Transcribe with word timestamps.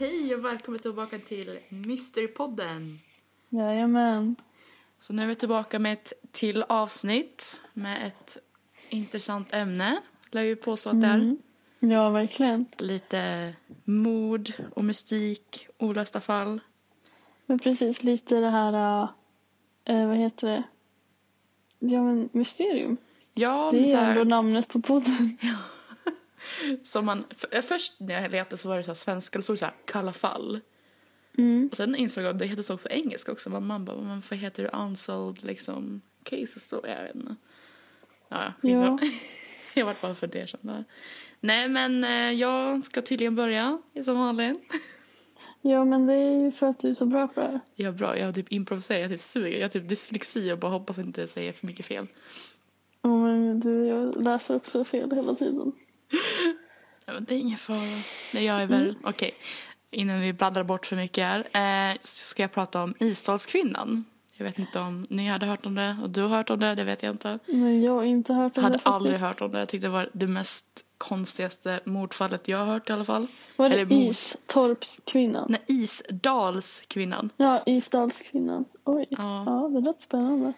Hej 0.00 0.34
och 0.34 0.44
välkommen 0.44 0.80
tillbaka 0.80 1.18
till 1.18 1.58
Mysterypodden. 1.68 2.98
Jajamän. 3.48 4.36
Så 4.98 5.12
nu 5.12 5.22
är 5.22 5.26
vi 5.26 5.34
tillbaka 5.34 5.78
med 5.78 5.92
ett 5.92 6.12
till 6.32 6.64
avsnitt 6.68 7.60
med 7.74 8.06
ett 8.06 8.38
intressant 8.90 9.54
ämne. 9.54 10.00
Lär 10.30 10.42
ju 10.42 10.56
påstå 10.56 10.90
att 10.90 11.00
det 11.00 11.06
är. 11.06 11.14
Mm. 11.14 11.38
Ja, 11.78 12.10
verkligen. 12.10 12.66
Lite 12.78 13.52
mord 13.84 14.50
och 14.74 14.84
mystik, 14.84 15.68
olösta 15.78 16.20
fall. 16.20 16.60
Men 17.46 17.58
precis 17.58 18.02
lite 18.02 18.34
det 18.34 18.50
här, 18.50 19.08
äh, 19.84 20.08
vad 20.08 20.16
heter 20.16 20.46
det? 20.46 20.62
Ja, 21.78 22.02
men 22.02 22.28
mysterium. 22.32 22.96
Ja, 23.34 23.70
Det 23.72 23.78
men 23.78 23.86
så 23.86 23.96
är 23.96 24.02
ändå 24.02 24.20
här, 24.20 24.24
namnet 24.24 24.68
på 24.68 24.80
podden. 24.80 25.38
som 26.82 27.06
man, 27.06 27.24
för, 27.30 27.62
först 27.62 28.00
när 28.00 28.22
jag 28.22 28.32
letade 28.32 28.56
så 28.56 28.68
var 28.68 28.76
det 28.76 28.84
så 28.84 28.90
här 28.90 28.96
svenska, 28.96 29.38
då 29.38 29.42
stod 29.42 29.54
det 29.54 29.58
så 29.58 29.64
här 29.64 29.74
kalla 29.84 30.12
fall. 30.12 30.60
Mm. 31.38 31.68
Och 31.70 31.76
sen 31.76 31.94
insåg 31.94 32.24
jag 32.24 32.30
att 32.30 32.38
det 32.38 32.46
heter 32.46 32.62
så 32.62 32.76
på 32.76 32.88
engelska 32.88 33.32
också. 33.32 33.50
Man, 33.50 33.66
man 33.66 33.84
bara, 33.84 34.22
vad 34.30 34.38
heter 34.38 34.62
det? 34.62 34.68
Unsolved 34.68 35.44
liksom 35.44 36.00
cases 36.22 36.70
då? 36.70 36.80
Jag 36.88 37.02
vet 37.02 37.14
inte. 37.14 37.34
Ja, 38.28 38.52
ja. 38.60 38.98
Jag 39.74 39.84
var 39.84 39.92
i 39.92 39.94
alla 39.94 40.00
fall 40.00 40.14
fundersam 40.14 40.60
där. 40.62 40.84
Nej, 41.40 41.68
men 41.68 42.04
eh, 42.04 42.32
jag 42.32 42.84
ska 42.84 43.02
tydligen 43.02 43.34
börja 43.34 43.82
som 44.04 44.18
vanligt. 44.18 44.72
Ja, 45.62 45.84
men 45.84 46.06
det 46.06 46.14
är 46.14 46.44
ju 46.44 46.52
för 46.52 46.66
att 46.66 46.78
du 46.78 46.90
är 46.90 46.94
så 46.94 47.06
bra 47.06 47.28
på 47.28 47.40
det 47.40 47.46
här. 47.46 47.60
Jag 47.74 47.88
är 47.88 47.92
bra, 47.92 48.18
jag 48.18 48.34
typ 48.34 48.52
improviserat, 48.52 49.00
jag 49.00 49.10
typ 49.10 49.20
suger. 49.20 49.56
Jag 49.56 49.64
har 49.64 49.68
typ 49.68 49.88
dyslexi 49.88 50.52
och 50.52 50.58
bara 50.58 50.72
hoppas 50.72 50.98
inte 50.98 51.26
säga 51.26 51.52
för 51.52 51.66
mycket 51.66 51.86
fel. 51.86 52.06
Ja, 53.02 53.16
men 53.16 53.60
du, 53.60 53.86
jag 53.86 54.24
läser 54.24 54.56
också 54.56 54.84
fel 54.84 55.12
hela 55.12 55.34
tiden. 55.34 55.72
Ja, 57.06 57.12
men 57.12 57.24
det 57.24 57.34
är 57.34 57.38
ingen 57.38 57.58
fara. 57.58 57.78
Gör 58.32 58.60
jag 58.60 58.66
väl. 58.66 58.94
Okej, 59.04 59.30
innan 59.90 60.20
vi 60.20 60.32
bladdrar 60.32 60.64
bort 60.64 60.86
för 60.86 60.96
mycket 60.96 61.24
här. 61.24 61.38
Eh, 61.90 61.96
så 62.00 62.24
ska 62.24 62.42
jag 62.42 62.52
prata 62.52 62.82
om 62.82 62.94
Isdalskvinnan. 62.98 64.04
Jag 64.36 64.44
vet 64.44 64.58
inte 64.58 64.78
om 64.78 65.06
ni 65.10 65.26
hade 65.26 65.46
hört 65.46 65.66
om 65.66 65.74
det 65.74 65.96
och 66.02 66.10
du 66.10 66.22
har 66.22 66.28
hört 66.28 66.50
om 66.50 66.60
det, 66.60 66.74
det 66.74 66.84
vet 66.84 67.02
jag 67.02 67.10
inte. 67.10 67.38
Men 67.46 67.82
jag 67.82 67.92
har 67.92 68.04
inte 68.04 68.32
hört 68.32 68.56
om 68.56 68.62
Jag 68.62 68.62
hade 68.62 68.76
det 68.76 68.90
aldrig 68.90 69.18
hört 69.18 69.40
om 69.40 69.52
det. 69.52 69.58
Jag 69.58 69.68
tyckte 69.68 69.86
det 69.86 69.92
var 69.92 70.08
det 70.12 70.26
mest 70.26 70.66
konstigaste 70.98 71.80
mordfallet 71.84 72.48
jag 72.48 72.58
har 72.58 72.66
hört 72.66 72.90
i 72.90 72.92
alla 72.92 73.04
fall. 73.04 73.26
Var 73.56 73.68
det 73.68 73.80
Eller. 73.80 73.92
Istorpskvinnan? 73.92 75.46
Nej, 75.48 75.60
Isdalskvinnan. 75.66 77.30
Ja, 77.36 77.62
Isdalskvinnan. 77.66 78.64
Oj. 78.84 79.06
Ja. 79.10 79.44
Ja, 79.46 79.68
det 79.68 79.80
lät 79.80 80.00
spännande. 80.00 80.52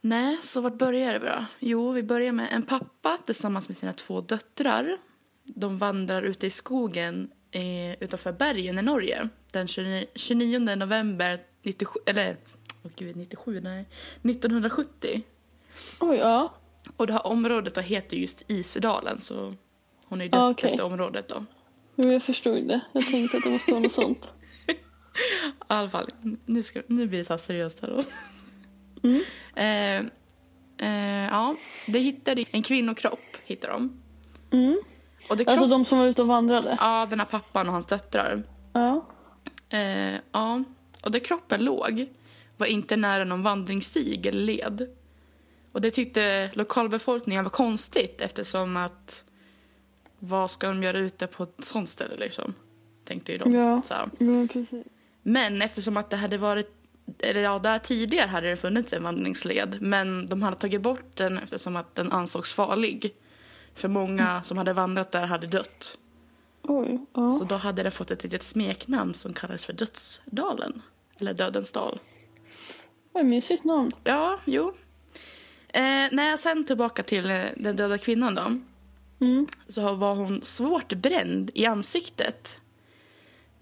Nej, 0.00 0.38
så 0.42 0.60
vart 0.60 0.78
börjar 0.78 1.12
det 1.12 1.20
bra? 1.20 1.46
Jo, 1.58 1.92
vi 1.92 2.02
börjar 2.02 2.32
med 2.32 2.48
en 2.52 2.62
pappa 2.62 3.18
tillsammans 3.26 3.68
med 3.68 3.76
sina 3.76 3.92
två 3.92 4.20
döttrar. 4.20 4.96
De 5.44 5.78
vandrar 5.78 6.22
ute 6.22 6.46
i 6.46 6.50
skogen 6.50 7.30
eh, 7.50 7.92
utanför 8.02 8.32
bergen 8.32 8.78
i 8.78 8.82
Norge 8.82 9.28
den 9.52 9.68
29, 9.68 10.06
29 10.14 10.58
november 10.58 11.38
97, 11.64 12.00
eller, 12.06 12.36
åh 12.84 12.90
gud, 12.96 13.16
97, 13.16 13.60
nej, 13.60 13.88
1970. 14.22 15.22
Oj, 16.00 16.16
ja. 16.16 16.54
Och 16.96 17.06
det 17.06 17.12
här 17.12 17.26
området 17.26 17.74
då 17.74 17.80
heter 17.80 18.16
just 18.16 18.44
Isdalen, 18.48 19.20
så 19.20 19.54
hon 20.06 20.20
är 20.20 20.24
ju 20.24 20.30
döpt 20.30 20.40
Ah, 20.40 20.50
okej. 20.50 20.70
efter 20.70 20.84
området 20.84 21.28
då. 21.28 21.44
Jo, 21.96 22.12
jag 22.12 22.22
förstod 22.22 22.68
det. 22.68 22.80
Jag 22.92 23.06
tänkte 23.06 23.36
att 23.36 23.44
det 23.44 23.50
måste 23.50 23.70
vara 23.72 23.82
något 23.82 23.92
sånt. 23.92 24.32
I 24.68 24.74
alla 25.66 25.88
fall, 25.88 26.08
nu, 26.46 26.62
ska, 26.62 26.82
nu 26.86 27.06
blir 27.06 27.18
det 27.18 27.24
så 27.24 27.32
här 27.32 27.38
seriöst 27.38 27.80
här 27.80 27.88
då. 27.88 28.02
Mm. 29.02 29.22
Eh, 29.54 30.10
eh, 30.88 31.28
ja, 31.30 31.54
det 31.86 31.98
hittade 31.98 32.44
en 32.50 32.62
kvinnokropp, 32.62 33.36
hittade 33.44 33.72
de. 33.72 34.00
Mm. 34.52 34.80
Och 35.28 35.36
det 35.36 35.44
kropp, 35.44 35.52
Alltså 35.52 35.66
de 35.66 35.84
som 35.84 35.98
var 35.98 36.06
ute 36.06 36.22
och 36.22 36.28
vandrade? 36.28 36.76
Ja, 36.80 37.06
den 37.10 37.18
här 37.18 37.26
pappan 37.26 37.66
och 37.66 37.72
hans 37.72 37.86
döttrar. 37.86 38.42
Ja. 38.72 39.06
Eh, 39.70 40.14
ja, 40.32 40.64
och 41.02 41.10
där 41.10 41.18
kroppen 41.18 41.64
låg 41.64 42.06
var 42.56 42.66
inte 42.66 42.96
nära 42.96 43.24
någon 43.24 43.42
vandringsstig 43.42 44.26
eller 44.26 44.40
led. 44.40 44.88
Och 45.72 45.80
det 45.80 45.90
tyckte 45.90 46.50
lokalbefolkningen 46.52 47.44
var 47.44 47.50
konstigt 47.50 48.20
eftersom 48.20 48.76
att 48.76 49.24
vad 50.18 50.50
ska 50.50 50.68
de 50.68 50.82
göra 50.82 50.98
ute 50.98 51.26
på 51.26 51.42
ett 51.42 51.64
sånt 51.64 51.88
ställe 51.88 52.16
liksom? 52.16 52.54
Tänkte 53.04 53.32
ju 53.32 53.38
de. 53.38 53.54
Ja. 53.54 53.82
Så 53.84 53.94
här. 53.94 54.08
Jo, 54.18 54.48
precis. 54.52 54.86
Men 55.22 55.62
eftersom 55.62 55.96
att 55.96 56.10
det 56.10 56.16
hade 56.16 56.38
varit, 56.38 56.72
eller 57.18 57.40
ja, 57.40 57.58
där 57.58 57.78
tidigare 57.78 58.28
hade 58.28 58.50
det 58.50 58.56
funnits 58.56 58.92
en 58.92 59.02
vandringsled 59.02 59.78
men 59.80 60.26
de 60.26 60.42
hade 60.42 60.56
tagit 60.56 60.80
bort 60.80 61.16
den 61.16 61.38
eftersom 61.38 61.76
att 61.76 61.94
den 61.94 62.12
ansågs 62.12 62.52
farlig. 62.52 63.14
För 63.74 63.88
många 63.88 64.42
som 64.42 64.58
hade 64.58 64.72
vandrat 64.72 65.10
där 65.10 65.26
hade 65.26 65.46
dött. 65.46 65.98
Oj. 66.62 67.06
Ja. 67.14 67.32
Så 67.32 67.44
då 67.44 67.54
hade 67.54 67.82
den 67.82 67.92
fått 67.92 68.10
ett 68.10 68.24
litet 68.24 68.42
smeknamn 68.42 69.14
som 69.14 69.32
kallades 69.32 69.66
för 69.66 69.72
Dödsdalen. 69.72 70.82
Eller 71.18 71.34
Dödens 71.34 71.72
dal. 71.72 71.98
Oj, 73.12 73.24
mysigt 73.24 73.64
namn. 73.64 73.90
Ja, 74.04 74.38
jo. 74.44 74.74
Eh, 75.68 75.82
när 76.12 76.30
jag 76.30 76.38
sen 76.38 76.64
tillbaka 76.64 77.02
till 77.02 77.30
eh, 77.30 77.42
den 77.56 77.76
döda 77.76 77.98
kvinnan 77.98 78.34
då. 78.34 78.42
Mm. 79.26 79.46
Så 79.66 79.94
var 79.94 80.14
hon 80.14 80.40
svårt 80.44 80.92
bränd 80.92 81.50
i 81.54 81.66
ansiktet. 81.66 82.60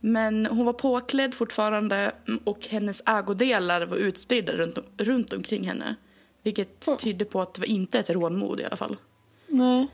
Men 0.01 0.47
hon 0.47 0.67
var 0.67 0.73
påklädd 0.73 1.35
fortfarande 1.35 2.13
och 2.45 2.67
hennes 2.67 3.03
ägodelar 3.07 3.87
var 3.87 3.97
utspridda 3.97 4.53
runt, 4.53 4.79
runt 4.99 5.33
omkring 5.33 5.65
henne. 5.65 5.95
Vilket 6.43 6.87
Mm. 6.89 6.99
tydde 6.99 7.25
på 7.25 7.41
att 7.41 7.55
det 7.55 7.61
var 7.61 7.67
inte 7.67 7.99
ett 7.99 8.11
rånmord 8.11 8.61
i 8.61 8.65
alla 8.65 8.77
fall. 8.77 8.97
Nej. 9.47 9.89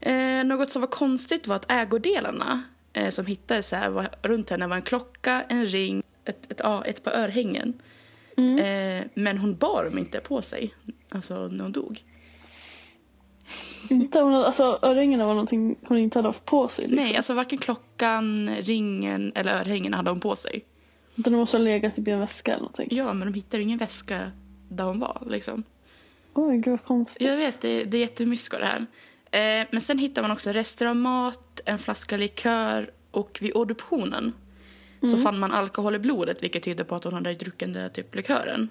Eh, 0.00 0.44
något 0.44 0.70
som 0.70 0.80
var 0.82 0.88
konstigt 0.88 1.46
var 1.46 1.56
att 1.56 1.72
ägodelarna 1.72 2.62
eh, 2.92 3.10
som 3.10 3.26
hittades 3.26 3.72
här 3.72 3.90
var, 3.90 4.08
runt 4.22 4.50
henne 4.50 4.66
var 4.66 4.76
en 4.76 4.82
klocka, 4.82 5.44
en 5.48 5.66
ring, 5.66 6.02
ett, 6.24 6.52
ett, 6.52 6.60
ja, 6.62 6.84
ett 6.84 7.04
par 7.04 7.12
örhängen. 7.12 7.74
Mm. 8.36 8.58
Eh, 8.58 9.06
men 9.14 9.38
hon 9.38 9.56
bar 9.56 9.84
dem 9.84 9.98
inte 9.98 10.20
på 10.20 10.42
sig 10.42 10.74
alltså, 11.08 11.48
när 11.48 11.62
hon 11.64 11.72
dog. 11.72 12.04
Inte 13.90 14.20
hon, 14.20 14.34
alltså 14.34 14.78
örhängena 14.82 15.26
var 15.26 15.34
någonting 15.34 15.76
hon 15.86 15.98
inte 15.98 16.18
hade 16.18 16.28
haft 16.28 16.44
på 16.44 16.68
sig. 16.68 16.86
Liksom. 16.86 17.04
Nej, 17.04 17.16
alltså 17.16 17.34
varken 17.34 17.58
klockan, 17.58 18.48
ringen 18.48 19.32
eller 19.34 19.60
örhängena 19.60 19.96
hade 19.96 20.10
hon 20.10 20.20
på 20.20 20.36
sig. 20.36 20.64
Utan 21.16 21.32
det 21.32 21.38
måste 21.38 21.56
ha 21.56 21.64
legat 21.64 21.98
i 21.98 22.10
en 22.10 22.20
väska 22.20 22.50
eller 22.50 22.60
någonting. 22.60 22.88
Ja, 22.90 23.12
men 23.12 23.28
de 23.28 23.34
hittade 23.34 23.62
ingen 23.62 23.78
väska 23.78 24.30
där 24.68 24.84
hon 24.84 25.00
var. 25.00 25.22
Liksom. 25.26 25.62
Oj, 26.34 26.56
gud 26.56 26.70
vad 26.70 26.84
konstigt. 26.84 27.28
Jag 27.28 27.36
vet, 27.36 27.60
det, 27.60 27.84
det 27.84 27.96
är 27.96 28.00
jättemysko 28.00 28.56
det 28.56 28.66
här. 28.66 28.86
Eh, 29.30 29.66
men 29.70 29.80
sen 29.80 29.98
hittar 29.98 30.22
man 30.22 30.30
också 30.30 30.50
rester 30.50 30.86
av 30.86 30.96
mat, 30.96 31.60
en 31.64 31.78
flaska 31.78 32.16
likör 32.16 32.90
och 33.10 33.38
vid 33.40 33.52
obduktionen 33.54 34.32
så 35.06 35.18
fann 35.18 35.38
man 35.38 35.52
alkohol 35.52 35.94
i 35.94 35.98
blodet 35.98 36.42
vilket 36.42 36.62
tyder 36.62 36.84
på 36.84 36.94
att 36.94 37.04
hon 37.04 37.14
hade 37.14 37.34
druckit 37.34 37.58
den 37.58 37.72
där 37.72 37.88
typ 37.88 38.14
likören. 38.14 38.68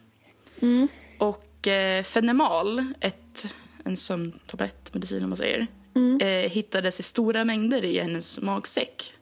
Mm. 0.59 0.87
Och 1.17 1.67
eh, 1.67 2.03
fenemal, 2.03 2.85
ett, 2.99 3.55
en 3.83 3.97
sömntablett, 3.97 4.93
medicin 4.93 5.23
om 5.23 5.29
man 5.29 5.37
säger, 5.37 5.67
Mm. 5.95 6.19
eh, 6.21 6.51
hittades 6.51 6.99
i 6.99 7.03
stora 7.03 7.45
mängder 7.45 7.85
i 7.85 7.99
hennes 7.99 8.39
magsäck. 8.41 9.13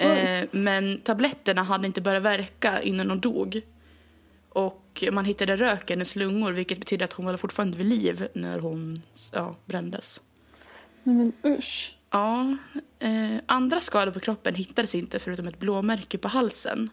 Eh, 0.00 0.44
men 0.50 1.00
tabletterna 1.00 1.62
hade 1.62 1.86
inte 1.86 2.00
börjat 2.00 2.22
verka 2.22 2.82
innan 2.82 3.10
hon 3.10 3.20
dog. 3.20 3.60
Och 4.48 5.04
man 5.12 5.24
hittade 5.24 5.56
rök 5.56 5.90
i 5.90 5.92
hennes 5.92 6.16
lungor 6.16 6.52
vilket 6.52 6.78
betyder 6.78 7.04
att 7.04 7.12
hon 7.12 7.26
var 7.26 7.36
fortfarande 7.36 7.78
vid 7.78 7.86
liv 7.86 8.28
när 8.34 8.58
hon 8.58 8.96
ja, 9.32 9.56
brändes. 9.66 10.22
Nej 11.02 11.16
men 11.16 11.32
usch. 11.58 11.96
Ja, 12.10 12.56
eh, 12.98 13.36
andra 13.46 13.80
skador 13.80 14.12
på 14.12 14.20
kroppen 14.20 14.54
hittades 14.54 14.94
inte 14.94 15.18
förutom 15.18 15.46
ett 15.46 15.58
blåmärke 15.58 16.18
på 16.18 16.28
halsen. 16.28 16.90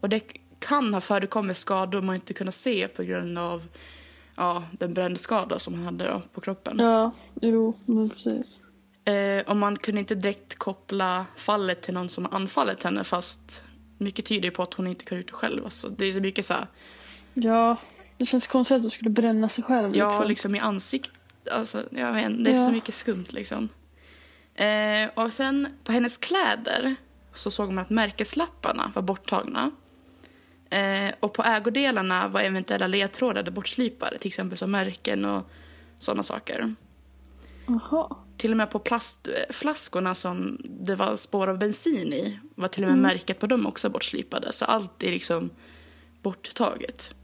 Och 0.00 0.08
det 0.08 0.20
kan 0.58 0.94
ha 0.94 1.00
förekommit 1.00 1.56
skador 1.56 2.02
man 2.02 2.14
inte 2.14 2.34
kunnat 2.34 2.54
se 2.54 2.88
på 2.88 3.02
grund 3.02 3.38
av 3.38 3.62
ja, 4.38 4.62
den 4.72 4.94
brännskada 4.94 5.58
som 5.58 5.74
hon 5.74 5.84
hade 5.84 6.04
då, 6.08 6.22
på 6.34 6.40
kroppen. 6.40 6.78
Ja, 6.78 7.10
jo, 7.42 7.78
men 7.86 8.10
precis. 8.10 8.60
Eh, 9.04 9.50
och 9.50 9.56
man 9.56 9.76
kunde 9.76 9.98
inte 10.00 10.14
direkt 10.14 10.58
koppla 10.58 11.26
fallet 11.36 11.82
till 11.82 11.94
någon 11.94 12.08
som 12.08 12.26
anfallit 12.30 12.82
henne 12.82 13.04
fast 13.04 13.62
mycket 13.98 14.24
tyder 14.24 14.50
på 14.50 14.62
att 14.62 14.74
hon 14.74 14.86
inte 14.86 15.04
kunde 15.04 15.20
gjort 15.22 15.28
det 15.30 15.34
själv. 15.34 15.64
Alltså, 15.64 15.88
det 15.88 16.04
är 16.06 16.12
så 16.12 16.20
mycket 16.20 16.44
så 16.44 16.54
här, 16.54 16.66
Ja, 17.34 17.76
det 18.16 18.26
känns 18.26 18.46
konstigt 18.46 18.76
att 18.76 18.82
du 18.82 18.90
skulle 18.90 19.10
bränna 19.10 19.48
sig 19.48 19.64
själv. 19.64 19.96
ja 19.96 20.08
liksom. 20.10 20.28
liksom 20.28 20.54
i 20.54 20.58
ansiktet. 20.58 21.12
Alltså, 21.52 21.82
jag 21.90 22.12
vet, 22.12 22.30
inte, 22.30 22.42
det 22.42 22.50
är 22.50 22.54
så 22.54 22.60
Ja. 22.60 22.70
mycket 22.70 22.94
skumt 22.94 23.26
liksom. 23.28 23.68
Eh, 24.54 25.08
och 25.14 25.32
sen 25.32 25.68
på 25.84 25.92
hennes 25.92 26.16
kläder 26.16 26.96
så 27.32 27.50
såg 27.50 27.68
man 27.72 27.78
att 27.82 27.90
märkeslapparna 27.90 28.92
var 28.94 29.02
borttagna. 29.02 29.70
Eh, 30.70 31.14
och 31.20 31.32
på 31.32 31.42
ägodelarna 31.42 32.28
var 32.28 32.40
eventuella 32.40 32.86
ledtrådar 32.86 33.50
bortslipade, 33.50 34.18
till 34.18 34.28
exempel 34.28 34.58
som 34.58 34.70
märken 34.70 35.24
och 35.24 35.50
sådana 35.98 36.22
saker. 36.22 36.74
Jaha. 37.66 38.16
Till 38.36 38.50
och 38.50 38.56
med 38.56 38.70
på 38.70 38.78
plastflaskorna 38.78 40.14
som 40.14 40.58
det 40.64 40.94
var 40.94 41.16
spår 41.16 41.48
av 41.48 41.58
bensin 41.58 42.12
i 42.12 42.38
var 42.54 42.68
till 42.68 42.84
och 42.84 42.90
med 42.90 42.98
märket 42.98 43.40
på 43.40 43.46
dem 43.46 43.66
också 43.66 43.90
bortslipade. 43.90 44.52
Så 44.52 44.64
allt 44.64 45.02
är 45.02 45.10
liksom 45.10 45.50
borttaget. 46.22 47.14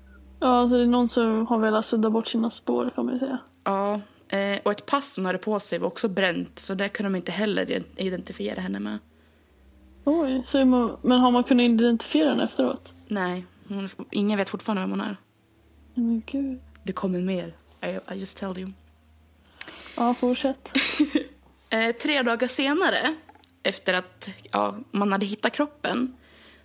Ja, 0.40 0.60
alltså 0.60 0.76
det 0.76 0.82
är 0.82 0.86
någon 0.86 1.08
som 1.08 1.46
har 1.46 1.58
velat 1.58 1.86
sudda 1.86 2.10
bort 2.10 2.26
sina 2.26 2.50
spår 2.50 2.92
kan 2.94 3.04
man 3.04 3.14
ju 3.14 3.20
säga. 3.20 3.38
Ja, 3.64 4.00
eh, 4.28 4.60
och 4.62 4.70
ett 4.70 4.86
pass 4.86 5.16
hon 5.16 5.26
hade 5.26 5.38
på 5.38 5.60
sig 5.60 5.78
var 5.78 5.86
också 5.86 6.08
bränt 6.08 6.58
så 6.58 6.74
det 6.74 6.88
kunde 6.88 7.12
de 7.12 7.16
inte 7.16 7.32
heller 7.32 7.82
identifiera 7.96 8.60
henne 8.60 8.80
med. 8.80 8.98
Oj, 10.04 10.42
så 10.46 10.64
man, 10.64 10.96
men 11.02 11.20
har 11.20 11.30
man 11.30 11.44
kunnat 11.44 11.64
identifiera 11.64 12.28
henne 12.28 12.44
efteråt? 12.44 12.93
Nej, 13.14 13.44
hon, 13.68 13.88
ingen 14.10 14.38
vet 14.38 14.50
fortfarande 14.50 14.80
vem 14.82 14.90
hon 14.90 15.00
är. 15.00 15.16
Men 15.94 16.22
gud. 16.26 16.60
Det 16.82 16.92
kommer 16.92 17.20
mer. 17.20 17.54
I, 17.82 18.14
I 18.14 18.18
just 18.18 18.36
tell 18.36 18.58
you. 18.58 18.72
Ja, 19.96 20.14
fortsätt. 20.14 20.68
Eh, 21.70 21.92
tre 21.96 22.22
dagar 22.22 22.48
senare, 22.48 23.14
efter 23.62 23.94
att 23.94 24.30
ja, 24.52 24.78
man 24.90 25.12
hade 25.12 25.26
hittat 25.26 25.52
kroppen, 25.52 26.16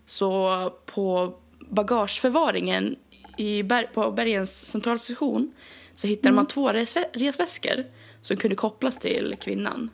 så 0.05 0.69
på 0.85 1.33
bagageförvaringen 1.69 2.95
i 3.37 3.63
Ber- 3.63 3.87
på 3.93 4.11
Bergens 4.11 4.65
centralstation 4.65 5.51
så 5.93 6.07
hittade 6.07 6.35
man 6.35 6.47
två 6.47 6.69
resvä- 6.69 7.05
resväskor 7.13 7.85
som 8.21 8.37
kunde 8.37 8.55
kopplas 8.55 8.97
till 8.97 9.35
kvinnan. 9.39 9.89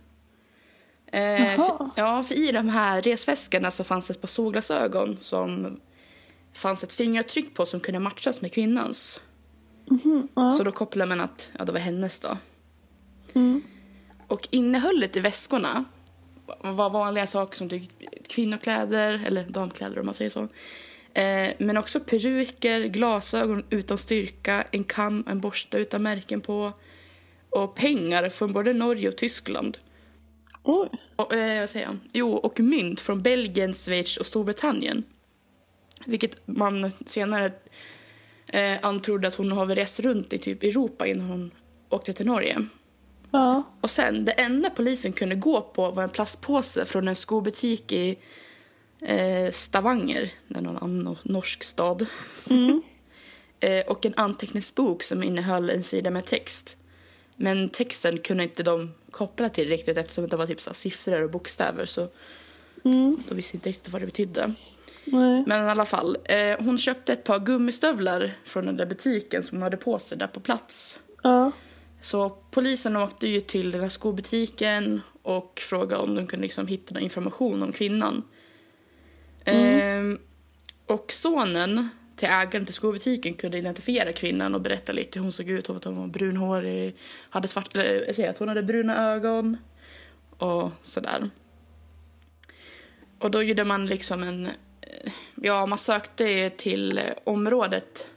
Eh, 1.08 1.56
för, 1.56 1.90
ja, 1.96 2.24
för 2.24 2.36
i 2.36 2.52
de 2.52 2.70
här 2.70 3.02
resväskorna 3.02 3.72
så 3.72 3.84
fanns 3.84 4.10
ett 4.10 4.22
par 4.22 4.28
solglasögon 4.28 5.18
som 5.20 5.80
fanns 6.56 6.84
ett 6.84 6.94
fingeravtryck 6.94 7.54
på 7.54 7.66
som 7.66 7.80
kunde 7.80 8.00
matchas 8.00 8.42
med 8.42 8.54
kvinnans. 8.54 9.22
Mhm, 9.90 10.28
ja. 10.36 10.52
Så 10.52 10.64
då 10.64 10.72
kopplade 10.72 11.10
man 11.10 11.22
att 11.22 11.52
ja, 11.60 11.66
det 11.66 11.72
var 11.72 11.80
hennes 11.80 12.20
då. 12.20 12.38
Mm. 13.34 13.64
Och 14.28 14.48
innehållet 14.52 15.18
i 15.18 15.20
väskorna 15.20 15.86
var 16.62 16.90
vanliga 16.90 17.28
saker 17.28 17.58
som 17.58 17.70
typ 17.70 17.84
kvinnokläder, 18.30 19.24
eller 19.26 19.44
damkläder 19.44 20.00
om 20.00 20.06
man 20.06 20.16
säger 20.16 20.30
så. 20.30 20.48
Eh, 21.14 21.54
men 21.58 21.78
också 21.78 22.00
peruker, 22.00 22.82
glasögon 22.82 23.64
utan 23.70 23.98
styrka, 23.98 24.64
en 24.72 24.84
kam, 24.84 25.24
en 25.28 25.40
borste 25.40 25.78
utan 25.78 26.04
märken 26.04 26.42
på 26.42 26.74
och 27.50 27.76
pengar 27.76 28.30
från 28.30 28.54
både 28.54 28.74
Norge 28.74 29.10
och 29.10 29.16
Tyskland. 29.16 29.78
Oj. 30.64 30.90
Och, 31.16 31.34
eh, 31.34 31.60
vad 31.60 31.70
säger 31.70 31.86
jag? 31.86 31.98
Jo, 32.14 32.32
och 32.32 32.60
mynt 32.60 33.02
från 33.02 33.22
Belgien, 33.22 33.74
Schweiz 33.74 34.18
och 34.18 34.26
Storbritannien. 34.26 35.04
Vilket 36.06 36.48
man 36.48 36.92
senare 37.06 37.52
eh, 38.48 38.78
antrodde 38.82 39.28
att 39.28 39.36
hon 39.36 39.52
har 39.52 39.66
rest 39.66 40.00
runt 40.00 40.34
i 40.34 40.38
typ 40.38 40.64
Europa 40.64 41.08
innan 41.08 41.30
hon 41.30 41.52
åkte 41.90 42.14
till 42.14 42.26
Norge. 42.26 42.68
Ja. 43.32 43.64
Och 43.82 43.90
sen, 43.90 44.26
det 44.26 44.32
enda 44.32 44.70
polisen 44.70 45.14
kunde 45.14 45.36
gå 45.36 45.62
på 45.62 45.92
var 45.92 46.04
en 46.04 46.10
plastpåse 46.10 46.86
från 46.86 47.08
en 47.08 47.16
skobutik 47.16 47.92
i 47.92 48.18
eh, 49.02 49.52
Stavanger, 49.52 50.32
det 50.48 50.58
är 50.58 50.62
någon 50.62 50.78
annan 50.78 51.18
norsk 51.24 51.64
stad. 51.64 52.06
Mm. 52.50 52.82
eh, 53.60 53.82
och 53.88 54.06
en 54.06 54.14
anteckningsbok 54.16 55.04
som 55.04 55.24
innehöll 55.24 55.70
en 55.70 55.84
sida 55.84 56.12
med 56.12 56.26
text. 56.26 56.78
Men 57.36 57.70
texten 57.70 58.20
kunde 58.20 58.44
inte 58.44 58.64
de 58.64 58.94
koppla 59.12 59.50
till 59.50 59.70
riktigt 59.70 59.98
eftersom 59.98 60.28
det 60.28 60.38
var 60.38 60.48
typ 60.48 60.62
så 60.62 60.74
siffror 60.74 61.22
och 61.22 61.32
bokstäver 61.32 61.86
så 61.86 62.08
Mm. 62.86 63.18
de 63.28 63.36
visste 63.36 63.58
inte 63.58 63.70
riktigt 63.70 63.94
vad 63.94 64.02
det 64.02 64.06
betydde. 64.06 64.54
Nej. 65.06 65.44
Men 65.48 65.68
i 65.68 65.70
alla 65.70 65.86
fall, 65.86 66.18
eh, 66.24 66.58
hon 66.60 66.78
köpte 66.78 67.14
ett 67.14 67.24
par 67.24 67.40
gummistövlar 67.40 68.32
från 68.46 68.66
den 68.66 68.78
där 68.78 68.86
butiken 68.86 69.44
som 69.44 69.58
hon 69.58 69.64
hade 69.64 69.78
på 69.78 70.00
sig 70.00 70.18
där 70.18 70.28
på 70.28 70.40
plats. 70.40 71.00
Ja. 71.24 71.52
Så 72.00 72.30
polisen 72.30 72.96
åkte 72.96 73.28
ju 73.28 73.42
till 73.42 73.72
den 73.72 73.82
här 73.82 73.90
skobutiken 73.90 75.02
och 75.22 75.60
frågade 75.60 76.04
om 76.04 76.16
de 76.16 76.28
kunde 76.28 76.44
liksom 76.44 76.68
hitta 76.68 76.94
någon 76.94 77.04
information 77.04 77.64
om 77.64 77.72
kvinnan. 77.72 78.24
Ehm, 79.46 80.20
och 80.86 81.12
sonen 81.12 81.90
till 82.16 82.28
ägaren 82.28 82.66
till 82.66 82.74
skobutiken 82.74 83.34
kunde 83.34 83.58
identifiera 83.58 84.14
kvinnan 84.14 84.56
och 84.56 84.62
berätta 84.62 84.94
lite 84.94 85.20
hur 85.20 85.24
hon 85.24 85.32
såg 85.32 85.50
ut. 85.50 85.70
Att 85.70 85.84
hon 85.84 86.00
var 86.00 86.08
brunhårig, 86.08 86.96
hade 87.30 87.48
svart, 87.48 87.76
eller, 87.76 88.06
jag 88.06 88.16
säger 88.16 88.30
att 88.30 88.38
hon 88.38 88.48
hade 88.48 88.64
bruna 88.64 89.14
ögon 89.14 89.58
och 90.38 90.72
sådär. 90.82 91.30
Och 93.20 93.32
då 93.32 93.44
gjorde 93.44 93.66
man 93.66 93.88
liksom 93.88 94.24
en... 94.24 94.50
Ja, 95.46 95.66
man 95.66 95.78
sökte 95.78 96.50
till 96.50 97.02
området 97.24 98.12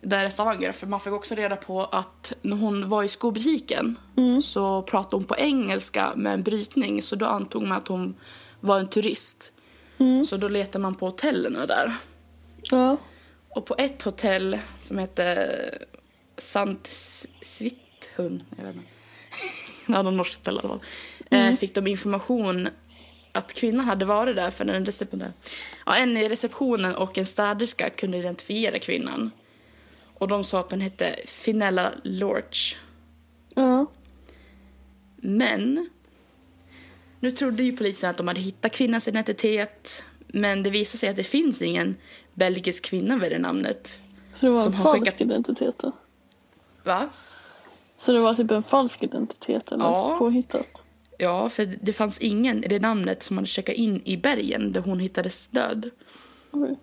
där 0.00 0.26
i 0.26 0.30
Stavanger. 0.30 0.72
För 0.72 0.86
man 0.86 1.00
fick 1.00 1.12
också 1.12 1.34
reda 1.34 1.56
på 1.56 1.84
att 1.84 2.32
när 2.42 2.56
hon 2.56 2.88
var 2.88 3.02
i 3.02 3.08
skobutiken 3.08 3.98
så 4.42 4.82
pratade 4.82 5.16
hon 5.16 5.24
på 5.24 5.36
engelska 5.36 6.12
med 6.16 6.32
en 6.34 6.42
brytning. 6.42 7.02
Så 7.02 7.16
då 7.16 7.26
antog 7.26 7.62
man 7.62 7.78
att 7.78 7.88
hon 7.88 8.14
var 8.60 8.78
en 8.78 8.88
turist. 8.88 9.52
Mm. 9.98 10.24
Så 10.24 10.36
då 10.36 10.48
letade 10.48 10.82
man 10.82 10.94
på 10.94 11.06
hotellen 11.06 11.52
där. 11.68 11.96
Ja. 12.62 12.96
Och 13.48 13.66
på 13.66 13.74
ett 13.78 14.02
hotell 14.02 14.58
som 14.80 14.98
hette 14.98 15.48
Sant 16.38 16.86
Svithun, 17.42 18.42
jag 18.56 18.64
vet 18.64 18.74
inte. 18.74 18.88
ja, 19.86 20.02
någon 20.02 20.16
norskt 20.16 20.36
hotell 20.36 20.54
i 20.54 20.58
alla 20.58 20.68
fall. 20.68 20.80
Eh, 21.30 21.54
fick 21.54 21.74
de 21.74 21.86
information 21.86 22.68
att 23.32 23.52
kvinnan 23.54 23.84
hade 23.86 24.04
varit 24.04 24.36
där 24.36 24.50
för 24.50 24.64
en 24.66 24.84
reception. 24.86 25.24
Ja, 25.86 25.96
en 25.96 26.16
i 26.16 26.28
receptionen 26.28 26.94
och 26.96 27.18
en 27.18 27.26
städerska 27.26 27.90
kunde 27.90 28.16
identifiera 28.18 28.78
kvinnan. 28.78 29.30
Och 30.14 30.28
de 30.28 30.44
sa 30.44 30.60
att 30.60 30.70
hon 30.70 30.80
hette 30.80 31.16
Finella 31.26 31.92
Lorch. 32.02 32.76
Ja. 33.54 33.86
Men 35.16 35.90
nu 37.20 37.30
trodde 37.30 37.62
ju 37.62 37.76
polisen 37.76 38.10
att 38.10 38.16
de 38.16 38.28
hade 38.28 38.40
hittat 38.40 38.72
kvinnans 38.72 39.08
identitet. 39.08 40.04
Men 40.26 40.62
det 40.62 40.70
visade 40.70 40.98
sig 40.98 41.08
att 41.08 41.16
det 41.16 41.24
finns 41.24 41.62
ingen 41.62 41.96
belgisk 42.34 42.84
kvinna 42.84 43.16
med 43.16 43.30
det 43.32 43.38
namnet. 43.38 44.00
Så 44.34 44.46
det 44.46 44.52
var 44.52 44.58
Som 44.58 44.72
en 44.72 44.76
har 44.78 44.84
falsk 44.84 45.04
skickat- 45.06 45.20
identitet 45.20 45.74
då? 45.78 45.92
Va? 46.84 47.08
Så 48.00 48.12
det 48.12 48.20
var 48.20 48.34
typ 48.34 48.50
en 48.50 48.62
falsk 48.62 49.02
identitet 49.02 49.72
eller 49.72 49.84
Ja. 49.84 50.16
påhittat? 50.18 50.84
Ja, 51.22 51.50
för 51.50 51.78
det 51.80 51.92
fanns 51.92 52.18
ingen 52.18 52.64
i 52.64 52.68
det 52.68 52.78
namnet 52.78 53.22
som 53.22 53.36
hade 53.36 53.46
checkat 53.46 53.74
in 53.74 54.02
i 54.04 54.16
bergen 54.16 54.72
där 54.72 54.80
hon 54.80 55.00
hittades 55.00 55.48
död. 55.48 55.90
Oj. 56.50 56.76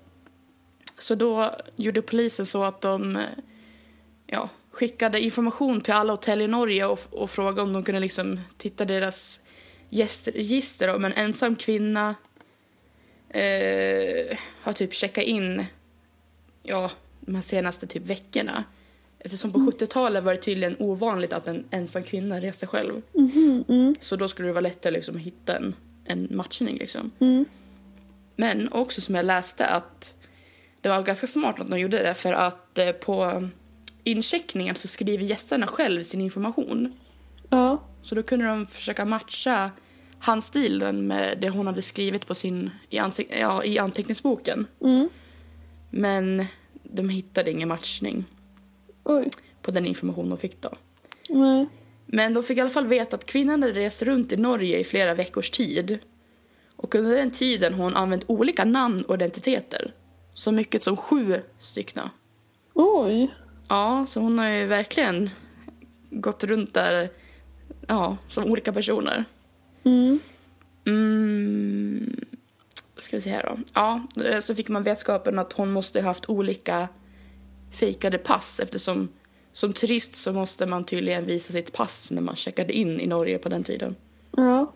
Så 0.98 1.16
då 1.16 1.56
gjorde 1.76 2.02
polisen 2.02 2.46
så 2.46 2.64
att 2.64 2.82
de 2.82 3.20
ja, 4.28 4.50
skickade 4.72 5.22
information 5.22 5.82
till 5.82 5.94
alla 5.94 6.14
hotell 6.14 6.42
i 6.42 6.48
Norge 6.48 6.86
och, 6.86 7.00
och 7.12 7.30
frågade 7.30 7.62
om 7.62 7.74
de 7.74 7.84
kunde 7.84 8.00
liksom 8.00 8.40
titta 8.58 8.86
deras 8.86 9.42
gästregister 9.90 10.96
om 10.96 11.06
en 11.06 11.14
ensam 11.14 11.56
kvinna 11.56 12.16
eh, 13.30 14.38
har 14.62 14.74
typ 14.74 14.94
checkat 14.94 15.24
in 15.24 15.66
ja, 16.64 16.92
de 17.20 17.42
senaste 17.42 17.88
typ 17.88 18.06
veckorna. 18.06 18.64
Eftersom 19.20 19.52
på 19.52 19.60
70-talet 19.60 20.24
var 20.24 20.34
det 20.34 20.42
tydligen 20.42 20.76
ovanligt 20.80 21.34
att 21.34 21.48
en 21.48 21.66
ensam 21.72 22.04
kvinna 22.04 22.42
reste 22.42 22.68
själv. 22.68 23.02
Mhm, 23.14 23.64
mm. 23.70 23.96
Så 24.00 24.16
då 24.16 24.28
skulle 24.28 24.48
det 24.48 24.54
vara 24.54 24.62
lättare 24.62 24.94
liksom, 24.94 25.16
att 25.16 25.22
hitta 25.22 25.58
en, 25.58 25.76
en 26.06 26.28
matchning. 26.32 26.78
Liksom. 26.78 27.12
Mm. 27.20 27.46
Men 28.36 28.74
också 28.74 29.02
som 29.02 29.16
jag 29.16 29.26
läste 29.26 29.68
att 29.68 30.16
det 30.82 30.90
var 30.90 31.02
ganska 31.02 31.28
smart 31.28 31.60
att 31.60 31.70
de 31.70 31.80
gjorde 31.80 32.04
det 32.04 32.14
för 32.14 32.34
att 32.34 32.78
eh, 32.78 32.92
på 32.92 33.48
incheckningen 34.04 34.76
så 34.76 34.88
skriver 34.88 35.24
gästerna 35.24 35.68
själv 35.68 36.04
sin 36.04 36.22
information. 36.22 36.94
Ja. 37.50 37.84
Så 38.02 38.16
då 38.16 38.24
kunde 38.24 38.46
de 38.46 38.68
försöka 38.68 39.06
matcha 39.06 39.72
handstilen 40.20 41.08
med 41.08 41.38
det 41.42 41.50
hon 41.50 41.68
hade 41.68 41.82
skrivit 41.82 42.28
på 42.28 42.36
sin, 42.36 42.70
i, 42.90 43.00
ansik- 43.00 43.40
ja, 43.40 43.64
i 43.64 43.80
anteckningsboken. 43.80 44.68
Mm. 44.82 45.10
Men 45.90 46.46
de 46.84 47.10
hittade 47.10 47.52
ingen 47.52 47.70
matchning 47.70 48.26
Oj. 49.10 49.30
på 49.62 49.72
den 49.72 49.86
information 49.86 50.30
de 50.30 50.38
fick 50.38 50.62
då. 50.62 50.70
Nej. 51.30 51.68
Men 52.06 52.34
de 52.34 52.44
fick 52.44 52.58
i 52.58 52.62
alla 52.62 52.70
fall 52.70 52.88
veta 52.88 53.16
att 53.16 53.26
kvinnan 53.26 53.62
hade 53.62 53.80
rest 53.80 54.02
runt 54.02 54.32
i 54.32 54.38
Norge 54.38 54.80
i 54.80 54.84
flera 54.84 55.14
veckors 55.14 55.52
tid. 55.52 56.00
Och 56.76 56.96
under 56.96 57.16
den 57.16 57.32
tiden 57.32 57.74
har 57.74 57.84
hon 57.84 57.96
använt 57.96 58.24
olika 58.28 58.66
namn 58.66 59.02
och 59.02 59.16
identiteter. 59.16 59.94
Så 60.34 60.52
mycket 60.52 60.84
som 60.84 60.98
sju 60.98 61.42
stycken. 61.60 62.10
Oj. 62.74 63.36
Ja, 63.68 64.06
så 64.08 64.20
hon 64.20 64.40
har 64.40 64.48
ju 64.48 64.66
verkligen 64.66 65.30
gått 66.10 66.44
runt 66.44 66.74
där 66.74 67.10
ja, 67.88 68.18
som 68.28 68.46
olika 68.46 68.74
personer. 68.74 69.26
Mm. 69.84 70.20
Mm, 70.86 72.26
ska 72.98 73.18
vi 73.18 73.22
se 73.22 73.30
här 73.30 73.44
då. 73.44 73.60
Ja, 73.74 74.08
så 74.42 74.56
fick 74.56 74.70
man 74.70 74.84
vetskapen 74.84 75.40
att 75.40 75.54
hon 75.54 75.72
måste 75.72 76.02
ha 76.02 76.08
haft 76.08 76.30
olika 76.30 76.88
fejkade 77.72 78.18
pass 78.18 78.60
eftersom 78.60 79.10
som 79.52 79.74
turist 79.74 80.16
så 80.16 80.34
måste 80.34 80.66
man 80.66 80.86
tydligen 80.86 81.26
visa 81.26 81.54
sitt 81.54 81.74
pass 81.74 82.12
när 82.12 82.22
man 82.22 82.36
checkade 82.36 82.74
in 82.74 83.00
i 83.00 83.08
Norge 83.08 83.38
på 83.38 83.50
den 83.50 83.64
tiden. 83.64 83.96
Ja. 84.38 84.74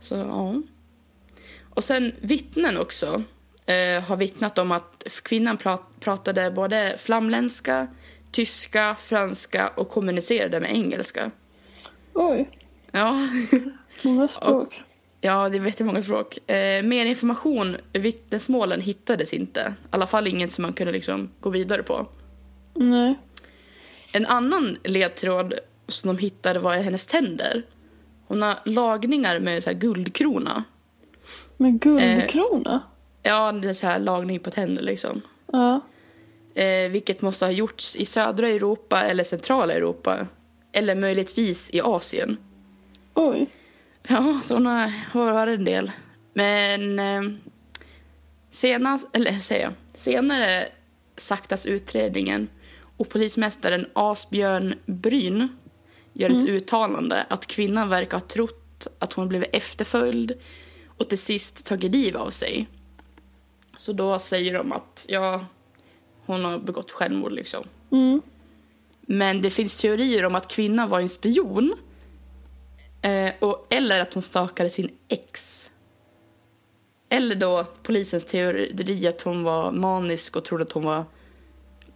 Så 0.00 0.14
ja. 0.14 0.62
Och 1.74 1.84
sen 1.84 2.12
vittnen 2.20 2.78
också 2.78 3.22
eh, 3.66 4.02
har 4.02 4.16
vittnat 4.16 4.58
om 4.58 4.72
att 4.72 5.06
kvinnan 5.22 5.56
prat- 5.56 6.00
pratade 6.00 6.50
både 6.50 6.96
flamländska, 6.98 7.86
tyska, 8.30 8.96
franska 9.00 9.68
och 9.76 9.88
kommunicerade 9.88 10.60
med 10.60 10.70
engelska. 10.70 11.30
Oj. 12.14 12.58
Ja, 12.90 13.28
Många 14.02 14.28
språk. 14.28 14.82
ja 15.24 15.48
det 15.48 15.58
vet 15.58 15.80
jag 15.80 15.86
många 15.86 16.02
språk. 16.02 16.50
Eh, 16.50 16.82
mer 16.82 17.06
information, 17.06 17.76
vittnesmålen 17.92 18.80
hittades 18.80 19.32
inte. 19.32 19.74
I 19.82 19.86
alla 19.90 20.06
fall 20.06 20.26
inget 20.26 20.52
som 20.52 20.62
man 20.62 20.72
kunde 20.72 20.92
liksom 20.92 21.30
gå 21.40 21.50
vidare 21.50 21.82
på. 21.82 22.06
Nej. 22.74 23.18
En 24.12 24.26
annan 24.26 24.78
ledtråd 24.84 25.54
som 25.88 26.08
de 26.16 26.22
hittade 26.22 26.58
var 26.58 26.74
hennes 26.74 27.06
tänder. 27.06 27.62
Hon 28.26 28.42
har 28.42 28.54
lagningar 28.64 29.40
med 29.40 29.62
så 29.62 29.70
här 29.70 29.76
guldkrona. 29.76 30.64
Men 31.56 31.78
guldkrona? 31.78 32.82
Ja, 33.22 33.52
det 33.52 33.68
är 33.68 33.72
så 33.72 33.86
här 33.86 34.00
lagning 34.00 34.40
på 34.40 34.50
tänder 34.50 34.82
liksom. 34.82 35.20
Ja. 35.52 35.80
Eh, 36.54 36.90
vilket 36.90 37.22
måste 37.22 37.44
ha 37.44 37.52
gjorts 37.52 37.96
i 37.96 38.04
södra 38.04 38.48
Europa 38.48 39.02
eller 39.02 39.24
centrala 39.24 39.72
Europa. 39.72 40.26
Eller 40.72 40.94
möjligtvis 40.94 41.70
i 41.70 41.80
Asien. 41.80 42.36
Oj. 43.14 43.50
Ja, 44.08 44.40
sådana 44.42 44.92
var 45.12 45.46
det 45.46 45.52
en 45.52 45.64
del. 45.64 45.90
Men 46.34 46.98
eh, 46.98 47.22
senast, 48.50 49.08
eller 49.12 49.38
säger 49.38 49.64
jag, 49.64 49.72
senare 49.94 50.68
saktas 51.16 51.66
utredningen 51.66 52.48
och 52.96 53.08
polismästaren 53.08 53.86
Asbjörn 53.92 54.74
Bryn 54.86 55.48
gör 56.12 56.30
ett 56.30 56.48
uttalande 56.48 57.26
att 57.28 57.46
kvinnan 57.46 57.88
verkar 57.88 58.16
ha 58.16 58.26
trott 58.26 58.86
att 58.98 59.12
hon 59.12 59.28
blivit 59.28 59.48
efterföljd 59.52 60.32
och 60.86 61.08
till 61.08 61.18
sist 61.18 61.66
tagit 61.66 61.92
liv 61.92 62.16
av 62.16 62.30
sig. 62.30 62.66
Så 63.76 63.92
då 63.92 64.18
säger 64.18 64.54
de 64.54 64.72
att 64.72 65.06
ja, 65.08 65.46
hon 66.26 66.44
har 66.44 66.58
begått 66.58 66.90
självmord 66.90 67.32
liksom. 67.32 67.64
Mm. 67.92 68.22
Men 69.00 69.42
det 69.42 69.50
finns 69.50 69.80
teorier 69.80 70.24
om 70.24 70.34
att 70.34 70.48
kvinnan 70.48 70.88
var 70.88 71.00
en 71.00 71.08
spion. 71.08 71.76
Eh, 73.02 73.32
och, 73.40 73.66
eller 73.70 74.00
att 74.00 74.14
hon 74.14 74.22
stakade 74.22 74.70
sin 74.70 74.90
ex. 75.08 75.68
Eller 77.08 77.34
då 77.34 77.64
polisens 77.82 78.24
teori 78.24 79.06
att 79.08 79.22
hon 79.22 79.42
var 79.42 79.72
manisk 79.72 80.36
och 80.36 80.44
trodde 80.44 80.62
att 80.62 80.72
hon 80.72 80.84
var... 80.84 81.04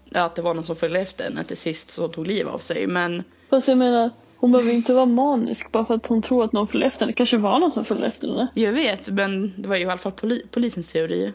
Ja, 0.05 0.25
att 0.25 0.35
det 0.35 0.43
var 0.43 0.55
någon 0.55 0.65
som 0.65 0.77
följde 0.77 1.01
efter 1.01 1.25
henne 1.25 1.45
till 1.45 1.57
sist 1.57 1.91
så 1.91 2.03
hon 2.03 2.11
tog 2.11 2.27
liv 2.27 2.49
av 2.49 2.59
sig. 2.59 2.87
Men 2.87 3.25
Fast 3.51 3.69
jag 3.69 3.79
menar, 3.79 4.11
hon 4.37 4.53
behöver 4.53 4.73
inte 4.73 4.95
vara 4.95 5.07
manisk 5.07 5.73
bara 5.73 5.85
för 5.87 5.95
att 5.95 6.07
hon 6.07 6.23
tror 6.23 6.45
att 6.45 6.53
någon 6.53 6.69
följer 6.69 6.87
efter 6.87 7.01
henne. 7.01 7.13
Det 7.13 7.17
kanske 7.17 7.39
var 7.39 7.59
någon 7.59 7.71
som 7.71 7.85
följde 7.85 8.07
efter 8.07 8.29
henne. 8.29 8.49
jag 8.55 8.73
vet, 8.73 9.09
men 9.09 9.53
det 9.63 9.69
var 9.69 9.77
ju 9.77 9.83
i 9.83 9.87
alla 9.87 9.99
fall 9.99 10.13
poli- 10.13 10.47
polisens 10.51 10.93
teori. 10.93 11.33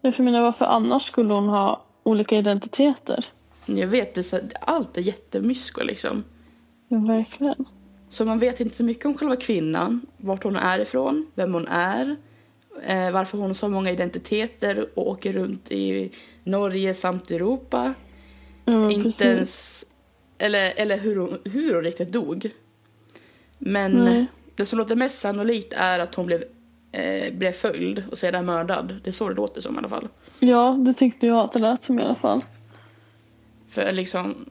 Jag 0.00 0.20
menar, 0.20 0.42
varför 0.42 0.64
annars 0.64 1.02
skulle 1.02 1.32
hon 1.34 1.48
ha 1.48 1.86
olika 2.02 2.36
identiteter? 2.36 3.26
Jag 3.66 3.86
vet, 3.86 4.14
det 4.14 4.52
allt 4.60 4.96
är 4.96 5.00
jättemysko 5.00 5.84
liksom. 5.84 6.24
Ja, 6.88 6.98
verkligen. 6.98 7.64
Så 8.08 8.24
man 8.24 8.38
vet 8.38 8.60
inte 8.60 8.74
så 8.74 8.84
mycket 8.84 9.06
om 9.06 9.14
själva 9.14 9.36
kvinnan, 9.36 10.00
vart 10.16 10.44
hon 10.44 10.56
är 10.56 10.78
ifrån, 10.78 11.26
vem 11.34 11.54
hon 11.54 11.68
är, 11.68 12.16
eh, 12.86 13.10
varför 13.10 13.38
hon 13.38 13.46
har 13.46 13.54
så 13.54 13.68
många 13.68 13.90
identiteter 13.90 14.88
och 14.94 15.08
åker 15.08 15.32
runt 15.32 15.70
i 15.70 16.10
Norge 16.44 16.94
samt 16.94 17.30
Europa. 17.30 17.94
Ja, 18.64 18.90
inte 18.90 19.04
precis. 19.04 19.26
ens... 19.26 19.86
Eller, 20.38 20.72
eller 20.76 20.98
hur, 20.98 21.16
hon, 21.16 21.38
hur 21.44 21.74
hon 21.74 21.84
riktigt 21.84 22.12
dog. 22.12 22.50
Men 23.58 23.92
Nej. 23.92 24.26
det 24.54 24.64
som 24.64 24.78
låter 24.78 24.96
mest 24.96 25.20
sannolikt 25.20 25.72
är 25.72 25.98
att 25.98 26.14
hon 26.14 26.26
blev, 26.26 26.44
eh, 26.92 27.34
blev 27.34 27.52
följd 27.52 28.02
och 28.10 28.18
sedan 28.18 28.46
mördad. 28.46 29.00
Det 29.04 29.10
är 29.10 29.12
så 29.12 29.28
det 29.28 29.34
låter 29.34 29.60
som 29.60 29.74
i 29.74 29.78
alla 29.78 29.88
fall. 29.88 30.08
Ja, 30.40 30.76
det 30.86 30.94
tyckte 30.94 31.26
jag 31.26 31.38
att 31.38 31.52
det 31.52 31.58
lät 31.58 31.82
som 31.82 31.98
i 31.98 32.02
alla 32.02 32.14
fall. 32.14 32.44
För 33.68 33.92
liksom... 33.92 34.50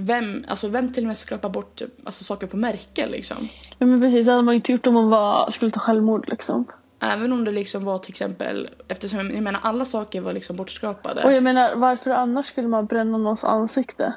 Vem, 0.00 0.44
alltså 0.48 0.68
vem 0.68 0.92
till 0.92 1.02
och 1.02 1.08
med 1.08 1.16
skrapar 1.16 1.48
bort 1.48 1.82
alltså, 2.04 2.24
saker 2.24 2.46
på 2.46 2.56
märken 2.56 3.10
liksom? 3.10 3.48
Ja, 3.78 3.86
men 3.86 4.00
precis. 4.00 4.26
Det 4.26 4.32
hade 4.32 4.44
man 4.44 4.54
ju 4.54 4.56
inte 4.56 4.72
gjort 4.72 4.86
om 4.86 4.94
hon 4.94 5.10
var, 5.10 5.50
skulle 5.50 5.70
ta 5.70 5.80
självmord 5.80 6.28
liksom. 6.28 6.64
Även 7.02 7.32
om 7.32 7.44
det 7.44 7.52
liksom 7.52 7.84
var 7.84 7.98
till 7.98 8.10
exempel, 8.10 8.68
eftersom 8.88 9.18
jag 9.18 9.42
menar 9.42 9.60
alla 9.62 9.84
saker 9.84 10.20
var 10.20 10.32
liksom 10.32 10.56
bortskrapade. 10.56 11.24
Och 11.24 11.32
jag 11.32 11.42
menar, 11.42 11.74
varför 11.74 12.10
annars 12.10 12.46
skulle 12.46 12.68
man 12.68 12.86
bränna 12.86 13.18
någons 13.18 13.44
ansikte? 13.44 14.14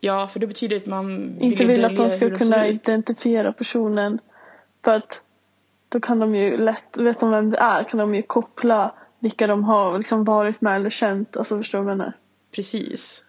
Ja, 0.00 0.26
för 0.26 0.40
det 0.40 0.46
betyder 0.46 0.76
att 0.76 0.86
man 0.86 1.36
Inte 1.40 1.62
ju 1.62 1.68
vill 1.68 1.84
att 1.84 1.96
de 1.96 2.10
ska 2.10 2.38
kunna 2.38 2.66
identifiera 2.66 3.52
personen. 3.52 4.18
För 4.84 4.96
att 4.96 5.20
då 5.88 6.00
kan 6.00 6.18
de 6.18 6.34
ju 6.34 6.56
lätt, 6.56 6.98
vet 6.98 7.20
de 7.20 7.30
vem 7.30 7.50
det 7.50 7.58
är, 7.58 7.84
kan 7.84 7.98
de 7.98 8.14
ju 8.14 8.22
koppla 8.22 8.94
vilka 9.18 9.46
de 9.46 9.64
har 9.64 9.98
liksom 9.98 10.24
varit 10.24 10.60
med 10.60 10.76
eller 10.76 10.90
känt. 10.90 11.36
Alltså 11.36 11.56
förstår 11.56 11.78
du 11.78 11.84
vad 11.84 11.92
jag 11.92 11.98
menar? 11.98 12.12
Precis. 12.54 13.24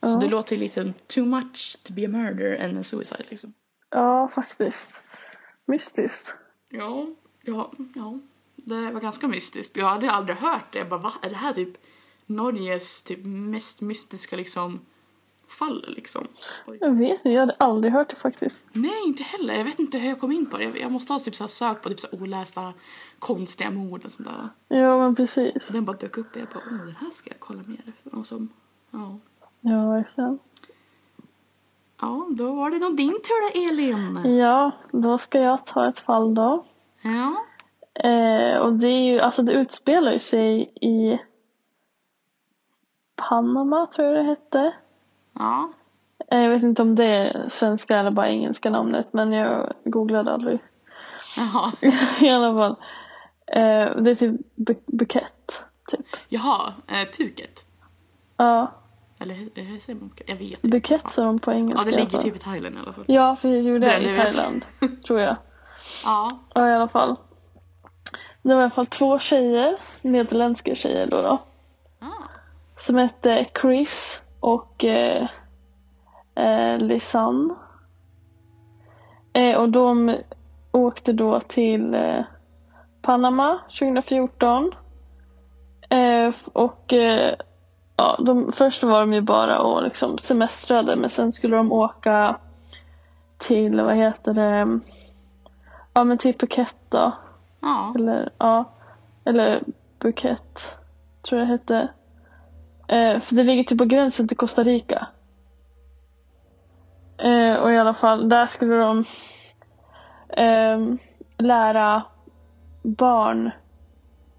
Ja. 0.00 0.08
Så 0.08 0.18
det 0.18 0.28
låter 0.28 0.56
lite 0.56 0.92
too 1.06 1.24
much 1.24 1.82
to 1.82 1.92
be 1.92 2.04
a 2.04 2.08
murder 2.08 2.64
and 2.64 2.78
a 2.78 2.82
suicide 2.82 3.24
liksom. 3.28 3.52
Ja, 3.90 4.30
faktiskt. 4.34 4.90
Mystiskt. 5.64 6.34
Ja, 6.68 7.06
ja, 7.42 7.72
ja. 7.94 8.18
Det 8.56 8.90
var 8.90 9.00
ganska 9.00 9.28
mystiskt. 9.28 9.76
Jag 9.76 9.86
hade 9.86 10.10
aldrig 10.10 10.36
hört 10.38 10.72
det. 10.72 10.78
Jag 10.78 10.88
bara, 10.88 11.00
va? 11.00 11.12
Är 11.22 11.30
det 11.30 11.36
här 11.36 11.52
typ 11.52 11.76
Norges 12.26 13.02
typ 13.02 13.18
mest 13.24 13.80
mystiska 13.80 14.36
liksom 14.36 14.80
fall 15.48 15.84
liksom? 15.88 16.26
Oj. 16.66 16.78
Jag 16.80 16.98
vet 16.98 17.10
inte, 17.10 17.28
jag 17.28 17.40
hade 17.40 17.56
aldrig 17.58 17.92
hört 17.92 18.10
det 18.10 18.16
faktiskt. 18.16 18.64
Nej, 18.72 19.02
inte 19.06 19.22
heller. 19.22 19.54
Jag 19.54 19.64
vet 19.64 19.78
inte 19.78 19.98
hur 19.98 20.08
jag 20.08 20.20
kom 20.20 20.32
in 20.32 20.46
på 20.46 20.58
det. 20.58 20.64
Jag, 20.64 20.78
jag 20.78 20.92
måste 20.92 21.12
ha 21.12 21.20
typ 21.20 21.34
så 21.34 21.42
här 21.42 21.48
sökt 21.48 21.82
på 21.82 21.88
typ 21.88 22.00
så 22.00 22.08
här 22.12 22.22
olästa 22.22 22.72
konstiga 23.18 23.70
mord 23.70 24.04
och 24.04 24.12
sånt 24.12 24.28
där. 24.28 24.48
Ja, 24.78 24.98
men 24.98 25.16
precis. 25.16 25.54
Den 25.68 25.84
bara 25.84 25.96
dök 25.96 26.18
upp 26.18 26.34
och 26.34 26.40
jag 26.40 26.48
bara, 26.48 26.62
åh, 26.70 26.86
den 26.86 26.96
här 26.96 27.10
ska 27.10 27.30
jag 27.30 27.40
kolla 27.40 27.62
mer 27.66 28.24
så, 28.24 28.46
ja. 28.90 29.18
Ja, 29.68 29.90
verkligen. 29.90 30.38
Ja, 32.00 32.26
då 32.38 32.52
var 32.54 32.70
det 32.70 32.78
nog 32.78 32.96
din 32.96 33.12
tur 33.12 33.42
då, 33.42 33.72
Elin. 33.72 34.36
Ja, 34.36 34.70
då 34.92 35.18
ska 35.18 35.40
jag 35.40 35.66
ta 35.66 35.88
ett 35.88 35.98
fall 35.98 36.34
då. 36.34 36.64
Ja. 37.02 37.36
Eh, 38.10 38.58
och 38.58 38.72
det 38.72 38.88
är 38.88 39.02
ju, 39.12 39.20
alltså 39.20 39.42
det 39.42 39.52
utspelar 39.52 40.12
ju 40.12 40.18
sig 40.18 40.72
i 40.80 41.18
Panama 43.16 43.86
tror 43.86 44.06
jag 44.08 44.16
det 44.16 44.22
hette. 44.22 44.72
Ja. 45.32 45.68
Eh, 46.30 46.40
jag 46.40 46.50
vet 46.50 46.62
inte 46.62 46.82
om 46.82 46.94
det 46.94 47.04
är 47.04 47.48
svenska 47.48 47.98
eller 47.98 48.10
bara 48.10 48.28
engelska 48.28 48.70
namnet 48.70 49.12
men 49.12 49.32
jag 49.32 49.72
googlade 49.84 50.32
aldrig. 50.32 50.58
Jaha. 51.36 51.72
I 52.20 52.28
alla 52.30 52.54
fall. 52.54 52.76
Eh, 53.46 54.02
det 54.02 54.10
är 54.10 54.14
typ 54.14 54.40
Bu- 54.56 54.82
Bukett. 54.86 55.64
Typ. 55.88 56.06
Jaha, 56.28 56.72
eh, 56.86 57.16
Phuket. 57.16 57.66
Ja, 58.36 58.72
Eller 59.18 59.34
hur 59.34 59.78
säger 59.80 60.00
man? 60.00 60.10
Jag 60.26 60.36
vet 60.36 60.50
inte. 60.50 60.68
Bukett 60.68 61.10
sa 61.10 61.24
de 61.24 61.38
på 61.38 61.52
engelska 61.52 61.84
Ja, 61.84 61.90
det 61.90 61.96
ligger 61.96 62.18
typ 62.18 62.36
i 62.36 62.38
Thailand 62.38 62.76
i 62.76 62.78
alla 62.78 62.92
fall. 62.92 63.04
Ja, 63.08 63.36
precis. 63.42 63.66
Jo, 63.66 63.78
det 63.78 63.86
är 63.86 64.00
i. 64.00 64.14
Thailand. 64.32 64.64
tror 65.06 65.20
jag. 65.20 65.36
Ja. 66.04 66.30
Ja, 66.54 66.68
i 66.68 66.72
alla 66.72 66.88
fall. 66.88 67.16
Det 68.42 68.54
var 68.54 68.60
i 68.60 68.64
alla 68.64 68.70
fall 68.70 68.86
två 68.86 69.18
tjejer, 69.18 69.76
nederländska 70.02 70.74
tjejer 70.74 71.06
då. 71.06 71.22
då 71.22 71.42
Ah. 72.00 72.06
som 72.80 72.96
hette 72.96 73.46
Chris 73.60 74.22
och 74.40 74.84
eh, 74.84 75.28
eh, 76.34 76.78
Lisanne. 76.78 77.54
Eh, 79.32 79.56
och 79.56 79.68
de 79.68 80.16
åkte 80.72 81.12
då 81.12 81.40
till 81.40 81.94
eh, 81.94 82.20
Panama 83.02 83.58
2014. 83.78 84.72
Eh, 85.90 86.34
och 86.52 86.92
eh, 86.92 87.34
ja, 87.96 88.16
de, 88.18 88.52
först 88.52 88.82
var 88.82 89.00
de 89.00 89.12
ju 89.12 89.20
bara 89.20 89.60
och 89.60 89.82
liksom 89.82 90.18
semestrade 90.18 90.96
men 90.96 91.10
sen 91.10 91.32
skulle 91.32 91.56
de 91.56 91.72
åka 91.72 92.38
till, 93.38 93.80
vad 93.80 93.96
heter 93.96 94.34
det, 94.34 94.80
ja 95.94 96.04
men 96.04 96.18
till 96.18 96.38
Phuket 96.38 96.76
då. 96.88 97.12
Ja. 97.60 97.92
Eller 97.94 98.30
ja, 98.38 98.64
eller 99.24 99.62
Phuket 99.98 100.78
tror 101.22 101.40
jag 101.40 101.48
det 101.48 101.52
hette. 101.52 101.88
Eh, 102.88 103.20
för 103.20 103.36
det 103.36 103.42
ligger 103.42 103.64
typ 103.64 103.78
på 103.78 103.84
gränsen 103.84 104.28
till 104.28 104.36
Costa 104.36 104.64
Rica. 104.64 105.06
Eh, 107.18 107.54
och 107.54 107.72
i 107.72 107.78
alla 107.78 107.94
fall, 107.94 108.28
där 108.28 108.46
skulle 108.46 108.76
de 108.76 109.04
ehm, 110.28 110.98
lära 111.38 112.02
barn 112.82 113.50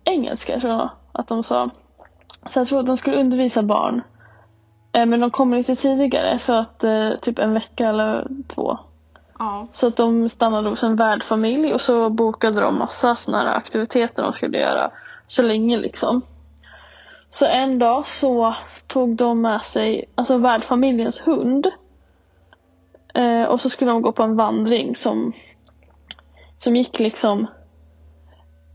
engelska 0.03 0.59
tror 0.59 0.73
jag 0.73 0.89
att 1.11 1.27
de 1.27 1.43
sa. 1.43 1.69
Så 2.45 2.59
jag 2.59 2.67
tror 2.67 2.79
att 2.79 2.85
de 2.85 2.97
skulle 2.97 3.19
undervisa 3.19 3.63
barn. 3.63 4.01
Eh, 4.91 5.05
men 5.05 5.19
de 5.19 5.31
kommer 5.31 5.57
lite 5.57 5.75
tidigare 5.75 6.39
så 6.39 6.53
att 6.53 6.83
eh, 6.83 7.11
typ 7.21 7.39
en 7.39 7.53
vecka 7.53 7.89
eller 7.89 8.27
två. 8.47 8.77
Ja. 9.39 9.67
Så 9.71 9.87
att 9.87 9.97
de 9.97 10.29
stannade 10.29 10.69
hos 10.69 10.83
en 10.83 10.95
värdfamilj 10.95 11.73
och 11.73 11.81
så 11.81 12.09
bokade 12.09 12.61
de 12.61 12.77
massa 12.79 13.15
såna 13.15 13.37
här 13.37 13.45
aktiviteter 13.45 14.23
de 14.23 14.33
skulle 14.33 14.59
göra 14.59 14.91
så 15.27 15.43
länge 15.43 15.77
liksom. 15.77 16.21
Så 17.29 17.45
en 17.45 17.79
dag 17.79 18.07
så 18.07 18.55
tog 18.87 19.15
de 19.15 19.41
med 19.41 19.61
sig, 19.61 20.05
alltså 20.15 20.37
värdfamiljens 20.37 21.19
hund. 21.19 21.67
Eh, 23.13 23.43
och 23.43 23.61
så 23.61 23.69
skulle 23.69 23.91
de 23.91 24.01
gå 24.01 24.11
på 24.11 24.23
en 24.23 24.35
vandring 24.35 24.95
som, 24.95 25.33
som 26.57 26.75
gick 26.75 26.99
liksom, 26.99 27.47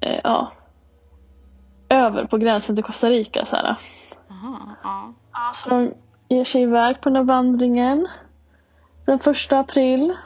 eh, 0.01 0.21
ja, 0.25 0.53
över 1.93 2.25
på 2.25 2.39
gränsen 2.39 2.77
till 2.77 2.85
Costa 2.85 3.11
Rica 3.11 3.45
så 3.45 3.57
här. 3.57 3.77
Aha. 4.31 4.59
Ja. 4.83 5.13
Ja, 5.33 5.53
så 5.55 5.71
de 5.71 5.95
ger 6.29 6.45
sig 6.45 6.63
iväg 6.63 7.01
på 7.01 7.09
den 7.09 7.17
här 7.17 7.23
vandringen 7.23 8.09
den 9.05 9.19
första 9.19 9.59
april. 9.59 10.17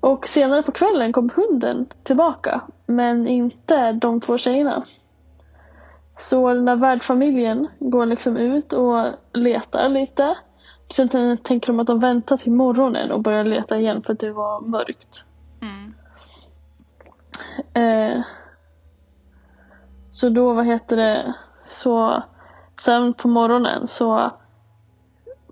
Och 0.00 0.28
senare 0.28 0.62
på 0.62 0.72
kvällen 0.72 1.12
kom 1.12 1.30
hunden 1.34 1.86
tillbaka, 2.02 2.60
men 2.86 3.28
inte 3.28 3.92
de 3.92 4.20
två 4.20 4.38
tjejerna. 4.38 4.84
Så 6.18 6.54
den 6.54 6.64
där 6.64 6.76
värdfamiljen 6.76 7.68
går 7.78 8.06
liksom 8.06 8.36
ut 8.36 8.72
och 8.72 9.06
letar 9.32 9.88
lite. 9.88 10.34
Sen 10.90 11.38
tänker 11.38 11.66
de 11.66 11.80
att 11.80 11.86
de 11.86 11.98
väntar 11.98 12.36
till 12.36 12.52
morgonen 12.52 13.10
och 13.10 13.22
börjar 13.22 13.44
leta 13.44 13.78
igen 13.78 14.02
för 14.02 14.12
att 14.12 14.18
det 14.18 14.32
var 14.32 14.60
mörkt. 14.60 15.24
Mm. 15.62 15.94
Eh, 17.74 18.24
Så 20.14 20.28
då, 20.28 20.52
vad 20.52 20.66
heter 20.66 20.96
det, 20.96 21.34
så 21.66 22.22
sen 22.80 23.14
på 23.14 23.28
morgonen 23.28 23.86
så 23.86 24.30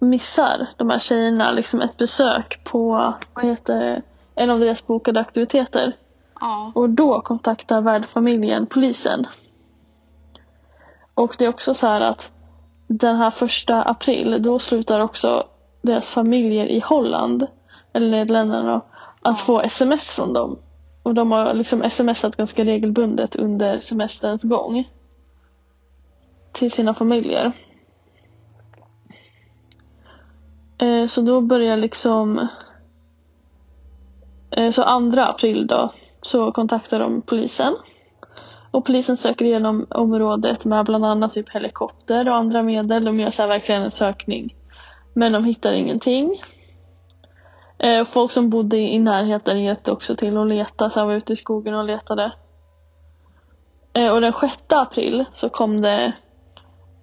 missar 0.01 0.69
de 0.77 0.91
här 0.91 0.99
tjejerna 0.99 1.51
liksom 1.51 1.81
ett 1.81 1.97
besök 1.97 2.65
på, 2.65 3.15
vad 3.35 3.45
heter 3.45 3.81
det, 3.81 4.03
en 4.35 4.51
av 4.51 4.61
deras 4.61 4.87
bokade 4.87 5.21
aktiviteter. 5.21 5.97
Ja. 6.41 6.73
Och 6.75 6.91
då 6.91 7.21
kontaktar 7.21 7.81
värdfamiljen 7.81 8.67
polisen. 8.67 9.27
Och 11.15 11.37
det 11.39 11.45
är 11.45 11.49
också 11.49 11.75
så 11.75 11.87
här 11.87 12.01
att 12.01 12.33
den 12.87 13.17
här 13.17 13.31
första 13.31 13.83
april, 13.83 14.43
då 14.43 14.59
slutar 14.59 15.01
också 15.01 15.47
deras 15.83 16.11
familjer 16.11 16.67
i 16.67 16.81
Holland, 16.81 17.47
eller 17.93 18.11
Nederländerna, 18.11 18.81
att 19.23 19.41
få 19.41 19.61
sms 19.61 20.15
från 20.15 20.33
dem. 20.33 20.59
Och 21.03 21.15
de 21.15 21.31
har 21.31 21.55
liksom 21.55 21.91
smsat 21.91 22.37
ganska 22.37 22.65
regelbundet 22.65 23.37
under 23.37 23.79
semesterns 23.79 24.43
gång. 24.43 24.89
Till 26.53 26.71
sina 26.71 26.95
familjer. 26.95 27.53
Eh, 30.79 31.07
Så 31.07 31.21
då 31.21 31.41
börjar 31.41 31.77
liksom 31.77 32.49
Eh, 34.57 34.71
Så 34.71 34.83
2 35.11 35.21
april 35.21 35.67
då 35.67 35.93
så 36.21 36.53
kontaktar 36.53 36.99
de 36.99 37.23
polisen. 37.23 37.77
Och 38.71 38.85
polisen 38.85 39.17
söker 39.17 39.45
igenom 39.45 39.87
området 39.91 40.65
med 40.65 40.85
bland 40.85 41.05
annat 41.05 41.33
typ 41.33 41.49
helikopter 41.51 42.29
och 42.29 42.37
andra 42.37 42.63
medel. 42.63 43.05
De 43.05 43.21
gör 43.21 43.31
så 43.31 43.43
här 43.43 43.49
verkligen 43.49 43.83
en 43.83 43.91
sökning. 43.91 44.55
Men 45.15 45.33
de 45.33 45.45
hittar 45.45 45.73
ingenting. 45.73 46.43
Eh, 47.83 48.05
Folk 48.05 48.31
som 48.31 48.51
bodde 48.51 48.79
i 48.79 48.99
närheten 48.99 49.63
hjälpte 49.63 49.93
också 49.93 50.17
till 50.17 50.37
att 50.37 50.49
leta, 50.49 50.91
så 50.91 51.01
han 51.01 51.09
var 51.09 51.15
ute 51.15 51.33
i 51.33 51.37
skogen 51.37 51.75
och 51.75 51.85
letade. 51.85 52.33
Eh, 53.93 54.09
Och 54.09 54.21
den 54.21 54.33
6 54.41 54.57
april 54.69 55.25
så 55.33 55.49
kom 55.49 55.81
det 55.81 56.13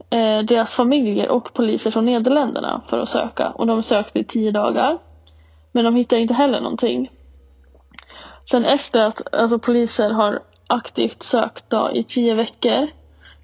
eh, 0.09 0.39
deras 0.39 0.75
familjer 0.75 1.29
och 1.29 1.53
poliser 1.53 1.91
från 1.91 2.05
Nederländerna 2.05 2.81
för 2.88 3.00
att 3.00 3.09
söka. 3.09 3.50
Och 3.50 3.67
de 3.67 3.83
sökte 3.83 4.19
i 4.19 4.24
tio 4.24 4.51
dagar. 4.51 5.00
Men 5.71 5.86
de 5.86 5.95
hittade 5.95 6.21
inte 6.21 6.33
heller 6.33 6.62
någonting. 6.62 7.09
Sen 8.51 8.65
efter 8.65 9.05
att 9.05 9.33
alltså, 9.33 9.59
poliser 9.59 10.09
har 10.09 10.39
aktivt 10.67 11.24
sökt 11.24 11.69
då, 11.69 11.91
i 11.93 12.03
tio 12.03 12.33
veckor 12.33 12.88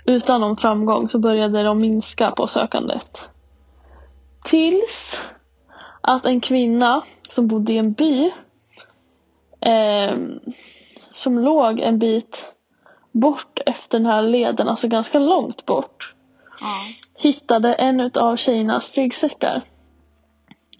utan 0.05 0.41
någon 0.41 0.57
framgång 0.57 1.09
så 1.09 1.19
började 1.19 1.63
de 1.63 1.79
minska 1.79 2.31
på 2.31 2.47
sökandet. 2.47 3.29
Tills 4.43 5.21
att 6.07 6.25
en 6.25 6.41
kvinna 6.41 7.03
som 7.29 7.47
bodde 7.47 7.73
i 7.73 7.77
en 7.77 7.93
by 7.93 8.31
eh, 9.59 10.17
som 11.13 11.39
låg 11.39 11.79
en 11.79 11.99
bit 11.99 12.53
bort 13.11 13.59
efter 13.65 13.99
den 13.99 14.05
här 14.05 14.21
leden, 14.21 14.67
alltså 14.67 14.87
ganska 14.87 15.19
långt 15.19 15.65
bort 15.65 16.15
Ja. 16.59 16.67
hittade 17.15 17.73
en 17.73 18.11
av 18.15 18.35
tjejernas 18.35 18.93
ryggsäckar 18.95 19.61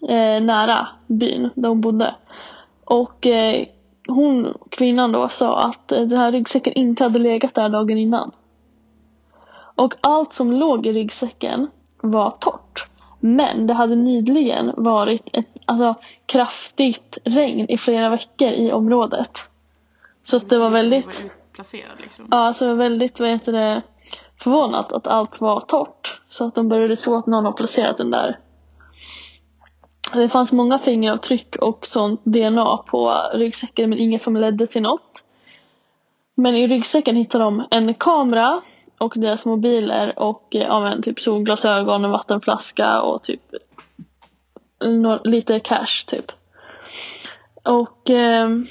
eh, 0.08 0.40
nära 0.42 0.88
byn 1.06 1.50
där 1.54 1.68
hon 1.68 1.80
bodde. 1.80 2.14
Och 2.84 3.26
eh, 3.26 3.66
hon, 4.08 4.54
kvinnan 4.70 5.12
då, 5.12 5.28
sa 5.28 5.58
att 5.58 5.92
eh, 5.92 6.00
den 6.00 6.18
här 6.18 6.32
ryggsäcken 6.32 6.72
inte 6.72 7.02
hade 7.04 7.18
legat 7.18 7.54
där 7.54 7.68
dagen 7.68 7.98
innan. 7.98 8.32
Och 9.74 9.94
allt 10.00 10.32
som 10.32 10.52
låg 10.52 10.86
i 10.86 10.92
ryggsäcken 10.92 11.68
var 12.02 12.30
torrt. 12.30 12.86
Men 13.20 13.66
det 13.66 13.74
hade 13.74 13.96
nyligen 13.96 14.72
varit 14.76 15.28
ett 15.32 15.46
alltså, 15.64 15.94
kraftigt 16.26 17.18
regn 17.24 17.66
i 17.68 17.78
flera 17.78 18.10
veckor 18.10 18.48
i 18.48 18.72
området. 18.72 19.38
Så 20.24 20.36
att 20.36 20.48
det 20.48 20.58
var 20.58 20.70
väldigt 20.70 21.06
var 21.06 21.26
utplacerad 21.56 22.00
liksom. 22.00 22.28
Ja, 22.30 22.46
alltså 22.46 22.74
väldigt, 22.74 23.20
vad 23.20 23.28
heter 23.28 23.52
det, 23.52 23.82
förvånat 24.42 24.92
att 24.92 25.06
allt 25.06 25.40
var 25.40 25.60
torrt. 25.60 26.20
Så 26.26 26.46
att 26.46 26.54
de 26.54 26.68
började 26.68 26.96
tro 26.96 27.16
att 27.16 27.26
någon 27.26 27.44
har 27.44 27.52
placerat 27.52 27.98
den 27.98 28.10
där. 28.10 28.38
Det 30.14 30.28
fanns 30.28 30.52
många 30.52 30.78
fingeravtryck 30.78 31.56
och 31.56 31.86
sånt 31.86 32.20
DNA 32.24 32.76
på 32.76 33.30
ryggsäcken 33.34 33.90
men 33.90 33.98
inget 33.98 34.22
som 34.22 34.36
ledde 34.36 34.66
till 34.66 34.82
något. 34.82 35.24
Men 36.34 36.56
i 36.56 36.66
ryggsäcken 36.66 37.16
hittade 37.16 37.44
de 37.44 37.66
en 37.70 37.94
kamera 37.94 38.62
och 38.98 39.12
deras 39.16 39.46
mobiler 39.46 40.18
och 40.18 40.56
eh, 40.56 40.62
ja, 40.62 40.80
men, 40.80 41.02
typ 41.02 41.20
solglasögon, 41.20 42.04
en 42.04 42.10
vattenflaska 42.10 43.00
och 43.00 43.22
typ 43.22 43.40
nå- 44.84 45.20
lite 45.24 45.60
cash 45.60 46.06
typ. 46.06 46.32
Och 47.62 48.10
ehm, 48.10 48.66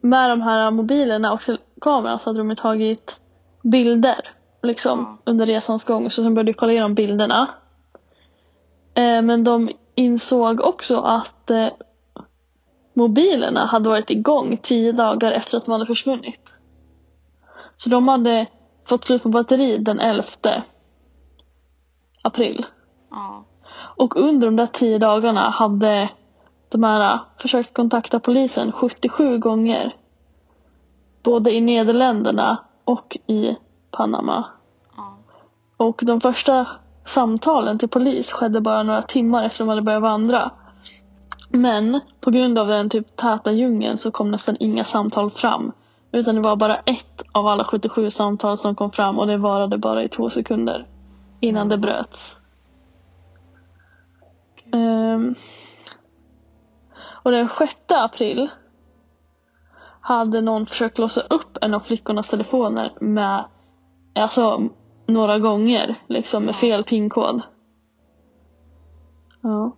med 0.00 0.30
de 0.30 0.42
här 0.42 0.70
mobilerna 0.70 1.32
och 1.32 1.40
kameran 1.80 2.18
så 2.18 2.30
hade 2.30 2.38
de 2.38 2.56
tagit 2.56 3.20
bilder 3.62 4.28
liksom 4.62 5.18
under 5.24 5.46
resans 5.46 5.84
gång 5.84 6.10
så 6.10 6.22
de 6.22 6.34
började 6.34 6.52
kolla 6.52 6.72
igenom 6.72 6.94
bilderna. 6.94 7.48
Eh, 8.94 9.22
men 9.22 9.44
de 9.44 9.70
insåg 9.94 10.60
också 10.60 11.00
att 11.00 11.50
eh, 11.50 11.68
mobilerna 12.94 13.66
hade 13.66 13.88
varit 13.88 14.10
igång 14.10 14.58
tio 14.62 14.92
dagar 14.92 15.32
efter 15.32 15.56
att 15.58 15.64
de 15.64 15.72
hade 15.72 15.86
försvunnit. 15.86 16.56
Så 17.76 17.90
de 17.90 18.08
hade 18.08 18.46
fått 18.88 19.04
slut 19.04 19.22
på 19.22 19.28
batteri 19.28 19.78
den 19.78 20.00
11 20.00 20.24
april. 22.22 22.66
Ja. 23.10 23.44
Och 23.96 24.16
under 24.16 24.48
de 24.48 24.56
där 24.56 24.66
tio 24.66 24.98
dagarna 24.98 25.50
hade 25.50 26.10
de 26.68 26.82
här 26.82 27.20
försökt 27.38 27.74
kontakta 27.74 28.20
polisen 28.20 28.72
77 28.72 29.38
gånger. 29.38 29.96
Både 31.22 31.54
i 31.54 31.60
Nederländerna 31.60 32.64
och 32.84 33.16
i 33.26 33.56
Panama. 33.90 34.44
Ja. 34.96 35.16
Och 35.76 36.00
de 36.02 36.20
första 36.20 36.66
samtalen 37.04 37.78
till 37.78 37.88
polis 37.88 38.32
skedde 38.32 38.60
bara 38.60 38.82
några 38.82 39.02
timmar 39.02 39.44
efter 39.44 39.64
de 39.64 39.68
hade 39.68 39.82
börjat 39.82 40.02
vandra. 40.02 40.50
Men 41.48 42.00
på 42.20 42.30
grund 42.30 42.58
av 42.58 42.68
den 42.68 42.90
typ 42.90 43.16
täta 43.16 43.52
djungeln 43.52 43.98
så 43.98 44.10
kom 44.10 44.30
nästan 44.30 44.56
inga 44.60 44.84
samtal 44.84 45.30
fram. 45.30 45.72
Utan 46.14 46.34
det 46.34 46.40
var 46.40 46.56
bara 46.56 46.76
ett 46.76 47.22
av 47.32 47.46
alla 47.46 47.64
77 47.64 48.10
samtal 48.10 48.58
som 48.58 48.74
kom 48.74 48.92
fram 48.92 49.18
och 49.18 49.26
det 49.26 49.36
varade 49.36 49.78
bara 49.78 50.02
i 50.02 50.08
två 50.08 50.30
sekunder. 50.30 50.86
Innan 51.40 51.68
det 51.68 51.78
bröts. 51.78 52.40
Ehm, 54.72 55.34
och 57.22 57.30
den 57.30 57.48
6 57.48 57.76
april 57.88 58.50
hade 60.00 60.40
någon 60.40 60.66
försökt 60.66 60.98
låsa 60.98 61.20
upp 61.20 61.58
en 61.60 61.74
av 61.74 61.80
flickornas 61.80 62.28
telefoner 62.28 62.92
med, 63.00 63.44
alltså 64.14 64.68
några 65.06 65.38
gånger 65.38 65.94
liksom 66.06 66.44
med 66.44 66.56
fel 66.56 66.84
pinkod. 66.84 67.42
Ja. 69.40 69.76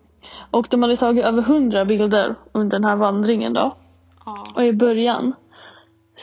Och 0.51 0.67
de 0.71 0.83
hade 0.83 0.97
tagit 0.97 1.25
över 1.25 1.43
100 1.43 1.85
bilder 1.85 2.35
under 2.53 2.79
den 2.79 2.85
här 2.85 2.97
vandringen 2.97 3.53
då. 3.53 3.77
Ja. 4.27 4.45
Och 4.55 4.65
i 4.65 4.73
början 4.73 5.33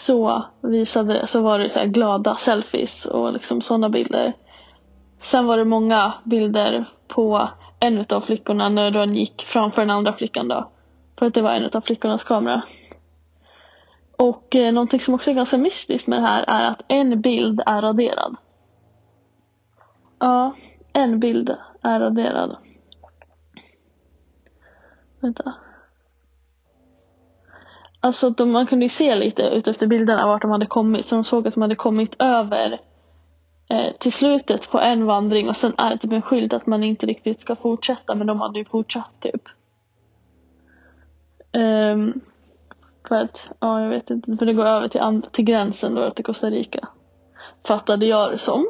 så 0.06 0.46
visade 0.62 1.14
det 1.14 1.28
så 1.28 1.42
var 1.42 1.60
det 1.60 1.70
så 1.70 1.80
här 1.80 1.86
glada 1.86 2.36
selfies 2.36 3.06
och 3.06 3.34
liksom 3.34 3.62
sådana 3.62 3.90
bilder. 3.90 4.34
Sen 5.20 5.46
var 5.46 5.58
det 5.58 5.66
många 5.66 6.14
bilder 6.24 6.86
på 7.08 7.50
en 7.80 8.06
av 8.10 8.22
flickorna 8.22 8.70
när 8.70 8.92
den 8.92 9.16
gick 9.16 9.44
framför 9.46 9.82
den 9.82 9.90
andra 9.90 10.14
flickan 10.14 10.48
då. 10.48 10.70
För 11.20 11.26
att 11.26 11.34
det 11.34 11.42
var 11.42 11.52
en 11.52 11.70
av 11.74 11.82
flickornas 11.82 12.24
kamera. 12.24 12.64
Och 14.18 14.56
eh, 14.56 14.74
någonting 14.74 15.00
som 15.00 15.14
också 15.14 15.32
är 15.32 15.36
ganska 15.36 15.58
mystiskt 15.58 16.08
med 16.08 16.20
det 16.20 16.28
här 16.28 16.44
är 16.48 16.64
att 16.64 16.82
en 16.88 17.22
bild 17.22 17.62
är 17.66 17.82
raderad. 17.82 18.36
Ja, 20.20 20.56
en 20.94 21.20
bild 21.20 21.56
är 21.82 22.00
raderad. 22.00 22.58
Vänta. 25.20 25.54
Alltså 28.04 28.30
de, 28.30 28.52
man 28.52 28.68
kunde 28.68 28.86
ju 28.86 28.90
se 28.90 29.16
lite 29.16 29.44
utefter 29.44 29.88
bilderna 29.88 30.28
vart 30.28 30.42
de 30.42 30.52
hade 30.52 30.66
kommit. 30.66 31.06
Så 31.06 31.16
de 31.16 31.24
såg 31.24 31.48
att 31.48 31.54
de 31.54 31.62
hade 31.62 31.76
kommit 31.76 32.16
över 32.20 32.80
eh, 33.70 33.94
till 34.00 34.12
slutet 34.14 34.72
på 34.72 34.80
en 34.80 35.06
vandring 35.06 35.50
och 35.50 35.56
sen 35.56 35.74
är 35.78 35.90
det 35.90 35.98
typ 35.98 36.12
en 36.12 36.22
skylt 36.22 36.54
att 36.54 36.68
man 36.68 36.84
inte 36.84 37.06
riktigt 37.06 37.42
ska 37.42 37.56
fortsätta 37.56 38.16
men 38.16 38.28
de 38.28 38.42
hade 38.42 38.60
ju 38.60 38.66
fortsatt 38.66 39.20
typ. 39.20 39.42
Um, 41.54 42.22
för 43.08 43.16
att, 43.16 43.52
ja 43.60 43.82
jag 43.82 43.90
vet 43.90 44.10
inte, 44.10 44.38
för 44.38 44.46
det 44.46 44.54
går 44.54 44.66
över 44.66 44.88
till, 44.88 45.02
and- 45.02 45.32
till 45.32 45.46
gränsen 45.46 45.96
då 45.96 46.12
till 46.12 46.26
Costa 46.26 46.50
Rica. 46.50 46.88
Fattade 47.68 48.06
jag 48.06 48.32
det 48.32 48.38
som. 48.38 48.68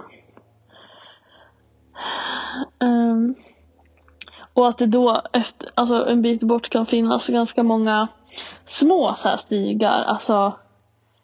Um, 2.80 3.36
och 4.54 4.67
att 4.67 4.78
det 4.78 4.86
då 4.86 5.22
efter, 5.34 5.69
alltså 5.74 6.06
en 6.06 6.22
bit 6.22 6.43
bort 6.43 6.69
kan 6.69 6.86
finnas 6.86 7.28
ganska 7.28 7.63
många 7.63 8.08
små 8.65 9.13
så 9.13 9.30
här 9.30 9.38
stigar. 9.38 10.04
Alltså 10.04 10.54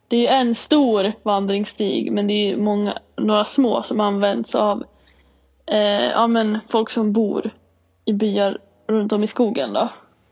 det 0.07 0.15
är 0.15 0.21
ju 0.21 0.27
en 0.27 0.55
stor 0.55 1.13
vandringsstig 1.23 2.11
men 2.11 2.27
det 2.27 2.33
är 2.33 2.47
ju 2.49 2.57
många, 2.57 2.97
några 3.15 3.45
små 3.45 3.83
som 3.83 3.99
används 3.99 4.55
av 4.55 4.83
eh, 5.65 6.05
ja, 6.09 6.27
men 6.27 6.59
folk 6.69 6.89
som 6.89 7.13
bor 7.13 7.51
i 8.05 8.13
byar 8.13 8.57
runt 8.87 9.13
om 9.13 9.23
i 9.23 9.27
skogen 9.27 9.73
då. 9.73 9.89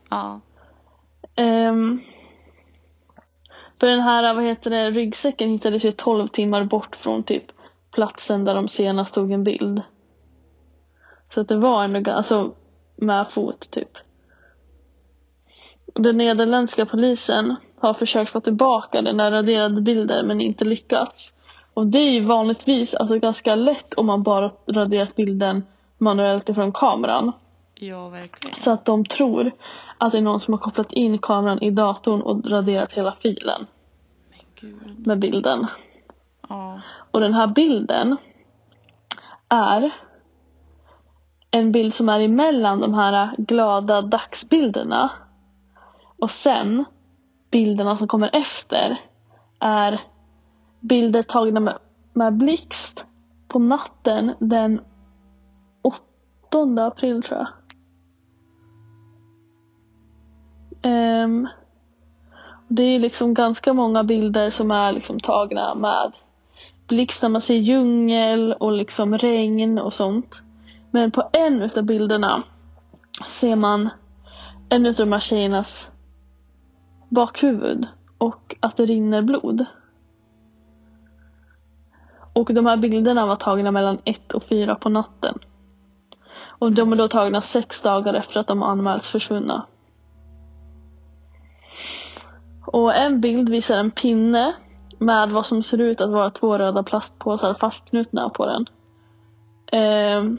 Ja. 0.10 0.40
Ehm, 1.36 2.00
För 3.80 3.88
den 3.88 4.02
här 4.02 4.34
vad 4.34 4.44
heter 4.44 4.70
det, 4.70 4.92
ryggsäcken 4.92 5.50
hittades 5.50 5.86
ju 5.86 5.92
12 5.92 6.28
timmar 6.28 6.64
bort 6.64 6.96
från 6.96 7.24
typ 7.24 7.46
platsen 7.92 8.46
där 8.46 8.56
de 8.56 8.70
senast 8.70 9.14
tog 9.14 9.32
en 9.32 9.44
bild. 9.44 9.82
Så 11.30 11.42
att 11.42 11.48
det 11.48 11.58
var 11.58 11.84
ändå 11.84 12.12
alltså 12.12 12.54
med 12.96 13.28
fot 13.28 13.72
typ. 13.72 13.98
Den 15.94 16.18
nederländska 16.18 16.86
polisen 16.86 17.56
har 17.80 17.94
försökt 17.94 18.32
få 18.32 18.40
tillbaka 18.40 19.02
den 19.02 19.18
där 19.18 19.32
raderade 19.32 19.82
bilden 19.82 20.28
men 20.28 20.42
inte 20.42 20.66
lyckats. 20.66 21.34
Och 21.74 21.88
det 21.88 22.00
är 22.00 22.12
ju 22.12 22.22
vanligtvis 22.22 22.96
alltså 22.96 23.20
ganska 23.20 23.56
lätt 23.56 23.94
om 23.94 24.06
man 24.06 24.24
bara 24.24 24.52
raderat 24.68 25.16
bilden 25.16 25.64
manuellt 25.98 26.50
ifrån 26.50 26.72
kameran. 26.72 27.32
Ja, 27.76 28.10
verkligen. 28.10 28.56
Så 28.56 28.72
att 28.72 28.86
de 28.86 29.06
tror 29.06 29.52
att 29.98 30.12
det 30.12 30.18
är 30.18 30.22
någon 30.22 30.40
som 30.40 30.54
har 30.54 30.60
kopplat 30.60 30.94
in 30.94 31.20
kameran 31.20 31.64
i 31.64 31.72
datorn 31.72 32.22
och 32.22 32.48
raderat 32.50 32.94
hela 32.94 33.12
filen 33.12 33.68
med 34.98 35.20
bilden. 35.20 35.68
Ja. 36.50 36.82
Och 37.12 37.20
den 37.20 37.34
här 37.34 37.48
bilden 37.48 38.18
är 39.50 39.92
en 41.52 41.72
bild 41.72 41.94
som 41.94 42.10
är 42.10 42.20
emellan 42.20 42.80
de 42.80 42.94
här 42.94 43.36
glada 43.38 44.02
dagsbilderna. 44.02 45.12
Och 46.20 46.32
sen 46.32 46.86
bilderna 47.52 47.96
som 47.96 48.08
kommer 48.08 48.30
efter 48.34 49.02
är 49.60 50.02
bilder 50.80 51.24
tagna 51.24 51.60
med, 51.60 51.78
med 52.14 52.34
blixt 52.34 53.06
på 53.48 53.60
natten 53.60 54.34
den 54.40 54.82
8 55.82 56.86
april 56.86 57.24
tror 57.24 57.40
jag. 57.40 57.48
Um, 61.24 61.48
det 62.68 62.84
är 62.84 63.00
liksom 63.00 63.34
ganska 63.34 63.74
många 63.74 64.04
bilder 64.04 64.50
som 64.50 64.72
är 64.72 64.92
liksom 64.92 65.20
tagna 65.20 65.76
med 65.76 66.12
blixt 66.88 67.22
när 67.22 67.30
man 67.30 67.42
ser 67.42 67.56
djungel 67.56 68.54
och 68.54 68.72
liksom 68.72 69.18
regn 69.18 69.80
och 69.80 69.94
sånt. 69.94 70.44
Men 70.92 71.12
på 71.12 71.30
en 71.34 71.62
utav 71.62 71.84
bilderna 71.84 72.44
ser 73.28 73.56
man 73.56 73.90
en 74.70 74.86
utav 74.86 75.06
de 75.06 75.12
här 75.14 75.20
tjejernas 75.20 75.90
bakhuvud 77.10 77.88
och 78.18 78.56
att 78.60 78.78
det 78.78 78.86
rinner 78.86 79.22
blod. 79.22 79.66
Och 82.34 82.54
de 82.54 82.66
här 82.66 82.78
bilderna 82.78 83.26
var 83.26 83.36
tagna 83.36 83.72
mellan 83.72 83.98
ett 84.04 84.34
och 84.34 84.44
fyra 84.44 84.76
på 84.76 84.90
natten. 84.90 85.40
Och 86.60 86.72
de 86.72 86.94
är 86.94 86.96
då 86.96 87.08
tagna 87.08 87.42
sex 87.42 87.82
dagar 87.82 88.14
efter 88.14 88.40
att 88.40 88.48
de 88.48 88.64
anmälts 88.64 89.10
försvunna. 89.10 89.66
Och 92.66 92.96
en 92.96 93.22
bild 93.22 93.50
visar 93.50 93.78
en 93.78 93.92
pinne 93.92 94.56
med 94.98 95.30
vad 95.30 95.46
som 95.46 95.64
ser 95.64 95.82
ut 95.82 96.02
att 96.02 96.10
vara 96.10 96.30
två 96.30 96.58
röda 96.58 96.84
plastpåsar 96.84 97.54
fastknutna 97.54 98.30
på 98.30 98.46
den. 98.46 98.66
Ehm, 99.72 100.38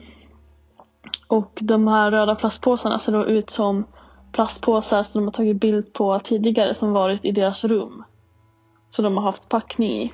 och 1.27 1.59
de 1.63 1.89
här 1.89 2.11
röda 2.11 2.35
plastpåsarna 2.35 2.99
ser 2.99 3.13
då 3.13 3.27
ut 3.27 3.51
som 3.51 3.85
plastpåsar 4.33 5.03
som 5.03 5.21
de 5.21 5.25
har 5.25 5.33
tagit 5.33 5.61
bild 5.61 5.93
på 5.93 6.19
tidigare 6.19 6.75
som 6.75 6.93
varit 6.93 7.25
i 7.25 7.33
deras 7.33 7.65
rum. 7.65 8.05
Så 8.91 9.03
de 9.03 9.17
har 9.17 9.25
haft 9.25 9.49
packning 9.49 9.91
i. 9.91 10.13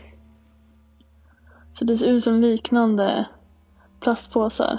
Så 1.73 1.85
det 1.85 1.97
ser 1.97 2.13
ut 2.13 2.25
som 2.25 2.41
liknande 2.41 3.27
plastpåsar. 4.01 4.79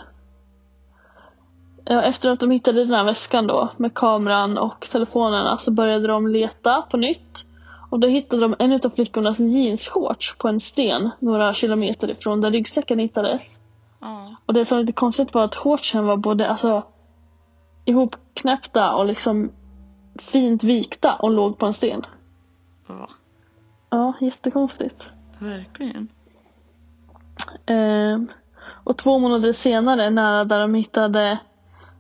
Efter 1.86 2.32
att 2.32 2.40
de 2.40 2.52
hittade 2.52 2.86
den 2.86 2.94
här 2.94 3.04
väskan 3.04 3.48
då 3.48 3.70
med 3.78 3.94
kameran 3.94 4.58
och 4.58 4.88
telefonerna 4.92 5.58
så 5.58 5.72
började 5.72 6.08
de 6.08 6.28
leta 6.28 6.82
på 6.82 6.98
nytt. 6.98 7.46
Och 7.90 8.00
då 8.00 8.08
hittade 8.08 8.42
de 8.42 8.56
en 8.60 8.74
av 8.74 8.90
flickornas 8.90 9.40
jeansshorts 9.40 10.36
på 10.38 10.48
en 10.48 10.60
sten 10.60 11.10
några 11.20 11.54
kilometer 11.54 12.12
ifrån 12.12 12.42
där 12.42 12.52
ryggsäcken 12.52 13.00
hittades. 13.00 13.60
Ja. 14.02 14.36
Och 14.46 14.54
det 14.54 14.66
som 14.66 14.78
var 14.78 14.84
lite 14.84 14.94
konstigt 14.94 15.34
var 15.34 15.44
att 15.44 15.56
shortsen 15.56 16.06
var 16.06 16.18
både 16.18 16.50
alltså 16.50 16.84
ihopknäppta 17.86 18.96
och 18.96 19.06
liksom 19.06 19.52
fint 20.20 20.64
vikta 20.64 21.16
och 21.16 21.32
låg 21.32 21.58
på 21.58 21.66
en 21.66 21.74
sten. 21.74 22.06
Va? 22.88 23.10
Ja, 23.90 24.14
jättekonstigt. 24.22 25.10
Verkligen. 25.40 26.08
Ehm, 27.66 28.28
och 28.84 28.98
två 28.98 29.20
månader 29.20 29.54
senare, 29.54 30.10
nära 30.10 30.46
där 30.46 30.60
de 30.60 30.74
hittade 30.74 31.40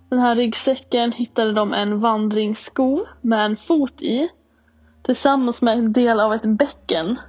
den 0.10 0.20
här 0.20 0.36
ryggsäcken, 0.36 1.12
hittade 1.12 1.54
de 1.54 1.74
en 1.74 2.00
vandringssko 2.00 3.06
med 3.22 3.46
en 3.46 3.58
fot 3.58 4.02
i. 4.02 4.30
Tillsammans 5.02 5.62
med 5.62 5.78
en 5.78 5.94
del 5.94 6.20
av 6.20 6.34
ett 6.34 6.46
bäcken. 6.46 7.20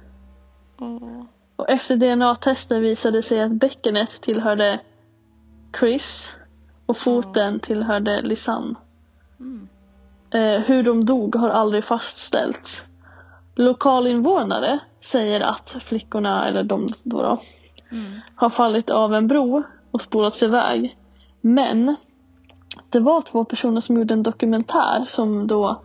Åh. 0.79 1.23
Och 1.55 1.69
efter 1.69 1.95
DNA-tester 1.95 2.79
visade 2.79 3.17
det 3.17 3.23
sig 3.23 3.41
att 3.41 3.51
bäckenet 3.51 4.21
tillhörde 4.21 4.79
Chris 5.79 6.36
och 6.87 6.97
foten 6.97 7.59
tillhörde 7.59 8.21
Lisanne. 8.21 8.75
Mm. 9.39 9.67
Eh, 10.31 10.61
hur 10.61 10.83
de 10.83 11.05
dog 11.05 11.35
har 11.35 11.49
aldrig 11.49 11.83
fastställts. 11.83 12.85
Lokalinvånare 13.55 14.79
säger 15.01 15.39
att 15.39 15.75
flickorna, 15.81 16.47
eller 16.47 16.63
de 16.63 16.87
då, 17.03 17.21
då 17.21 17.39
Mm. 17.91 18.19
har 18.35 18.49
fallit 18.49 18.89
av 18.89 19.13
en 19.13 19.27
bro 19.27 19.63
och 19.91 20.01
spolats 20.01 20.43
iväg. 20.43 20.97
Men 21.41 21.95
det 22.89 22.99
var 22.99 23.21
två 23.21 23.45
personer 23.45 23.81
som 23.81 23.97
gjorde 23.97 24.13
en 24.13 24.23
dokumentär 24.23 25.03
som 25.07 25.47
då 25.47 25.81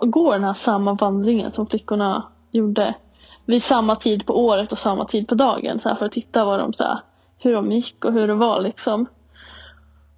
går 0.00 0.32
den 0.32 0.44
här 0.44 0.54
samma 0.54 0.94
vandringen 0.94 1.50
som 1.50 1.66
flickorna 1.66 2.26
gjorde 2.50 2.94
vid 3.44 3.62
samma 3.62 3.96
tid 3.96 4.26
på 4.26 4.44
året 4.44 4.72
och 4.72 4.78
samma 4.78 5.04
tid 5.04 5.28
på 5.28 5.34
dagen 5.34 5.80
så 5.80 5.94
för 5.94 6.06
att 6.06 6.12
titta 6.12 6.44
vad 6.44 6.60
de, 6.60 6.72
så 6.72 6.82
här, 6.84 6.98
hur 7.38 7.52
de 7.52 7.72
gick 7.72 8.04
och 8.04 8.12
hur 8.12 8.26
det 8.26 8.34
var 8.34 8.60
liksom. 8.60 9.06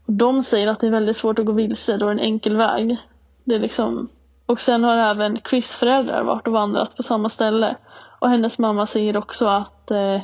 Och 0.09 0.15
de 0.15 0.43
säger 0.43 0.67
att 0.67 0.81
det 0.81 0.87
är 0.87 0.91
väldigt 0.91 1.17
svårt 1.17 1.39
att 1.39 1.47
gå 1.47 1.53
vilse 1.53 1.97
då 1.97 2.09
är 2.09 2.15
det 2.15 2.21
en 2.21 2.27
enkel 2.27 2.57
väg. 2.57 2.97
Det 3.45 3.55
är 3.55 3.59
liksom... 3.59 4.09
Och 4.47 4.61
sen 4.61 4.85
har 4.85 4.97
även 4.97 5.41
Chris 5.51 5.75
föräldrar 5.75 6.25
varit 6.25 6.47
och 6.47 6.53
vandrat 6.53 6.97
på 6.97 7.03
samma 7.03 7.29
ställe. 7.29 7.77
Och 8.19 8.29
hennes 8.29 8.59
mamma 8.59 8.87
säger 8.87 9.17
också 9.17 9.47
att 9.47 9.91
eh, 9.91 10.21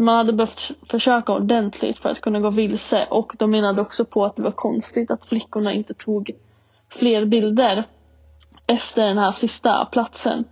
man 0.00 0.16
hade 0.16 0.32
behövt 0.32 0.70
försöka 0.86 1.32
ordentligt 1.32 1.98
för 1.98 2.08
att 2.08 2.20
kunna 2.20 2.40
gå 2.40 2.50
vilse 2.50 3.06
och 3.10 3.32
de 3.38 3.50
menade 3.50 3.80
också 3.82 4.04
på 4.04 4.24
att 4.24 4.36
det 4.36 4.42
var 4.42 4.50
konstigt 4.50 5.10
att 5.10 5.26
flickorna 5.26 5.72
inte 5.72 5.94
tog 5.94 6.30
fler 6.90 7.24
bilder 7.24 7.84
efter 8.66 9.06
den 9.06 9.18
här 9.18 9.32
sista 9.32 9.84
platsen. 9.84 10.44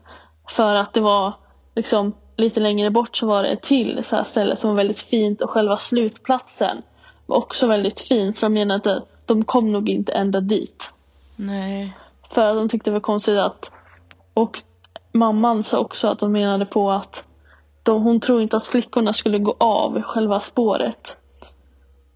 För 0.48 0.74
att 0.74 0.92
det 0.92 1.00
var 1.00 1.32
liksom 1.74 2.12
lite 2.36 2.60
längre 2.60 2.90
bort 2.90 3.16
så 3.16 3.26
var 3.26 3.42
det 3.42 3.48
ett 3.48 3.62
till 3.62 4.04
så 4.04 4.16
här 4.16 4.24
ställe 4.24 4.56
som 4.56 4.70
var 4.70 4.76
väldigt 4.76 5.02
fint 5.02 5.40
och 5.40 5.50
själva 5.50 5.76
slutplatsen 5.76 6.82
var 7.28 7.36
också 7.36 7.66
väldigt 7.66 8.00
fint 8.00 8.36
så 8.36 8.46
de 8.46 8.52
menade 8.52 8.96
att 8.96 9.08
de 9.26 9.44
kom 9.44 9.72
nog 9.72 9.88
inte 9.88 10.12
ända 10.12 10.40
dit. 10.40 10.92
Nej. 11.36 11.96
För 12.30 12.54
de 12.54 12.68
tyckte 12.68 12.90
det 12.90 12.94
var 12.94 13.00
konstigt 13.00 13.38
att 13.38 13.70
och 14.34 14.62
mamman 15.12 15.62
sa 15.62 15.78
också 15.78 16.08
att 16.08 16.18
de 16.18 16.32
menade 16.32 16.66
på 16.66 16.90
att 16.90 17.24
de, 17.82 18.02
hon 18.02 18.20
tror 18.20 18.42
inte 18.42 18.56
att 18.56 18.66
flickorna 18.66 19.12
skulle 19.12 19.38
gå 19.38 19.54
av 19.58 20.02
själva 20.02 20.40
spåret. 20.40 21.16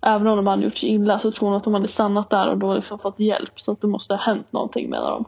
Även 0.01 0.27
om 0.27 0.37
de 0.37 0.47
hade 0.47 0.63
gjort 0.63 0.77
sig 0.77 0.89
illa 0.89 1.19
så 1.19 1.31
tror 1.31 1.49
hon 1.49 1.57
att 1.57 1.65
de 1.65 1.75
hade 1.75 1.89
stannat 1.89 2.31
där 2.31 2.49
och 2.49 2.59
då 2.59 2.75
liksom 2.75 2.99
fått 2.99 3.21
hjälp. 3.21 3.61
Så 3.61 3.73
att 3.73 3.81
det 3.81 3.89
måste 3.89 4.15
ha 4.15 4.21
hänt 4.21 4.53
någonting 4.53 4.91
menar 4.91 5.11
de. 5.11 5.25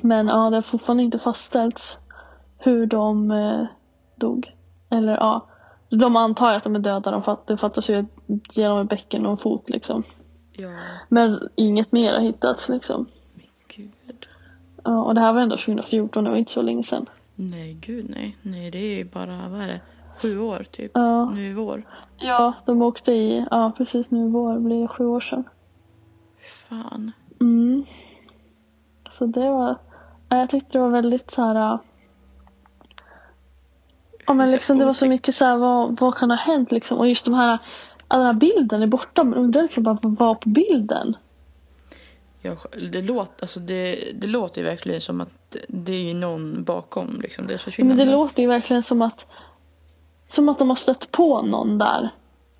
Men 0.00 0.26
ja, 0.26 0.50
det 0.50 0.56
har 0.56 0.62
fortfarande 0.62 1.02
inte 1.02 1.18
fastställts 1.18 1.98
hur 2.58 2.86
de 2.86 3.30
eh, 3.30 3.64
dog. 4.16 4.54
Eller 4.90 5.12
ja, 5.12 5.46
de 5.90 6.16
antar 6.16 6.54
att 6.54 6.64
de 6.64 6.74
är 6.74 6.78
döda. 6.78 7.10
De 7.10 7.22
fatt, 7.22 7.46
det 7.46 7.56
fattas 7.56 7.90
ju 7.90 8.04
genom 8.52 8.80
ett 8.80 8.88
bäcken 8.88 9.26
och 9.26 9.32
en 9.32 9.38
fot 9.38 9.68
liksom. 9.70 10.02
Ja. 10.52 10.68
Men 11.08 11.48
inget 11.54 11.92
mer 11.92 12.12
har 12.12 12.20
hittats 12.20 12.68
liksom. 12.68 13.06
Gud. 13.76 14.26
Ja, 14.84 15.02
och 15.02 15.14
det 15.14 15.20
här 15.20 15.32
var 15.32 15.40
ändå 15.40 15.56
2014, 15.56 16.24
det 16.24 16.30
var 16.30 16.36
inte 16.36 16.52
så 16.52 16.62
länge 16.62 16.82
sedan. 16.82 17.06
Nej, 17.34 17.78
gud 17.80 18.06
nej. 18.10 18.36
Nej, 18.42 18.70
det 18.70 18.78
är 18.78 18.96
ju 18.96 19.04
bara, 19.04 19.48
vad 19.48 19.60
är 19.60 19.66
det? 19.66 19.80
Sju 20.22 20.40
år 20.40 20.64
typ. 20.70 20.90
Ja. 20.94 21.30
Nu 21.30 21.46
i 21.46 21.52
vår. 21.54 21.82
Ja, 22.16 22.54
de 22.66 22.82
åkte 22.82 23.12
i, 23.12 23.46
ja 23.50 23.72
precis 23.76 24.10
nu 24.10 24.26
i 24.26 24.30
vår 24.30 24.58
blir 24.58 24.82
det 24.82 24.88
sju 24.88 25.06
år 25.06 25.20
sedan. 25.20 25.44
Fan. 26.68 27.12
Mm. 27.40 27.84
Så 29.10 29.26
det 29.26 29.50
var, 29.50 29.76
ja, 30.28 30.36
jag 30.36 30.50
tyckte 30.50 30.72
det 30.72 30.78
var 30.78 30.90
väldigt 30.90 31.30
så 31.30 31.42
här. 31.42 31.78
Ja 34.30 34.34
men 34.34 34.50
liksom 34.50 34.78
det 34.78 34.84
var 34.84 34.94
så 34.94 35.06
mycket 35.06 35.34
så 35.34 35.44
här, 35.44 35.56
vad, 35.56 36.00
vad 36.00 36.14
kan 36.14 36.30
ha 36.30 36.36
hänt 36.36 36.72
liksom? 36.72 36.98
Och 36.98 37.08
just 37.08 37.24
de 37.24 37.34
här, 37.34 37.58
all 38.08 38.18
den 38.18 38.26
här 38.26 38.32
bilden 38.32 38.82
är 38.82 38.86
borta, 38.86 39.24
men 39.24 39.38
undrar 39.38 39.62
liksom 39.62 39.82
bara 39.82 39.98
vad 40.02 40.16
var 40.16 40.34
på 40.34 40.48
bilden? 40.48 41.16
Ja, 42.42 42.56
det, 42.92 43.02
låter, 43.02 43.44
alltså 43.44 43.60
det, 43.60 44.12
det 44.14 44.26
låter 44.26 44.60
ju 44.60 44.66
verkligen 44.66 45.00
som 45.00 45.20
att 45.20 45.56
det 45.68 45.92
är 45.92 46.08
ju 46.08 46.14
någon 46.14 46.64
bakom 46.64 47.20
liksom, 47.22 47.46
deras 47.46 47.66
Men 47.66 47.72
försvinnande. 47.72 48.04
det 48.04 48.10
låter 48.10 48.42
ju 48.42 48.48
verkligen 48.48 48.82
som 48.82 49.02
att, 49.02 49.26
som 50.26 50.48
att 50.48 50.58
de 50.58 50.68
har 50.68 50.76
stött 50.76 51.10
på 51.10 51.42
någon 51.42 51.78
där. 51.78 52.10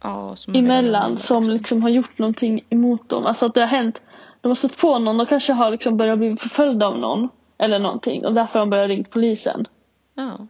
ja, 0.02 0.36
som 0.36 0.54
är 0.54 0.58
emellan 0.58 0.84
mellan, 0.84 1.18
som 1.18 1.50
liksom 1.50 1.82
har 1.82 1.90
gjort 1.90 2.18
någonting 2.18 2.64
emot 2.70 3.08
dem. 3.08 3.26
Alltså 3.26 3.46
att 3.46 3.54
det 3.54 3.60
har 3.60 3.68
hänt. 3.68 4.02
De 4.40 4.48
har 4.48 4.54
stött 4.54 4.78
på 4.78 4.98
någon, 4.98 5.16
de 5.16 5.26
kanske 5.26 5.52
har 5.52 5.70
liksom 5.70 5.96
börjat 5.96 6.18
bli 6.18 6.36
förföljda 6.36 6.86
av 6.86 6.98
någon. 6.98 7.28
Eller 7.58 7.78
någonting. 7.78 8.26
Och 8.26 8.34
därför 8.34 8.58
har 8.58 8.66
de 8.66 8.70
börjat 8.70 8.88
ringa 8.88 9.04
polisen. 9.10 9.66
Ja. 10.14 10.46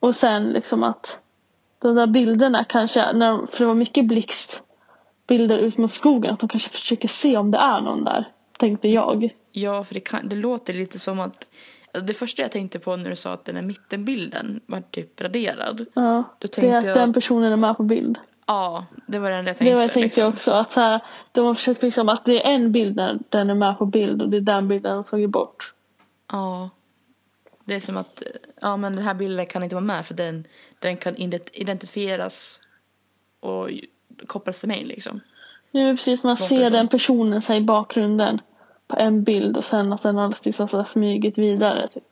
Och 0.00 0.14
sen 0.14 0.52
liksom 0.52 0.82
att 0.82 1.18
de 1.78 1.94
där 1.94 2.06
bilderna 2.06 2.64
kanske, 2.64 3.12
när 3.12 3.46
för 3.46 3.58
det 3.58 3.66
var 3.66 3.74
mycket 3.74 4.06
blixtbilder 4.06 5.58
ut 5.58 5.78
mot 5.78 5.90
skogen, 5.90 6.32
att 6.34 6.40
de 6.40 6.48
kanske 6.48 6.68
försöker 6.70 7.08
se 7.08 7.36
om 7.36 7.50
det 7.50 7.58
är 7.58 7.80
någon 7.80 8.04
där. 8.04 8.28
Tänkte 8.58 8.88
jag. 8.88 9.30
Ja, 9.52 9.84
för 9.84 9.94
det, 9.94 10.00
kan, 10.00 10.28
det 10.28 10.36
låter 10.36 10.74
lite 10.74 10.98
som 10.98 11.20
att... 11.20 11.50
alltså 11.94 12.06
Det 12.06 12.14
första 12.14 12.42
jag 12.42 12.52
tänkte 12.52 12.78
på 12.78 12.96
när 12.96 13.10
du 13.10 13.16
sa 13.16 13.32
att 13.32 13.44
den 13.44 13.56
här 13.56 13.62
mittenbilden 13.62 14.60
var 14.66 14.80
typ 14.90 15.20
raderad. 15.20 15.86
Ja. 15.94 16.02
Då 16.02 16.24
Det 16.38 16.46
är 16.46 16.48
tänkte 16.48 16.76
att 16.78 16.84
den 16.84 17.06
jag... 17.06 17.14
personen 17.14 17.52
är 17.52 17.56
med 17.56 17.76
på 17.76 17.82
bild. 17.82 18.18
Ja, 18.46 18.86
det 19.06 19.18
var 19.18 19.30
det 19.30 19.36
enda 19.36 19.48
jag 19.48 19.54
Det 19.54 19.58
tänkte. 19.58 19.74
var 19.74 19.82
jag 19.82 19.92
tänkte 19.92 20.00
liksom. 20.06 20.22
jag 20.22 20.32
också. 20.34 20.50
Att 20.50 20.72
så 20.72 20.80
här, 20.80 21.00
de 21.32 21.46
har 21.46 21.54
försökt 21.54 21.82
liksom 21.82 22.08
att 22.08 22.24
det 22.24 22.46
är 22.46 22.50
en 22.50 22.72
bild 22.72 22.96
där 22.96 23.18
den 23.28 23.50
är 23.50 23.54
med 23.54 23.78
på 23.78 23.86
bild 23.86 24.22
och 24.22 24.28
det 24.28 24.36
är 24.36 24.40
den 24.40 24.68
bilden 24.68 24.90
de 24.90 24.96
har 24.96 25.02
tagit 25.02 25.30
bort. 25.30 25.74
Ja. 26.32 26.70
Det 27.70 27.76
är 27.76 27.80
som 27.80 27.96
att 27.96 28.22
ja, 28.60 28.76
men 28.76 28.96
den 28.96 29.04
här 29.04 29.14
bilden 29.14 29.46
kan 29.46 29.62
inte 29.62 29.74
vara 29.74 29.84
med 29.84 30.06
för 30.06 30.14
den, 30.14 30.46
den 30.78 30.96
kan 30.96 31.16
ident- 31.16 31.50
identifieras 31.52 32.60
och 33.40 33.68
kopplas 34.26 34.60
till 34.60 34.68
mig 34.68 34.84
liksom. 34.84 35.20
Det 35.72 35.94
precis 35.96 36.22
man 36.22 36.30
Låter 36.30 36.44
ser 36.44 36.64
så. 36.64 36.70
den 36.70 36.88
personen 36.88 37.42
så 37.42 37.54
i 37.54 37.60
bakgrunden 37.60 38.40
på 38.88 38.96
en 38.96 39.24
bild 39.24 39.56
och 39.56 39.64
sen 39.64 39.92
att 39.92 40.02
den 40.02 40.16
har 40.16 40.34
liksom 40.42 40.68
så 40.68 40.84
smugit 40.84 41.38
vidare. 41.38 41.88
Typ. 41.88 42.04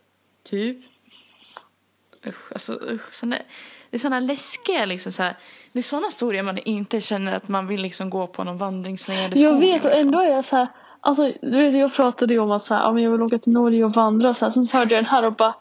Typ. 0.42 0.79
Usch, 2.27 2.53
alltså 2.53 2.73
usch. 2.73 3.14
Såna, 3.14 3.37
det 3.90 3.97
är 3.97 3.99
såna 3.99 4.21
läskiga 4.21 4.85
liksom 4.85 5.12
så 5.12 5.23
här. 5.23 5.37
Det 5.73 5.79
är 5.79 5.83
såna 5.83 6.07
historier 6.07 6.42
man 6.42 6.59
inte 6.59 7.01
känner 7.01 7.33
att 7.33 7.49
man 7.49 7.66
vill 7.66 7.83
liksom 7.83 8.11
gå 8.11 8.27
på 8.27 8.44
någon 8.44 8.59
vandringsled 8.59 9.37
i 9.38 9.42
Jag 9.42 9.61
vet 9.61 9.85
och 9.85 9.90
liksom. 9.90 10.07
ändå 10.07 10.18
är 10.21 10.29
jag 10.31 10.44
så 10.44 10.57
här, 10.57 10.68
alltså 11.00 11.32
du 11.42 11.62
vet 11.62 11.74
jag 11.74 11.94
pratade 11.94 12.34
ju 12.34 12.40
om 12.40 12.50
att 12.50 12.64
så 12.64 12.74
här, 12.74 12.82
ja, 12.82 13.00
jag 13.00 13.11
vill 13.11 13.22
åka 13.22 13.38
till 13.38 13.52
Norge 13.52 13.84
och 13.84 13.92
vandra 13.92 14.34
så 14.34 14.44
här. 14.44 14.52
Sen 14.52 14.66
så 14.66 14.78
hörde 14.78 14.94
jag 14.94 15.04
den 15.04 15.11
här 15.11 15.24
och 15.24 15.32
bara 15.32 15.54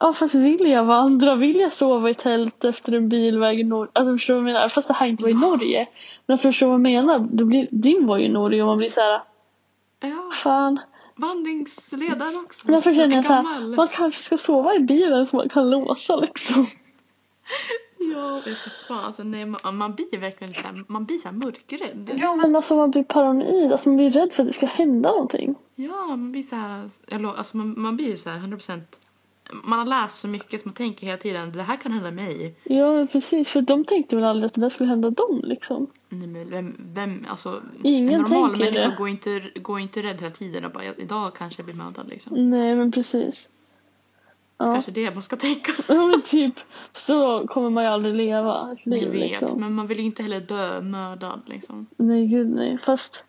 Ja 0.00 0.12
fast 0.12 0.34
vill 0.34 0.66
jag 0.70 0.84
vandra? 0.84 1.34
Vill 1.34 1.60
jag 1.60 1.72
sova 1.72 2.10
i 2.10 2.14
tält 2.14 2.64
efter 2.64 2.92
en 2.92 3.08
bilväg 3.08 3.60
i 3.60 3.64
Norge? 3.64 3.90
Alltså 3.92 4.12
förstår 4.12 4.34
du 4.34 4.40
vad 4.40 4.48
jag 4.50 4.54
menar? 4.54 4.68
Fast 4.68 4.88
det 4.88 4.94
här 4.94 5.06
inte 5.06 5.22
var 5.22 5.30
i 5.30 5.34
Norge. 5.34 5.86
Men 6.26 6.34
alltså 6.34 6.48
förstår 6.48 6.66
du 6.66 6.70
vad 6.70 6.74
jag 6.74 7.04
menar? 7.04 7.18
Det 7.18 7.44
blir, 7.44 7.68
din 7.70 8.06
var 8.06 8.18
ju 8.18 8.24
i 8.24 8.28
Norge 8.28 8.62
och 8.62 8.68
man 8.68 8.78
blir 8.78 8.90
så 8.90 9.00
här, 9.00 9.22
Ja, 10.00 10.30
fan. 10.34 10.80
vandringsledaren 11.16 12.36
också. 12.44 12.70
Men 12.70 12.82
så 12.82 12.94
känner 12.94 13.16
jag 13.16 13.24
så 13.24 13.32
här, 13.32 13.76
man 13.76 13.88
kanske 13.88 14.22
ska 14.22 14.36
sova 14.36 14.74
i 14.74 14.78
bilen 14.80 15.26
så 15.26 15.36
man 15.36 15.48
kan 15.48 15.70
låsa 15.70 16.16
liksom. 16.16 16.66
Ja, 17.98 18.40
det 18.44 18.50
är 18.50 18.86
fan. 18.88 19.04
Alltså, 19.04 19.22
nej, 19.22 19.46
man, 19.46 19.76
man 19.76 19.94
blir 19.94 20.18
verkligen 20.18 20.50
lite 20.50 20.62
så 20.62 20.68
här, 20.68 20.84
man 20.88 21.04
blir 21.04 21.18
så 21.18 21.28
här 21.28 21.34
mörkrädd. 21.34 22.10
Ja 22.20 22.36
men 22.36 22.56
alltså 22.56 22.76
man 22.76 22.90
blir 22.90 23.04
paranoid, 23.04 23.72
alltså 23.72 23.88
man 23.88 23.96
blir 23.96 24.10
rädd 24.10 24.32
för 24.32 24.42
att 24.42 24.48
det 24.48 24.54
ska 24.54 24.66
hända 24.66 25.10
någonting. 25.10 25.54
Ja, 25.74 26.06
man 26.08 26.32
blir 26.32 26.42
så 26.42 26.56
här, 26.56 26.88
eller, 27.08 27.28
alltså 27.36 27.56
man, 27.56 27.74
man 27.80 27.96
blir 27.96 28.16
så 28.16 28.30
här 28.30 28.38
100%. 28.38 28.80
Man 29.64 29.78
har 29.78 29.86
läst 29.86 30.18
så 30.18 30.28
mycket 30.28 30.60
som 30.60 30.68
man 30.68 30.74
tänker 30.74 31.06
hela 31.06 31.18
tiden, 31.18 31.52
det 31.52 31.62
här 31.62 31.76
kan 31.76 31.92
hända 31.92 32.10
mig. 32.10 32.54
Ja 32.64 33.06
precis, 33.12 33.48
för 33.48 33.60
de 33.62 33.84
tänkte 33.84 34.16
väl 34.16 34.24
aldrig 34.24 34.46
att 34.46 34.54
det 34.54 34.60
där 34.60 34.68
skulle 34.68 34.88
hända 34.88 35.10
dem 35.10 35.40
liksom. 35.44 35.86
Nej, 36.08 36.26
men 36.28 36.50
vem, 36.50 36.76
vem, 36.78 37.26
alltså, 37.30 37.62
Ingen 37.82 38.14
en 38.14 38.20
normal 38.20 38.50
tänker 38.50 38.64
människa 38.64 38.88
det. 38.90 38.96
går 38.96 39.08
inte, 39.08 39.42
går 39.54 39.80
inte 39.80 40.02
rädd 40.02 40.16
hela 40.20 40.30
tiden 40.30 40.64
och 40.64 40.70
bara, 40.70 40.84
idag 40.96 41.34
kanske 41.34 41.60
jag 41.60 41.66
blir 41.66 41.84
mördad 41.84 42.08
liksom. 42.08 42.50
Nej 42.50 42.74
men 42.74 42.92
precis. 42.92 43.48
Ja, 44.58 44.72
Kanske 44.72 44.90
det 44.90 45.14
man 45.14 45.22
ska 45.22 45.36
tänka. 45.36 45.72
ja 45.88 46.06
men 46.06 46.22
typ, 46.22 46.54
så 46.94 47.46
kommer 47.48 47.70
man 47.70 47.84
ju 47.84 47.90
aldrig 47.90 48.14
leva 48.14 48.72
ett 48.72 48.86
Jag 48.86 48.94
liv 48.94 49.08
vet, 49.10 49.20
liksom. 49.40 49.60
men 49.60 49.74
man 49.74 49.86
vill 49.86 49.98
ju 49.98 50.04
inte 50.04 50.22
heller 50.22 50.40
dö 50.40 50.80
mördad 50.80 51.40
liksom. 51.46 51.86
Nej 51.96 52.26
gud 52.26 52.48
nej, 52.48 52.78
fast 52.84 53.24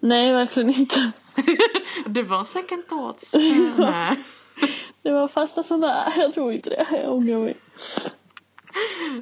nej 0.00 0.32
verkligen 0.32 0.70
inte. 0.70 1.10
Det 2.06 2.22
var 2.22 2.44
second 2.44 2.88
thoughts. 2.88 3.34
Nej. 3.78 4.18
Det 5.02 5.10
var 5.12 5.28
fasta 5.28 5.62
sådär, 5.62 6.12
jag 6.16 6.34
tror 6.34 6.52
inte 6.52 6.70
det, 6.70 6.86
jag 6.90 7.12
ångrar 7.14 7.38
mig. 7.38 7.56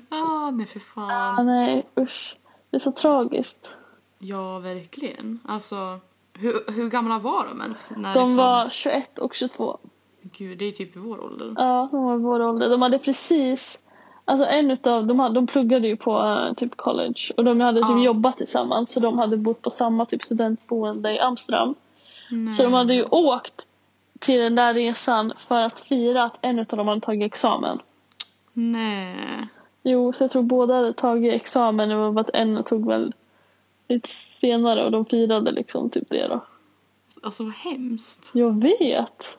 Ah, 0.09 0.51
nej 0.51 0.67
för 0.67 0.81
fan. 0.81 1.47
nej 1.47 1.87
usch. 2.01 2.37
Det 2.71 2.77
är 2.77 2.81
så 2.81 2.93
tragiskt. 2.93 3.77
Ja, 4.19 4.59
verkligen. 4.59 5.41
Alltså, 5.45 6.01
hur, 6.39 6.73
hur 6.73 6.89
gamla 6.89 7.19
var 7.19 7.47
de 7.49 7.61
ens? 7.61 7.91
När 7.97 8.15
De 8.15 8.23
liksom, 8.23 8.37
var 8.37 8.69
21 8.69 9.19
och 9.19 9.35
22. 9.35 9.79
Gud, 10.23 10.59
det 10.59 10.65
är 10.65 10.73
typ 10.73 10.97
i 10.97 10.99
vår 10.99 11.25
ålder. 11.25 11.55
Ja, 11.57 11.89
de 11.91 12.05
var 12.05 12.15
i 12.15 12.19
vår 12.19 12.43
ålder. 12.43 12.69
De 12.69 12.83
hade 12.83 12.99
precis, 12.99 13.79
alltså 14.25 14.47
en 14.47 14.71
utav, 14.71 15.07
de, 15.07 15.19
hade, 15.19 15.35
de 15.35 15.47
pluggade 15.47 15.89
ju 15.89 15.97
på 15.97 16.19
eh, 16.21 16.55
typ 16.55 16.77
college 16.77 17.33
och 17.37 17.45
de 17.45 17.61
hade 17.61 17.81
typ 17.81 17.91
Ja. 17.91 18.05
jobbat 18.05 18.37
tillsammans 18.37 18.93
så 18.93 19.01
de 19.01 19.19
hade 19.19 19.37
bott 19.37 19.63
på 19.63 19.71
samma 19.71 20.07
typ 20.07 20.23
studentboende 20.23 21.13
i 21.15 21.19
Amsterdam. 21.19 21.75
Nej. 22.31 22.55
Så 22.55 22.63
de 22.63 22.73
hade 22.73 22.95
ju 22.95 23.05
åkt 23.05 23.67
till 24.19 24.41
den 24.41 24.55
där 24.55 24.75
resan 24.75 25.33
för 25.39 25.57
att 25.63 25.81
fira 25.81 26.25
att 26.25 26.37
en 26.41 26.59
utav 26.59 26.77
dem 26.77 26.89
hade 26.89 27.01
tagit 27.01 27.27
examen. 27.27 27.79
Nej. 28.53 29.49
Jo, 29.83 30.13
så 30.13 30.25
jag 30.25 30.31
tror 30.31 30.43
båda 30.43 30.75
hade 30.75 30.93
tagit 30.93 31.35
examen, 31.35 32.15
bara 32.15 32.21
att 32.21 32.31
en 32.35 32.65
tog 32.65 32.87
väl 32.87 33.15
lite 33.89 34.09
senare 34.41 34.85
och 34.85 34.91
de 34.91 35.05
firade 35.05 35.51
liksom 35.53 35.91
typ 35.91 36.09
det 36.11 36.29
då. 36.29 36.41
Alltså 37.23 37.45
vad 37.45 37.53
hemskt. 37.53 38.31
Jag 38.35 38.63
vet! 38.63 39.39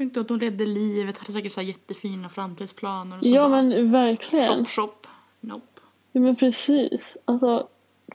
Tänkte 0.00 0.20
att 0.20 0.28
de 0.28 0.38
ledde 0.38 0.66
livet, 0.66 1.18
hade 1.18 1.32
säkert 1.32 1.52
så 1.52 1.60
här 1.60 1.68
jättefina 1.68 2.28
framtidsplaner 2.28 3.18
och 3.18 3.24
så 3.24 3.30
Ja 3.30 3.48
bara, 3.48 3.62
men 3.62 3.92
verkligen. 3.92 4.64
Shop, 4.64 4.64
shop. 4.64 5.06
Nope. 5.40 5.80
Ja 6.12 6.20
men 6.20 6.36
precis. 6.36 7.16
Alltså, 7.24 7.68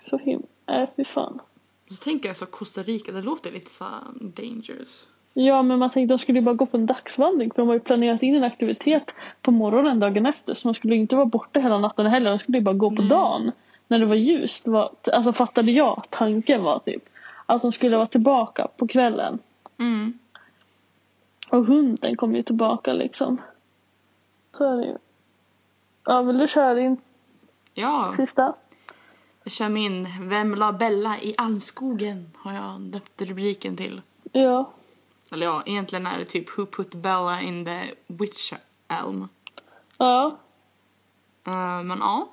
så 0.09 0.17
himla, 0.17 0.47
äh, 0.67 0.89
fy 0.95 1.05
fan. 1.05 1.39
Så 1.89 2.03
tänker 2.03 2.29
jag 2.29 2.37
så 2.37 2.45
Costa 2.45 2.83
Rica, 2.83 3.11
det 3.11 3.21
låter 3.21 3.51
lite 3.51 3.71
så 3.71 3.85
dangerous. 4.19 5.09
Ja 5.33 5.63
men 5.63 5.79
man 5.79 5.89
tänkte 5.89 6.13
de 6.13 6.17
skulle 6.17 6.39
ju 6.39 6.45
bara 6.45 6.55
gå 6.55 6.65
på 6.65 6.77
en 6.77 6.85
dagsvandring 6.85 7.51
för 7.51 7.61
de 7.61 7.67
har 7.67 7.73
ju 7.73 7.79
planerat 7.79 8.23
in 8.23 8.35
en 8.35 8.43
aktivitet 8.43 9.15
på 9.41 9.51
morgonen 9.51 9.99
dagen 9.99 10.25
efter 10.25 10.53
så 10.53 10.67
man 10.67 10.73
skulle 10.73 10.95
inte 10.95 11.15
vara 11.15 11.25
borta 11.25 11.59
hela 11.59 11.79
natten 11.79 12.05
heller, 12.05 12.29
de 12.29 12.39
skulle 12.39 12.57
ju 12.57 12.63
bara 12.63 12.75
gå 12.75 12.89
på 12.89 13.01
Nej. 13.01 13.09
dagen. 13.09 13.51
När 13.87 13.99
det 13.99 14.05
var 14.05 14.15
ljust. 14.15 14.67
Var, 14.67 14.91
alltså 15.13 15.33
fattade 15.33 15.71
jag 15.71 16.03
tanken 16.09 16.63
var 16.63 16.79
typ. 16.79 17.03
Att 17.45 17.61
de 17.61 17.71
skulle 17.71 17.97
vara 17.97 18.07
tillbaka 18.07 18.67
på 18.77 18.87
kvällen. 18.87 19.39
Mm. 19.79 20.19
Och 21.49 21.65
hunden 21.65 22.17
kom 22.17 22.35
ju 22.35 22.43
tillbaka 22.43 22.93
liksom. 22.93 23.41
Så 24.51 24.63
är 24.63 24.77
det 24.77 24.85
ju. 24.85 24.97
Ja 26.03 26.21
vill 26.21 26.37
du 26.37 26.47
köra 26.47 26.73
din 26.73 26.97
Ja, 27.73 28.13
sista? 28.17 28.53
jag 29.43 29.51
kör 29.51 29.69
min 29.69 30.07
Vem 30.21 30.55
la 30.55 30.73
Bella 30.73 31.19
i 31.21 31.33
almskogen 31.37 32.31
har 32.37 32.53
jag 32.53 32.81
döpt 32.81 33.21
rubriken 33.21 33.77
till. 33.77 34.01
Ja. 34.31 34.71
Eller 35.31 35.45
ja, 35.45 35.63
egentligen 35.65 36.07
är 36.07 36.17
det 36.19 36.25
typ 36.25 36.57
Who 36.57 36.65
put 36.65 36.95
Bella 36.95 37.41
in 37.41 37.65
the 37.65 37.81
witch 38.07 38.53
elm. 38.87 39.27
Ja. 39.97 40.37
Eh, 41.47 41.83
men 41.83 41.97
ja. 41.99 42.29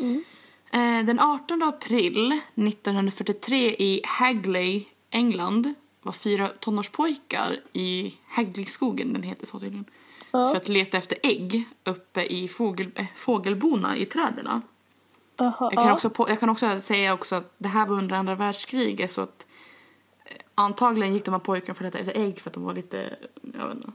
Mm. 0.00 0.24
Eh, 0.70 1.06
den 1.06 1.20
18 1.20 1.62
april 1.62 2.40
1943 2.54 3.76
i 3.78 4.02
Hagley, 4.04 4.84
England 5.10 5.74
var 6.06 6.12
fyra 6.12 6.48
tonårspojkar 6.60 7.60
i 7.72 8.14
Hagleyskogen, 8.28 9.12
den 9.12 9.22
heter 9.22 9.46
så 9.46 9.60
tydligen, 9.60 9.84
Ja. 10.30 10.46
för 10.46 10.56
att 10.56 10.68
leta 10.68 10.98
efter 10.98 11.18
ägg 11.22 11.64
uppe 11.84 12.22
i 12.24 12.48
fågel, 12.48 12.90
äh, 12.94 13.06
fågelbona 13.16 13.96
i 13.96 14.06
träden. 14.06 14.48
Aha, 14.48 14.62
Jag 15.60 15.72
kan, 15.72 15.86
ja. 15.86 15.92
också 15.92 16.10
på, 16.10 16.28
jag 16.28 16.40
kan 16.40 16.50
också 16.50 16.80
säga 16.80 17.14
också 17.14 17.34
att 17.36 17.54
det 17.58 17.68
här 17.68 17.86
var 17.86 17.96
under 17.96 18.16
andra 18.16 18.34
världskriget 18.34 19.10
så 19.10 19.20
att 19.20 19.46
eh, 20.24 20.32
antagligen 20.54 21.14
gick 21.14 21.24
de 21.24 21.30
här 21.30 21.38
pojkarna 21.38 21.74
för 21.74 21.84
att 21.84 21.94
leta 21.94 21.98
efter 22.10 22.22
ägg 22.22 22.40
för 22.40 22.50
att 22.50 22.54
de 22.54 22.64
var 22.64 22.74
lite, 22.74 23.16
jag 23.58 23.66
vet 23.66 23.76
inte, 23.76 23.92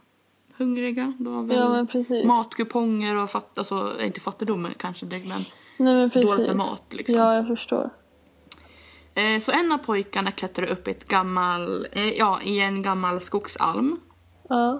hungriga. 0.57 1.13
Det 1.19 1.29
var 1.29 1.43
väl 1.43 1.57
Ja 1.57 2.23
matkuponger 2.25 3.15
och 3.15 3.29
fatt, 3.29 3.57
alltså, 3.57 4.01
inte 4.01 4.19
fattigdom 4.19 4.67
kanske 4.77 5.05
direkt 5.05 5.27
men 5.27 5.41
Nej 5.77 5.95
men 5.95 6.21
dåligt 6.25 6.47
med 6.47 6.55
mat 6.55 6.93
liksom. 6.93 7.15
Ja 7.15 7.35
jag 7.35 7.47
förstår. 7.47 7.89
Eh, 9.15 9.39
så 9.39 9.51
en 9.51 9.71
av 9.71 9.77
pojkarna 9.77 10.31
klättrade 10.31 10.71
upp 10.71 10.87
i 10.87 10.91
ett 10.91 11.07
gammal, 11.07 11.87
eh, 11.91 12.09
ja, 12.09 12.39
i 12.43 12.59
en 12.59 12.81
gammal 12.81 13.21
skogsalm 13.21 13.99
Ja. 14.49 14.79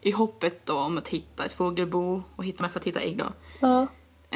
i 0.00 0.10
hoppet 0.10 0.66
då 0.66 0.74
om 0.78 0.98
att 0.98 1.08
hitta 1.08 1.44
ett 1.44 1.52
fågelbo 1.52 2.22
och 2.36 2.44
hitta, 2.44 2.68
för 2.68 2.80
att 2.80 2.86
hitta 2.86 3.00
ägg 3.00 3.18
då. 3.18 3.24
Ja. 3.60 3.82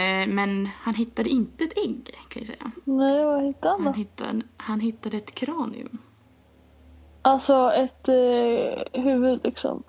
Eh, 0.03 0.29
men 0.29 0.69
han 0.83 0.95
hittade 0.95 1.29
inte 1.31 1.65
ett 1.65 1.79
ägg 1.79 2.05
kan 2.29 2.43
jag 2.43 2.47
säga. 2.47 2.71
Nej 2.85 3.25
vad 3.25 3.45
hittade 3.45 3.69
han 3.75 3.83
Han 3.83 3.93
då? 3.93 3.99
hittade, 3.99 4.41
han 4.57 4.81
hittade 4.81 5.17
ett 5.17 5.35
kranium. 5.35 5.99
Alltså 7.23 7.73
ett 7.73 8.09
eh, 8.09 9.03
huvud 9.03 9.41
liksom. 9.45 9.83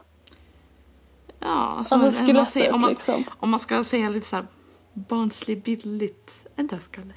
Ja, 1.40 1.48
alltså, 1.48 1.96
Alltså 1.96 2.24
man 2.24 2.28
skelettet 2.46 2.74
om, 2.74 2.82
man, 2.82 2.90
liksom. 2.90 3.24
om 3.40 3.50
man 3.50 3.60
ska 3.60 3.84
säga 3.84 4.10
lite 4.10 4.28
så 4.28 4.36
här 4.36 4.46
barnsligt 4.94 5.64
bildligt, 5.66 6.48
en 6.56 6.68
dödskalle. 6.68 7.14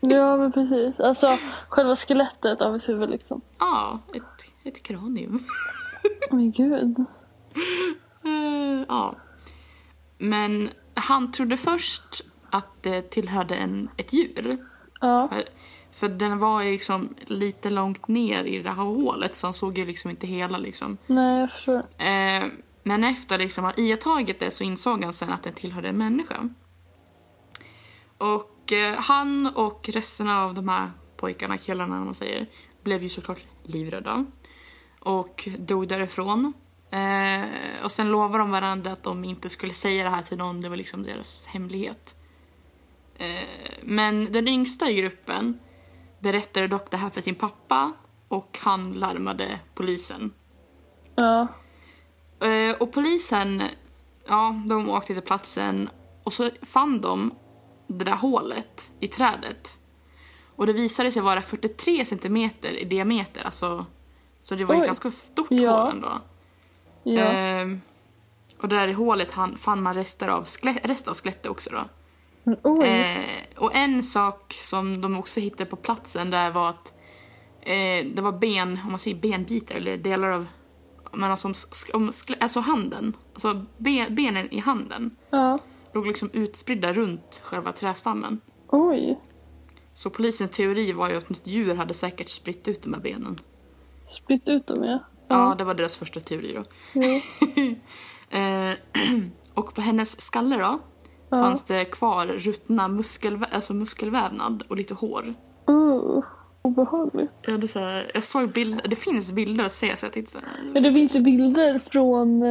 Ja 0.00 0.36
men 0.36 0.52
precis. 0.52 1.00
Alltså 1.00 1.38
själva 1.68 1.96
skelettet 1.96 2.60
av 2.60 2.76
ett 2.76 2.88
huvud 2.88 3.10
liksom. 3.10 3.40
Ja, 3.58 4.00
ett, 4.14 4.52
ett 4.64 4.82
kranium. 4.82 5.38
Men 6.30 6.52
gud. 6.52 6.98
Eh, 8.24 8.84
ja. 8.88 9.14
Men 10.18 10.68
han 10.94 11.32
trodde 11.32 11.56
först 11.56 12.24
att 12.50 12.82
det 12.82 13.10
tillhörde 13.10 13.54
en, 13.54 13.88
ett 13.96 14.12
djur. 14.12 14.58
Ja. 15.00 15.28
För, 15.28 15.44
För 15.92 16.08
den 16.08 16.38
var 16.38 16.62
ju 16.62 16.70
liksom 16.70 17.14
lite 17.26 17.70
långt 17.70 18.08
ner 18.08 18.44
i 18.44 18.62
det 18.62 18.70
här 18.70 18.82
hålet 18.82 19.34
så 19.34 19.46
han 19.46 19.54
såg 19.54 19.78
ju 19.78 19.86
liksom 19.86 20.10
inte 20.10 20.26
hela 20.26 20.58
liksom. 20.58 20.98
Nej, 21.06 21.40
jag 21.40 21.50
förstår. 21.50 21.82
Eh, 21.98 22.44
men 22.82 23.04
efter 23.04 23.38
liksom 23.38 23.64
att 23.64 23.78
iakttagit 23.78 24.40
det 24.40 24.50
så 24.50 24.64
insåg 24.64 25.04
han 25.04 25.12
sen 25.12 25.32
att 25.32 25.42
den 25.42 25.52
tillhörde 25.52 25.88
en 25.88 25.98
människa. 25.98 26.48
Och 28.18 28.55
eh, 28.72 28.94
han 28.94 29.46
och 29.46 29.88
resten 29.88 30.28
av 30.28 30.54
de 30.54 30.68
här 30.68 30.90
pojkarna, 31.16 31.58
killarna 31.58 32.04
man 32.04 32.14
säger, 32.14 32.46
blev 32.82 33.02
ju 33.02 33.08
såklart 33.08 33.44
livrädda. 33.62 34.24
Och 35.00 35.48
dog 35.58 35.88
därifrån. 35.88 36.52
Eh, 36.90 37.84
och 37.84 37.92
sen 37.92 38.10
lovade 38.10 38.38
de 38.38 38.50
varandra 38.50 38.92
att 38.92 39.02
de 39.02 39.24
inte 39.24 39.48
skulle 39.48 39.74
säga 39.74 40.04
det 40.04 40.10
här 40.10 40.22
till 40.22 40.38
någon, 40.38 40.60
det 40.60 40.68
var 40.68 40.76
liksom 40.76 41.02
deras 41.02 41.46
hemlighet. 41.46 42.16
Eh, 43.18 43.48
men 43.82 44.32
den 44.32 44.48
yngsta 44.48 44.90
i 44.90 44.94
gruppen 44.94 45.58
berättade 46.18 46.68
dock 46.68 46.90
det 46.90 46.96
här 46.96 47.10
för 47.10 47.20
sin 47.20 47.34
pappa 47.34 47.92
och 48.28 48.58
han 48.62 48.92
larmade 48.92 49.58
polisen. 49.74 50.32
Ja. 51.14 51.48
Eh, 52.40 52.76
och 52.76 52.92
polisen, 52.92 53.62
ja, 54.26 54.62
de 54.68 54.90
åkte 54.90 55.14
till 55.14 55.22
platsen 55.22 55.88
och 56.22 56.32
så 56.32 56.50
fann 56.62 57.00
de 57.00 57.34
det 57.86 58.04
där 58.04 58.16
hålet 58.16 58.90
i 59.00 59.08
trädet. 59.08 59.78
Och 60.56 60.66
det 60.66 60.72
visade 60.72 61.10
sig 61.10 61.22
vara 61.22 61.42
43 61.42 62.04
centimeter 62.04 62.72
i 62.80 62.84
diameter, 62.84 63.44
alltså. 63.44 63.86
Så 64.42 64.54
det 64.54 64.64
var 64.64 64.74
Oj. 64.80 64.86
ganska 64.86 65.10
stort 65.10 65.46
Ja. 65.50 65.82
hål 65.82 65.92
ändå. 65.92 66.20
Ja. 67.02 67.22
Ehm, 67.22 67.80
och 68.60 68.68
där 68.68 68.88
i 68.88 68.92
hålet 68.92 69.32
han, 69.32 69.56
fann 69.56 69.82
man 69.82 69.94
rester 69.94 70.28
av, 70.28 70.46
rester 70.82 71.10
av 71.10 71.16
skelettet 71.16 71.46
också 71.46 71.70
då. 71.70 71.84
Men 72.42 72.56
oj. 72.62 72.86
Eh, 72.86 73.24
och 73.56 73.74
en 73.74 74.02
sak 74.02 74.52
som 74.60 75.00
de 75.00 75.16
också 75.18 75.40
hittade 75.40 75.70
på 75.70 75.76
platsen 75.76 76.30
där 76.30 76.50
var 76.50 76.68
att 76.68 76.94
eh, 77.60 78.06
det 78.14 78.22
var 78.22 78.32
ben, 78.32 78.78
om 78.84 78.90
man 78.90 78.98
säger 78.98 79.16
benbitar 79.16 79.74
eller 79.74 79.96
delar 79.96 80.30
av, 80.30 80.46
men 81.12 81.30
alltså, 81.30 81.48
om, 81.48 81.54
om, 81.94 82.12
alltså 82.40 82.60
handen, 82.60 83.16
alltså 83.34 83.64
ben, 83.78 84.14
benen 84.14 84.52
i 84.52 84.58
handen 84.58 85.16
Ja. 85.30 85.58
Låg 85.96 86.06
liksom 86.06 86.30
utspridda 86.32 86.92
runt 86.92 87.42
själva 87.44 87.72
trästammen. 87.72 88.40
Oj. 88.68 89.20
Så 89.94 90.10
polisens 90.10 90.50
teori 90.50 90.92
var 90.92 91.08
ju 91.10 91.16
att 91.16 91.30
något 91.30 91.46
djur 91.46 91.74
hade 91.74 91.94
säkert 91.94 92.28
spritt 92.28 92.68
ut 92.68 92.82
de 92.82 92.94
här 92.94 93.00
benen. 93.00 93.38
Spritt 94.08 94.48
ut 94.48 94.66
dem 94.66 94.84
ja. 94.84 94.98
Ja, 95.28 95.54
det 95.58 95.64
var 95.64 95.74
deras 95.74 95.96
första 95.96 96.20
teori 96.20 96.52
då. 96.54 96.64
Eh, 98.30 98.72
och 99.54 99.74
på 99.74 99.80
hennes 99.80 100.20
skalle 100.20 100.56
då 100.56 100.78
Ja. 101.30 101.36
fanns 101.38 101.62
det 101.64 101.84
kvar 101.84 102.26
ruttna 102.26 102.88
muskelvä- 102.88 103.46
alltså 103.52 103.74
muskelvävnad 103.74 104.62
och 104.68 104.76
lite 104.76 104.94
hår. 104.94 105.34
Uh, 105.70 106.22
obehagligt. 106.62 107.30
Jag, 107.42 107.52
hade 107.52 107.68
så 107.68 107.78
här, 107.78 108.10
jag 108.14 108.24
såg 108.24 108.48
bilder, 108.52 108.88
det 108.88 108.96
finns 108.96 109.32
bilder 109.32 109.64
att 109.64 109.72
se 109.72 109.96
så 109.96 110.06
jag 110.06 110.12
tänkte 110.12 110.32
så 110.32 110.38
här, 110.38 110.72
Ja, 110.74 110.80
det 110.80 110.92
finns 110.92 111.16
ju 111.16 111.20
bilder 111.20 111.80
från 111.90 112.42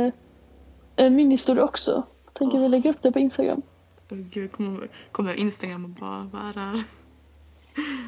eh, 0.96 1.10
min 1.10 1.32
historia 1.32 1.64
också. 1.64 2.04
Tänker 2.38 2.60
vi 2.60 2.70
lägga 2.70 2.90
upp 2.90 3.02
det 3.02 3.12
på 3.12 3.20
Instagram? 3.20 3.62
åh 4.12 4.18
gud, 4.18 4.52
kommer, 4.52 4.90
kommer 5.12 5.34
Instagram 5.34 5.84
och 5.86 5.90
bara, 5.90 6.30
vad 6.34 6.42
är 6.50 6.54
det 6.54 6.60
här? 6.60 6.84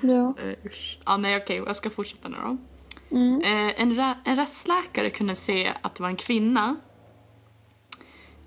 Ja. 0.01 0.33
Eh, 0.43 0.65
usch. 0.65 0.99
Ja, 1.05 1.17
nej 1.17 1.37
okej, 1.37 1.57
jag 1.65 1.75
ska 1.75 1.89
fortsätta 1.89 2.29
nu 2.29 2.37
då. 2.43 2.57
Mm. 3.17 3.41
Eh, 3.41 3.81
en, 3.81 3.93
rä- 3.95 4.17
en 4.25 4.35
rättsläkare 4.35 5.09
kunde 5.09 5.35
se 5.35 5.73
att 5.81 5.95
det 5.95 6.03
var 6.03 6.09
en 6.09 6.15
kvinna. 6.15 6.75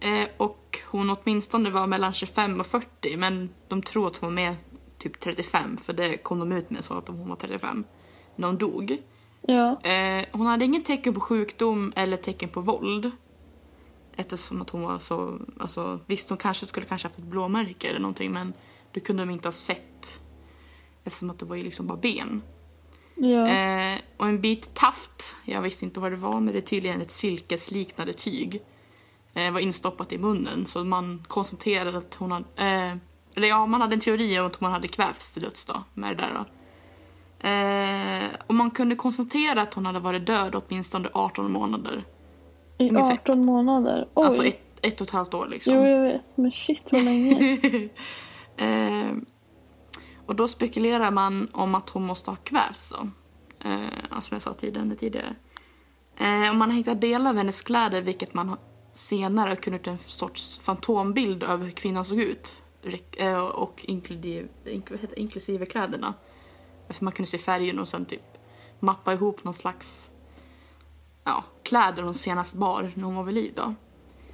Eh, 0.01 0.29
och 0.37 0.79
hon 0.87 1.11
åtminstone 1.11 1.71
var 1.71 1.87
mellan 1.87 2.13
25 2.13 2.61
och 2.61 2.67
40 2.67 3.17
men 3.17 3.49
de 3.69 3.83
tror 3.83 4.07
att 4.07 4.17
hon 4.19 4.29
var 4.29 4.35
med 4.35 4.55
typ 4.99 5.21
35 5.21 5.77
för 5.77 5.93
det 5.93 6.17
kom 6.17 6.39
de 6.39 6.53
ut 6.53 6.71
med 6.71 6.85
så 6.85 6.95
att 6.95 7.09
hon 7.09 7.29
var 7.29 7.37
35 7.37 7.85
när 8.37 8.47
hon 8.49 8.59
dog. 8.59 8.97
Ja. 9.41 9.81
Eh, 9.83 10.25
hon 10.33 10.47
hade 10.47 10.65
ingen 10.65 10.83
tecken 10.83 11.15
på 11.15 11.21
sjukdom 11.21 11.93
eller 11.97 12.17
tecken 12.17 12.49
på 12.49 12.61
våld. 12.61 13.11
Eftersom 14.17 14.63
att 14.63 14.71
hon 14.71 14.83
var 14.83 14.99
så, 14.99 15.39
alltså 15.61 16.01
visst 16.07 16.29
hon 16.29 16.39
kanske 16.39 16.67
skulle 16.67 16.87
kanske 16.87 17.09
haft 17.09 17.19
ett 17.19 17.25
blåmärke 17.25 17.89
eller 17.89 18.01
någonting 18.01 18.33
men 18.33 18.53
det 18.93 19.01
kunde 19.01 19.23
de 19.23 19.31
inte 19.31 19.49
ha 19.49 19.53
sett. 19.53 20.21
Eftersom 21.05 21.31
att 21.31 21.39
det 21.39 21.45
var 21.45 21.57
ju 21.57 21.63
liksom 21.63 21.87
bara 21.87 21.99
ben. 21.99 22.43
Ja. 23.15 23.49
Eh, 23.49 24.01
och 24.17 24.27
en 24.27 24.41
bit 24.41 24.75
taft, 24.75 25.37
jag 25.45 25.63
visste 25.63 25.85
inte 25.85 26.01
vad 26.01 26.13
det 26.13 26.17
var 26.17 26.41
men 26.41 26.53
det 26.53 26.59
är 26.59 26.61
tydligen 26.61 27.01
ett 27.01 27.11
silkesliknande 27.11 28.13
tyg. 28.13 28.63
Eh, 29.35 29.53
var 29.53 29.61
instoppat 29.61 30.13
i 30.13 30.19
munnen 30.19 30.67
så 30.67 30.85
man 30.85 31.25
konstaterade 31.29 31.99
att 31.99 32.15
hon 32.15 32.33
hade, 32.33 32.45
eh, 32.57 32.97
eller 33.35 33.49
ja 33.49 33.67
man 33.67 33.81
hade 33.81 33.95
en 33.95 34.01
teori 34.01 34.39
om 34.39 34.47
att 34.47 34.57
hon 34.57 34.71
hade 34.71 34.89
kvävts 34.89 35.31
till 35.31 35.43
döds 35.43 35.65
då 35.65 35.85
med 35.95 36.17
det 36.17 36.23
där 36.23 36.35
då. 36.35 36.45
Eh, 37.49 38.31
och 38.47 38.55
man 38.55 38.71
kunde 38.71 38.97
konstatera 38.97 39.63
att 39.63 39.75
hon 39.75 39.87
hade 39.87 40.01
varit 40.01 40.27
död 40.27 40.55
åtminstone 40.55 41.09
18 41.13 41.53
månader. 41.53 42.05
I 42.81 42.89
ungefär. 42.89 43.13
18 43.13 43.45
månader. 43.45 44.09
Oj. 44.15 44.25
Alltså 44.25 44.45
ett, 44.45 44.61
ett 44.83 45.01
och 45.01 45.07
ett 45.07 45.13
halvt 45.13 45.35
år 45.35 45.47
liksom. 45.47 45.75
Jo, 45.75 45.87
jag 45.87 46.03
vet. 46.03 46.37
Men 46.37 46.53
shit 46.53 46.93
vad 46.93 47.05
länge. 47.05 47.59
Eh, 48.57 49.13
och 50.27 50.37
då 50.37 50.49
spekulerar 50.49 51.11
man 51.11 51.49
om 51.53 51.75
att 51.75 51.91
hon 51.91 52.07
måste 52.07 52.31
ha 52.31 52.37
kvävts 52.37 52.91
då. 52.91 53.09
Eh, 53.69 54.21
som 54.21 54.35
jag 54.35 54.43
sa 54.43 54.53
tidigare. 54.53 54.95
tidigare. 54.95 55.37
Eh, 56.17 56.51
och 56.51 56.57
man 56.57 56.71
har 56.71 56.77
hittat 56.77 57.01
delar 57.01 57.31
av 57.31 57.37
hennes 57.37 57.63
kläder 57.63 58.03
vilket 58.03 58.35
man 58.35 58.49
har 58.49 58.59
senare 58.93 59.57
kunnat 59.57 59.87
en 59.87 59.99
sorts 59.99 60.59
fantombild 60.59 61.43
över 61.43 61.65
hur 61.65 61.73
kvinnan 61.73 62.05
såg 62.05 62.21
ut. 62.21 62.63
Eh, 63.17 63.41
och 63.41 63.85
inklusive, 63.89 64.49
inklusive 65.17 65.67
kläderna. 65.67 66.15
För 66.89 67.05
man 67.05 67.13
kunde 67.13 67.31
se 67.31 67.39
färgen 67.39 67.79
och 67.79 67.89
sen 67.89 68.05
typ 68.05 68.39
mappa 68.81 69.13
ihop 69.13 69.45
någon 69.45 69.55
slags 69.55 70.11
ja, 71.25 71.45
kläder 71.63 72.03
hon 72.03 72.15
senast 72.15 72.55
bar 72.55 72.93
när 72.95 73.05
hon 73.05 73.17
var 73.17 73.25
vid 73.25 73.35
liv 73.35 73.53
då. 73.57 73.75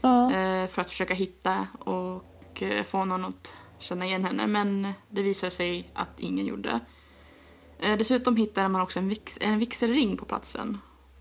Ja. 0.00 0.32
Eh, 0.32 0.68
för 0.68 0.80
att 0.80 0.90
försöka 0.90 1.14
hitta 1.14 1.66
och 1.78 2.62
eh, 2.62 2.82
få 2.82 3.04
någon 3.04 3.24
att 3.24 3.54
känna 3.78 4.06
igen 4.06 4.24
henne. 4.24 4.46
Men 4.46 4.92
det 5.08 5.22
visade 5.22 5.50
sig 5.50 5.90
att 5.94 6.20
ingen 6.20 6.46
gjorde. 6.46 6.80
Eh, 7.78 7.98
dessutom 7.98 8.36
hittade 8.36 8.68
man 8.68 8.80
också 8.80 8.98
en, 8.98 9.08
vix, 9.08 9.38
en 9.40 9.58
vigselring 9.58 10.16
på 10.16 10.24
platsen. 10.24 10.78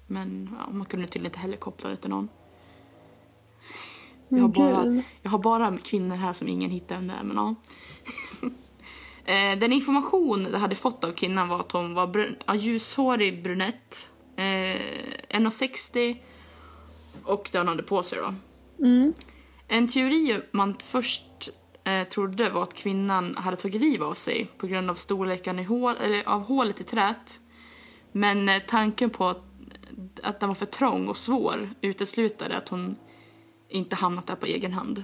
Men 0.08 0.56
ja, 0.60 0.74
man 0.74 0.86
kunde 0.86 1.08
tydligen 1.08 1.26
inte 1.26 1.40
heller 1.40 1.58
koppla 1.58 1.90
det 1.90 1.96
till 1.96 2.10
någon. 2.10 2.30
Jag 4.30 4.42
har, 4.42 4.48
bara, 4.48 5.02
jag 5.22 5.32
har 5.32 5.40
bara 5.40 5.78
kvinnor 5.78 6.16
här 6.16 6.34
som 6.34 6.48
ingen 6.48 6.72
hittar 6.72 6.96
vem 6.96 7.08
det 7.08 7.14
är, 7.14 7.24
men 7.24 7.38
ja. 7.38 7.56
Eh, 9.28 9.58
Den 9.58 9.74
information 9.74 10.48
jag 10.52 10.60
hade 10.60 10.76
fått 10.76 11.04
av 11.04 11.12
kvinnan 11.12 11.50
var 11.50 11.60
att 11.60 11.72
hon 11.72 11.94
var 11.94 12.08
brun, 12.08 12.36
ja, 12.46 12.56
ljushårig 12.56 13.44
brunett, 13.44 14.12
eh, 14.36 14.82
1,60 15.30 16.18
och 17.24 17.50
det 17.52 17.58
hon 17.58 17.68
hade 17.68 17.84
på 17.84 18.04
sig 18.04 18.20
då. 18.20 18.34
Mm. 18.86 19.14
En 19.68 19.88
teori 19.88 20.42
man 20.52 20.76
först 20.84 21.50
eh, 21.84 22.08
trodde 22.08 22.50
var 22.50 22.64
att 22.64 22.74
kvinnan 22.74 23.38
hade 23.38 23.58
tagit 23.58 23.82
liv 23.82 24.04
av 24.04 24.14
sig 24.14 24.50
på 24.58 24.68
grund 24.68 24.90
av 24.90 24.96
storleken 24.96 25.60
i 25.60 25.64
hål, 25.64 25.94
eller 26.04 26.30
av 26.30 26.42
hålet 26.42 26.82
i 26.82 26.84
träet. 26.84 27.40
Men 28.12 28.50
eh, 28.50 28.62
tanken 28.68 29.10
på 29.10 29.28
att, 29.28 29.44
att 30.24 30.40
den 30.40 30.50
var 30.50 30.56
för 30.56 30.66
trång 30.66 31.08
och 31.08 31.18
svår 31.18 31.70
uteslutade 31.82 32.58
att 32.58 32.70
hon 32.70 32.96
inte 33.70 33.96
hamnat 33.96 34.28
där 34.28 34.36
på 34.36 34.46
egen 34.46 34.74
hand. 34.74 35.04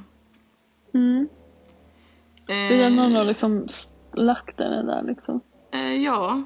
Mm. 0.93 1.29
Eh, 2.47 2.73
Utan 2.73 2.95
någon 2.95 3.15
har 3.15 3.23
liksom 3.23 3.67
lagt 4.13 4.57
den 4.57 4.85
där 4.85 5.03
liksom. 5.03 5.41
Eh, 5.71 5.95
ja, 5.95 6.43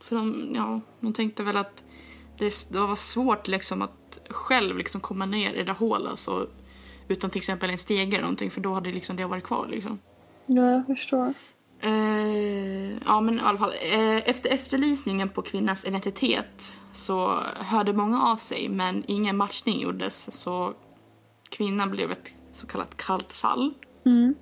för 0.00 0.16
de, 0.16 0.52
ja, 0.54 0.80
de 1.00 1.12
tänkte 1.12 1.42
väl 1.42 1.56
att 1.56 1.84
det, 2.38 2.68
det 2.70 2.78
var 2.78 2.96
svårt 2.96 3.48
liksom 3.48 3.82
att 3.82 4.20
själv 4.30 4.78
liksom 4.78 5.00
komma 5.00 5.26
ner 5.26 5.54
i 5.54 5.56
det 5.56 5.64
där 5.64 5.72
hålet 5.72 6.10
alltså, 6.10 6.46
utan 7.08 7.30
till 7.30 7.38
exempel 7.38 7.70
en 7.70 7.78
stege 7.78 8.08
eller 8.08 8.20
någonting 8.20 8.50
för 8.50 8.60
då 8.60 8.74
hade 8.74 8.92
liksom 8.92 9.16
det 9.16 9.24
varit 9.24 9.44
kvar. 9.44 9.66
Liksom. 9.70 9.98
Ja, 10.46 10.70
jag 10.70 10.86
förstår. 10.86 11.34
Eh, 11.80 12.98
ja, 13.06 13.20
men 13.20 13.34
i 13.34 13.42
alla 13.42 13.58
fall. 13.58 13.72
Eh, 13.92 14.28
efter 14.28 14.50
efterlysningen 14.50 15.28
på 15.28 15.42
kvinnans 15.42 15.84
identitet 15.84 16.72
så 16.92 17.40
hörde 17.56 17.92
många 17.92 18.22
av 18.22 18.36
sig 18.36 18.68
men 18.68 19.04
ingen 19.06 19.36
matchning 19.36 19.80
gjordes 19.80 20.40
så 20.40 20.74
kvinnan 21.48 21.90
blev 21.90 22.10
ett 22.10 22.34
så 22.52 22.66
kallat 22.66 22.96
kallt 22.96 23.32
fall. 23.32 23.74
Mm. 24.06 24.34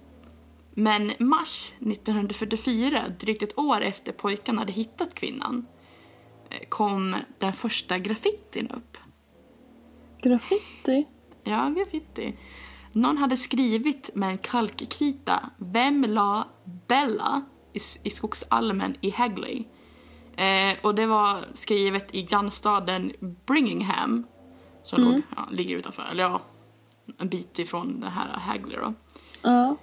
Men 0.74 1.12
mars 1.18 1.72
1944, 1.80 3.02
drygt 3.20 3.42
ett 3.42 3.58
år 3.58 3.80
efter 3.80 4.12
pojkarna 4.12 4.60
hade 4.60 4.72
hittat 4.72 5.14
kvinnan, 5.14 5.66
kom 6.68 7.16
den 7.38 7.52
första 7.52 7.98
graffitin 7.98 8.70
upp. 8.70 8.96
Graffiti? 10.22 11.06
Ja, 11.44 11.68
graffiti. 11.68 12.36
Någon 12.92 13.18
hade 13.18 13.36
skrivit 13.36 14.10
med 14.14 14.28
en 14.28 14.38
kalkkrita 14.38 15.50
Vem 15.56 16.04
la 16.08 16.48
Bella 16.88 17.44
i, 17.72 17.78
i 18.02 18.10
skogsalmen 18.10 18.96
i 19.00 19.10
Hagley? 19.10 19.64
Eh, 20.36 20.76
och 20.82 20.94
det 20.94 21.06
var 21.06 21.44
skrivet 21.52 22.14
i 22.14 22.22
grannstaden 22.22 23.12
Bringingham 23.46 24.26
som 24.82 25.00
låg, 25.00 25.22
ja, 25.36 25.48
ligger 25.50 25.76
utanför, 25.76 26.04
eller 26.10 26.22
ja, 26.22 26.40
en 27.18 27.28
bit 27.28 27.58
ifrån 27.58 28.00
den 28.00 28.10
här 28.10 28.28
Hagley 28.28 28.76
då. 28.76 28.94
Ja. 29.42 29.76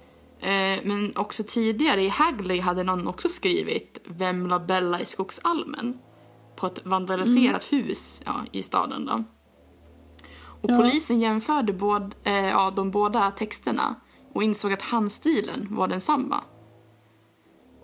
Eh, 0.48 0.80
men 0.84 1.16
också 1.16 1.44
tidigare 1.46 2.02
i 2.02 2.08
Hagley 2.08 2.60
hade 2.60 2.82
någon 2.82 3.08
också 3.08 3.28
skrivit 3.28 4.00
Vem 4.04 4.46
la 4.46 4.58
Bella 4.58 5.00
i 5.00 5.04
skogsalmen? 5.04 5.98
På 6.56 6.66
ett 6.66 6.86
vandaliserat 6.86 7.72
hus 7.72 8.22
ja, 8.26 8.34
i 8.52 8.62
staden 8.62 9.04
då. 9.06 9.24
Och 10.44 10.70
Ja. 10.70 10.76
polisen 10.76 11.20
jämförde 11.20 11.72
båd, 11.72 12.14
eh, 12.24 12.34
ja, 12.34 12.72
de 12.76 12.90
båda 12.90 13.30
texterna 13.30 13.94
och 14.32 14.42
insåg 14.42 14.72
att 14.72 14.82
handstilen 14.82 15.68
var 15.70 15.88
densamma. 15.88 16.40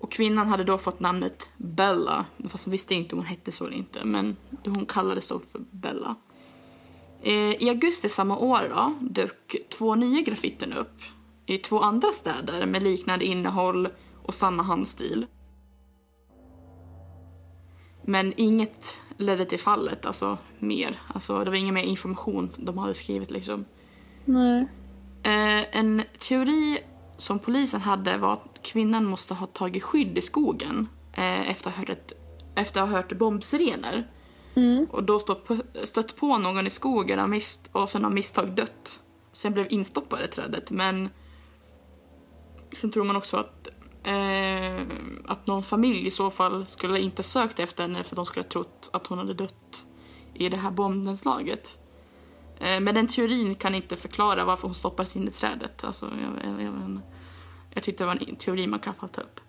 Och 0.01 0.12
kvinnan 0.12 0.47
hade 0.49 0.64
då 0.64 0.79
fått 0.79 1.01
namnet 1.01 1.51
Bella, 1.57 2.25
fast 2.49 2.64
hon 2.64 2.73
visste 2.73 2.95
inte 2.95 3.14
om 3.14 3.19
hon 3.19 3.27
hette 3.27 3.53
så 3.53 3.64
eller 3.66 3.77
inte, 3.77 4.05
men 4.05 4.37
hon 4.64 4.87
kallades 4.87 5.29
då 5.29 5.39
för 5.39 5.61
Bella. 5.71 6.14
Eh, 7.23 7.62
I 7.62 7.69
augusti 7.69 8.09
samma 8.09 8.39
år 8.39 8.73
då, 8.75 8.95
dök 9.01 9.57
två 9.79 9.95
nya 9.95 10.23
graffiten 10.23 10.73
upp 10.73 11.01
i 11.47 11.59
två 11.59 11.81
andra 11.81 12.12
städer 12.12 12.66
med 12.66 12.83
liknande 12.83 13.25
innehåll 13.25 13.89
och 14.23 14.35
samma 14.35 14.62
handstil. 14.62 15.27
Men 18.09 18.33
inget 18.37 19.01
ledde 19.17 19.45
till 19.45 19.59
fallet, 19.59 20.07
alltså 20.07 20.39
mer. 20.59 21.01
Alltså 21.15 21.45
det 21.45 21.51
var 21.51 21.57
ingen 21.57 21.75
mer 21.75 21.83
information 21.83 22.51
de 22.57 22.79
hade 22.79 22.95
skrivit 22.95 23.31
liksom. 23.31 23.65
Nej. 24.25 24.69
Eh, 25.23 25.79
en 25.79 26.03
teori 26.19 26.79
som 27.17 27.39
polisen 27.39 27.81
hade 27.81 28.17
var 28.19 28.33
att 28.33 28.63
kvinnan 28.63 29.05
måste 29.05 29.35
ha 29.35 29.47
tagit 29.47 29.83
skydd 29.83 30.19
i 30.19 30.21
skogen 30.21 30.89
eh, 31.13 31.51
efter, 31.51 31.71
att 31.71 31.77
ha 31.77 31.81
hört 31.81 31.91
ett, 31.91 32.13
efter 32.55 32.83
att 32.83 32.89
ha 32.89 32.97
hört 32.97 33.13
bombsirener. 33.13 34.11
Mm. 34.57 34.87
Och 34.91 35.05
då 35.05 35.21
stått 35.21 35.49
stött 35.85 36.17
på 36.17 36.39
någon 36.39 36.67
i 36.67 36.71
skogen 36.71 37.21
och, 37.21 37.31
mist, 37.31 37.69
och 37.73 37.91
sen 37.91 38.05
har 38.05 38.11
misstag 38.11 38.55
dött. 38.55 39.03
Sen 39.33 39.53
blev 39.53 39.67
instoppad 39.71 40.25
i 40.25 40.29
trädet. 40.29 40.71
Men 40.71 41.09
sen 42.73 42.91
tror 42.91 43.05
man 43.05 43.17
också 43.17 43.37
att, 43.37 43.69
eh, 44.09 44.87
att 45.27 45.47
någon 45.47 45.63
familj 45.63 46.07
i 46.07 46.11
så 46.11 46.31
fall 46.31 46.67
skulle 46.67 47.01
inte 47.01 47.23
sökt 47.23 47.59
efter 47.59 47.83
henne 47.83 48.05
för 48.05 48.17
de 48.17 48.27
skulle 48.27 48.45
ha 48.45 48.49
trott 48.49 48.91
att 48.93 49.07
hon 49.07 49.19
hade 49.19 49.35
dött 49.35 49.87
i 50.35 50.49
det 50.49 50.57
här 50.57 50.71
bombnedslaget. 50.71 51.79
Eh, 52.61 52.81
men 52.81 52.95
den 52.95 53.07
teorin 53.07 53.55
kan 53.55 53.75
inte 53.75 53.97
förklara 53.97 54.45
varför 54.45 54.69
hon 54.69 54.75
stoppades 54.75 55.17
in 55.17 55.29
i 55.29 55.31
trädet. 55.31 55.85
Alltså, 55.85 56.07
jag, 56.07 56.53
jag, 56.53 56.63
jag, 56.63 57.01
jag 57.75 57.83
tyckte 57.83 58.05
det 58.05 58.09
var 58.09 58.29
en 58.29 58.37
teori 58.37 58.67
man 58.67 58.81
kan 58.81 58.95
få 58.95 59.09
ta 59.09 59.21
upp. 59.21 59.41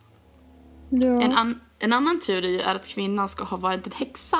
Ja. 0.89 1.22
En, 1.22 1.34
an, 1.34 1.60
en 1.80 1.93
annan 1.93 2.20
teori 2.20 2.62
är 2.62 2.76
att 2.76 2.88
kvinnan 2.88 3.30
ska 3.30 3.43
ha 3.43 3.57
varit 3.57 3.88
en 3.88 3.93
häxa. 3.93 4.39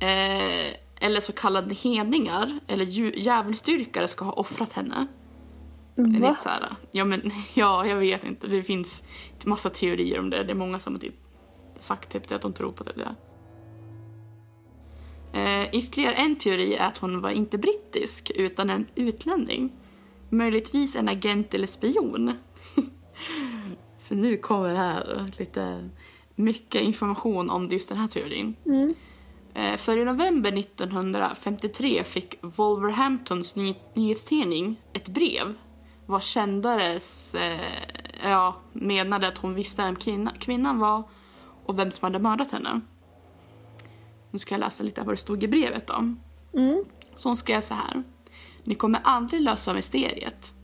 Eh, 0.00 0.76
eller 1.00 1.20
så 1.20 1.32
kallade 1.32 1.74
hedningar 1.74 2.60
eller 2.66 2.84
djävulsdyrkare 3.18 4.08
ska 4.08 4.24
ha 4.24 4.32
offrat 4.32 4.72
henne. 4.72 5.06
Va? 6.04 6.28
Lite 6.28 6.40
så 6.42 6.48
här, 6.48 6.68
ja, 6.90 7.04
men, 7.04 7.30
ja, 7.54 7.86
jag 7.86 7.96
vet 7.96 8.24
inte. 8.24 8.46
Det 8.46 8.62
finns 8.62 9.04
massa 9.44 9.70
teorier 9.70 10.18
om 10.18 10.30
det. 10.30 10.44
Det 10.44 10.50
är 10.52 10.54
många 10.54 10.78
som 10.78 10.94
har 10.94 11.00
typ 11.00 11.14
sagt 11.78 12.10
typ 12.12 12.28
det, 12.28 12.34
att 12.34 12.42
de 12.42 12.52
tror 12.52 12.72
på 12.72 12.84
det. 12.84 12.92
där. 12.96 13.14
Eh, 15.34 15.68
ytterligare 15.74 16.14
en 16.14 16.36
teori 16.36 16.74
är 16.74 16.86
att 16.86 16.98
hon 16.98 17.20
var 17.20 17.30
inte 17.30 17.58
brittisk 17.58 18.30
utan 18.34 18.70
en 18.70 18.86
utlänning. 18.94 19.72
Möjligtvis 20.28 20.96
en 20.96 21.08
agent 21.08 21.54
eller 21.54 21.66
spion. 21.66 22.32
För 23.98 24.14
nu 24.14 24.36
kommer 24.36 24.74
här 24.74 25.32
lite 25.38 25.88
mycket 26.34 26.82
information 26.82 27.50
om 27.50 27.68
just 27.68 27.88
den 27.88 27.98
här 27.98 28.06
teorin. 28.08 28.54
Mm. 28.66 28.94
Eh, 29.54 29.76
För 29.76 29.98
i 29.98 30.04
november 30.04 30.52
1953 30.58 32.04
fick 32.04 32.34
Wolverhamptons 32.40 33.56
ny- 33.56 33.74
nyhetstidning 33.94 34.80
ett 34.92 35.08
brev 35.08 35.54
vars 36.12 36.24
kändares 36.24 37.34
eh, 37.34 37.60
ja, 38.22 38.56
menade 38.72 39.28
att 39.28 39.38
hon 39.38 39.54
visste 39.54 39.82
vem 39.82 39.96
kvinna, 39.96 40.30
kvinnan 40.30 40.78
var 40.78 41.02
och 41.66 41.78
vem 41.78 41.90
som 41.90 42.06
hade 42.06 42.18
mördat 42.18 42.52
henne. 42.52 42.80
Nu 44.30 44.38
ska 44.38 44.54
jag 44.54 44.60
läsa 44.60 44.84
lite 44.84 45.00
vad 45.00 45.12
det 45.12 45.16
stod 45.16 45.44
i 45.44 45.48
brevet 45.48 45.86
då. 45.86 45.94
Mm. 46.58 46.84
Så 47.14 47.28
hon 47.28 47.36
skrev 47.36 47.60
så 47.60 47.74
här. 47.74 48.02
Ni 48.64 48.74
kommer 48.74 49.00
aldrig 49.04 49.42
lösa 49.42 49.74
mysteriet. 49.74 50.54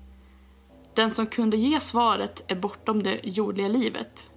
Den 0.95 1.11
som 1.11 1.27
kunde 1.27 1.57
ge 1.57 1.81
svaret 1.81 2.45
är 2.49 2.57
bortom 2.57 3.03
det 3.03 3.21
jordliga 3.23 3.69
livet. 3.69 4.31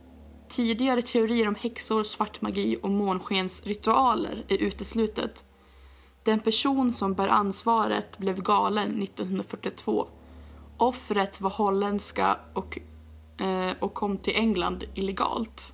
Tidigare 0.47 1.01
teorier 1.01 1.47
om 1.47 1.55
häxor, 1.55 2.03
svart 2.03 2.41
magi 2.41 2.77
och 2.81 2.89
månskensritualer 2.89 4.45
är 4.47 4.57
uteslutet. 4.57 5.45
Den 6.23 6.39
person 6.39 6.93
som 6.93 7.13
bär 7.13 7.27
ansvaret 7.27 8.17
blev 8.17 8.41
galen 8.41 9.03
1942. 9.03 10.07
Offret 10.81 11.41
var 11.41 11.49
holländska 11.49 12.39
och, 12.53 12.79
eh, 13.37 13.71
och 13.79 13.93
kom 13.93 14.17
till 14.17 14.35
England 14.35 14.83
illegalt. 14.93 15.73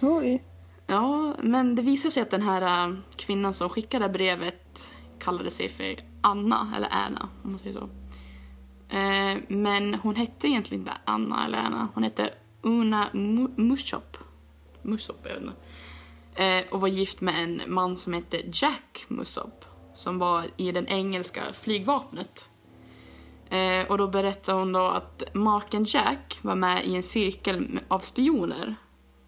Oj. 0.00 0.42
Ja, 0.86 1.34
men 1.42 1.74
det 1.74 1.82
visar 1.82 2.10
sig 2.10 2.22
att 2.22 2.30
den 2.30 2.42
här 2.42 2.88
äh, 2.88 2.96
kvinnan 3.16 3.54
som 3.54 3.68
skickade 3.68 4.08
brevet 4.08 4.94
kallade 5.18 5.50
sig 5.50 5.68
för 5.68 5.96
Anna, 6.20 6.72
eller 6.76 6.88
Anna 6.90 7.28
om 7.44 7.50
man 7.50 7.58
säger 7.58 7.72
så. 7.72 7.88
Eh, 8.96 9.38
men 9.48 9.94
hon 9.94 10.14
hette 10.14 10.48
egentligen 10.48 10.80
inte 10.80 10.92
Anna 11.04 11.46
eller 11.46 11.58
Anna. 11.58 11.88
Hon 11.94 12.02
hette 12.02 12.30
Una 12.62 13.08
Mushop. 13.56 14.16
Mushop, 14.82 15.18
jag 15.22 15.34
vet 15.34 15.42
inte. 15.42 16.44
Eh, 16.44 16.72
och 16.74 16.80
var 16.80 16.88
gift 16.88 17.20
med 17.20 17.42
en 17.42 17.62
man 17.66 17.96
som 17.96 18.12
hette 18.12 18.42
Jack 18.52 19.04
Mussop. 19.08 19.64
Som 19.94 20.18
var 20.18 20.44
i 20.56 20.72
den 20.72 20.86
engelska 20.86 21.42
flygvapnet. 21.52 22.51
Eh, 23.52 23.86
och 23.90 23.98
då 23.98 24.08
berättade 24.08 24.58
hon 24.58 24.72
då 24.72 24.84
att 24.86 25.22
maken 25.34 25.84
Jack 25.88 26.38
var 26.42 26.54
med 26.54 26.86
i 26.86 26.96
en 26.96 27.02
cirkel 27.02 27.80
av 27.88 27.98
spioner. 27.98 28.74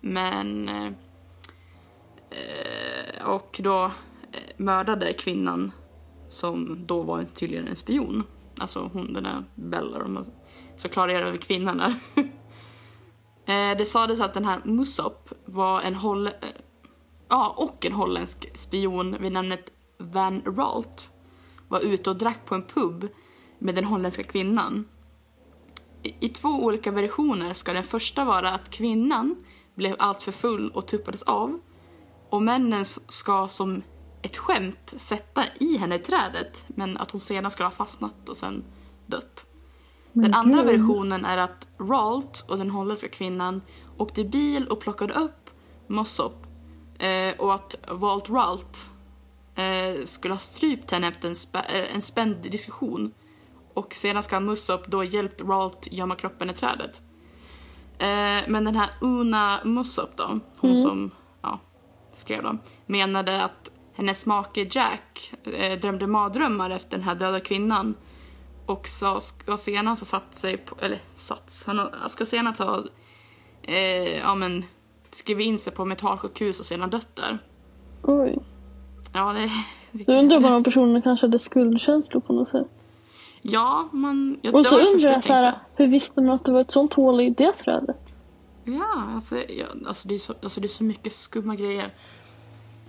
Men 0.00 0.68
eh, 0.68 0.92
och 3.24 3.60
då 3.62 3.84
eh, 3.84 3.90
mördade 4.56 5.12
kvinnan 5.12 5.72
som 6.28 6.86
då 6.86 7.02
var 7.02 7.22
tydligen 7.22 7.68
en 7.68 7.76
spion. 7.76 8.22
Alltså 8.58 8.90
hon 8.92 9.12
den 9.12 9.22
där 9.22 9.44
Bella, 9.54 9.98
Så 9.98 10.08
man 10.08 10.26
ska 10.76 10.88
klargöra 10.88 11.36
kvinnan 11.36 11.78
där. 11.78 11.94
eh, 13.72 13.78
det 13.78 13.86
sades 13.86 14.20
att 14.20 14.34
den 14.34 14.44
här 14.44 14.60
Musop 14.64 15.28
var 15.44 15.80
en 15.80 15.94
holl... 15.94 16.26
Eh, 16.26 16.32
ja, 17.28 17.54
och 17.56 17.86
en 17.86 17.92
holländsk 17.92 18.58
spion 18.58 19.16
vid 19.20 19.32
namnet 19.32 19.72
Van 19.98 20.42
Ralt 20.46 21.12
var 21.68 21.80
ute 21.80 22.10
och 22.10 22.16
drack 22.16 22.46
på 22.46 22.54
en 22.54 22.62
pub 22.62 23.08
med 23.64 23.74
den 23.74 23.84
holländska 23.84 24.22
kvinnan. 24.22 24.88
I, 26.02 26.14
I 26.20 26.28
två 26.28 26.48
olika 26.48 26.90
versioner 26.90 27.52
ska 27.52 27.72
den 27.72 27.84
första 27.84 28.24
vara 28.24 28.50
att 28.50 28.70
kvinnan 28.70 29.44
blev 29.74 29.96
alltför 29.98 30.32
full 30.32 30.70
och 30.70 30.86
tuppades 30.86 31.22
av 31.22 31.60
och 32.30 32.42
männen 32.42 32.84
ska 33.08 33.48
som 33.48 33.82
ett 34.22 34.36
skämt 34.36 34.94
sätta 34.96 35.44
i 35.60 35.76
henne 35.76 35.94
i 35.94 35.98
trädet 35.98 36.64
men 36.68 36.96
att 36.96 37.10
hon 37.10 37.20
sedan 37.20 37.50
ska 37.50 37.64
ha 37.64 37.70
fastnat 37.70 38.28
och 38.28 38.36
sen 38.36 38.64
dött. 39.06 39.46
Den 40.12 40.22
Men 40.22 40.34
andra 40.34 40.62
gud. 40.62 40.72
versionen 40.72 41.24
är 41.24 41.36
att 41.36 41.68
Ralt 41.78 42.44
och 42.48 42.58
den 42.58 42.70
holländska 42.70 43.08
kvinnan 43.08 43.62
åkte 43.96 44.24
bil 44.24 44.68
och 44.68 44.80
plockade 44.80 45.14
upp 45.14 45.50
Mossop 45.86 46.46
eh, 46.98 47.34
och 47.38 47.54
att 47.54 47.74
Walt 47.88 48.30
Ralt 48.30 48.90
eh, 49.54 50.04
skulle 50.04 50.34
ha 50.34 50.38
strypt 50.38 50.90
henne 50.90 51.08
efter 51.08 51.28
en, 51.28 51.34
spä- 51.34 51.72
eh, 51.72 51.94
en 51.94 52.02
spänd 52.02 52.36
diskussion 52.36 53.12
och 53.74 53.94
sedan 53.94 54.22
ska 54.22 54.40
Mussop 54.40 54.86
då 54.86 55.04
hjälpt 55.04 55.40
Ralt 55.40 55.88
gömma 55.90 56.14
kroppen 56.14 56.50
i 56.50 56.54
trädet. 56.54 57.02
Eh, 57.98 58.48
men 58.48 58.64
den 58.64 58.76
här 58.76 58.90
Una 59.00 59.58
Mussop 59.64 60.16
då, 60.16 60.40
hon 60.58 60.70
Mm. 60.70 60.82
som 60.82 61.10
ja, 61.42 61.58
skrev 62.12 62.42
då, 62.42 62.56
menade 62.86 63.44
att 63.44 63.70
hennes 63.94 64.26
make 64.26 64.66
Jack 64.70 65.32
eh, 65.44 65.80
drömde 65.80 66.06
mardrömmar 66.06 66.70
efter 66.70 66.90
den 66.90 67.02
här 67.06 67.14
döda 67.14 67.40
kvinnan 67.40 67.94
och 68.66 68.88
så 68.88 69.20
ska 69.20 69.56
senare 69.56 69.90
ha 69.90 69.96
satt 69.96 70.34
sig 70.34 70.56
på, 70.56 70.76
eller 70.80 70.98
satt, 71.14 71.64
han 71.66 72.08
ska 72.08 72.26
senare 72.26 72.64
ha 72.64 72.82
eh, 73.62 74.18
ja, 74.18 74.34
men, 74.34 74.64
skrivit 75.10 75.46
in 75.46 75.58
sig 75.58 75.72
på 75.72 75.84
mentalsjukhus 75.84 76.60
och 76.60 76.66
sedan 76.66 76.90
dött 76.90 77.16
där. 77.16 77.38
Oj. 78.02 78.38
Ja, 79.12 79.32
det... 79.32 79.50
Då 80.04 80.12
undrar 80.12 80.40
man 80.40 80.52
om 80.52 80.64
personen 80.64 81.02
kanske 81.02 81.26
hade 81.26 81.38
skuldkänslor 81.38 82.20
på 82.20 82.32
något 82.32 82.48
sätt. 82.48 82.66
Ja, 83.46 83.88
man... 83.92 84.38
Ja, 84.42 84.50
Och 84.52 84.66
så 84.66 84.78
undrar 84.80 85.10
jag 85.10 85.24
så 85.24 85.32
här, 85.32 85.58
hur 85.76 85.88
visste 85.88 86.20
man 86.20 86.34
att 86.34 86.44
det 86.44 86.52
var 86.52 86.60
ett 86.60 86.72
sånt 86.72 86.94
hål 86.94 87.20
i 87.20 87.30
det 87.30 87.52
trädet? 87.52 87.96
Ja, 88.64 89.02
alltså, 89.14 89.36
ja, 89.36 89.66
alltså, 89.86 90.08
det 90.08 90.14
är 90.14 90.18
så, 90.18 90.34
alltså 90.42 90.60
det 90.60 90.66
är 90.66 90.68
så 90.68 90.84
mycket 90.84 91.12
skumma 91.12 91.54
grejer. 91.56 91.94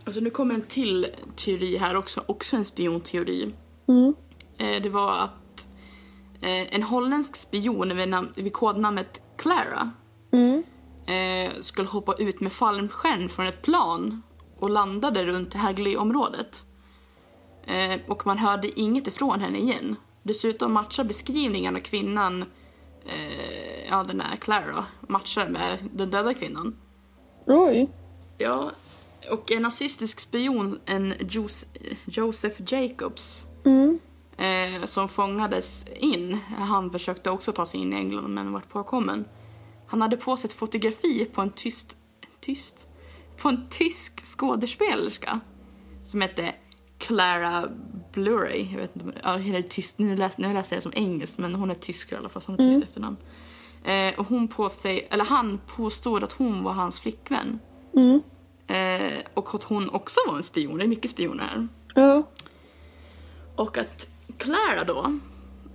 Alltså 0.06 0.22
nu 0.22 0.30
kommer 0.30 0.56
en 0.56 0.62
till 0.62 1.08
teori 1.36 1.78
här 1.78 1.95
också, 1.95 2.22
också 2.26 2.56
en 2.56 2.66
spionteori. 2.66 3.53
Mm. 3.88 4.14
Eh, 4.58 4.82
det 4.84 4.89
var 4.89 5.12
att 5.12 5.68
eh, 6.41 6.76
en 6.76 6.84
holländsk 6.84 7.36
spion 7.36 7.97
vid, 7.97 8.10
namn, 8.10 8.34
vid 8.36 8.53
kodnamnet 8.53 9.22
Clara 9.38 9.91
Mm. 10.32 10.64
eh, 11.06 11.53
skulle 11.62 11.88
hoppa 11.88 12.14
ut 12.14 12.39
med 12.41 12.53
fallskärm 12.53 13.30
från 13.30 13.47
ett 13.47 13.62
plan 13.62 14.22
och 14.60 14.70
landade 14.70 15.26
runt 15.26 15.53
Hagley-området. 15.53 16.66
Eh, 17.66 17.99
och 18.08 18.26
man 18.26 18.38
hörde 18.38 18.80
inget 18.80 19.08
ifrån 19.08 19.39
henne 19.39 19.58
igen. 19.58 19.95
Dessutom 20.28 20.73
matchar 20.73 21.03
beskrivningen 21.03 21.76
av 21.76 21.80
kvinnan 21.80 22.45
eh, 23.05 23.88
ja 23.89 24.03
den 24.03 24.17
där 24.17 24.36
Clara 24.41 24.71
då, 24.76 24.86
matchar 25.13 25.49
med 25.49 25.78
den 25.93 26.11
döda 26.11 26.34
kvinnan. 26.34 26.76
Oj. 27.45 27.89
Ja, 28.38 28.71
och 29.32 29.51
en 29.51 29.61
nazistisk 29.61 30.19
spion, 30.19 30.80
en 30.86 31.13
Jos- 31.13 31.65
Joseph 32.05 32.61
Jacobs, 32.67 33.45
Mm. 33.65 33.99
eh, 34.38 34.86
som 34.86 35.09
fångades 35.09 35.86
in. 35.95 36.39
Han 36.57 36.91
försökte 36.91 37.30
också 37.30 37.51
ta 37.51 37.65
sig 37.65 37.80
in 37.80 37.93
i 37.93 37.95
England 37.95 38.34
men 38.34 38.51
var 38.53 38.59
påkommen. 38.59 39.26
Han 39.88 40.01
hade 40.01 40.17
på 40.17 40.38
sig 40.38 40.47
ett 40.47 40.53
fotografi 40.53 41.26
på 41.34 41.41
en 41.41 41.51
tyst, 41.51 41.97
tyst? 42.41 42.88
På 43.38 43.49
en 43.49 43.67
tysk 43.69 44.26
skådespelerska 44.26 45.39
som 46.03 46.21
hette 46.21 46.55
Clara 46.98 47.70
Bluray. 48.12 48.68
Jag 48.72 48.80
vet 48.80 48.96
inte, 48.96 49.20
ja, 49.24 49.38
det 49.38 49.58
är 49.58 49.62
tyst, 49.62 50.00
nu, 50.00 50.16
läs, 50.16 50.38
nu 50.38 50.54
läste 50.54 50.76
jag 50.76 50.80
det 50.80 50.84
som 50.84 50.93
engelskt 50.96 51.38
men 51.38 51.56
hon 51.56 51.72
är 51.72 51.76
tysk 51.76 52.12
i 52.12 52.16
alla 52.16 52.30
fall 52.30 52.41
så 52.41 52.52
hon 52.52 52.60
har 52.60 52.70
tyst 52.72 52.84
efternamn. 52.84 53.18
Eh, 53.84 54.20
och 54.20 54.28
hon 54.28 54.48
på 54.48 54.70
sig, 54.70 55.08
eller 55.12 55.26
han 55.26 55.60
påstod 55.68 56.24
att 56.24 56.34
hon 56.34 56.64
var 56.64 56.74
hans 56.74 57.00
flickvän. 57.00 57.60
Mm. 57.96 58.22
Eh, 58.68 59.20
och 59.34 59.56
att 59.56 59.64
hon 59.64 59.89
också 59.89 60.20
var 60.28 60.38
en 60.38 60.43
spion. 60.43 60.78
Det 60.78 60.84
är 60.84 60.88
mycket 60.88 61.12
spioner 61.12 61.43
här. 61.43 61.68
Ja. 61.96 62.24
Och 63.56 63.78
att 63.78 64.08
Clara 64.38 64.84
då 64.88 65.20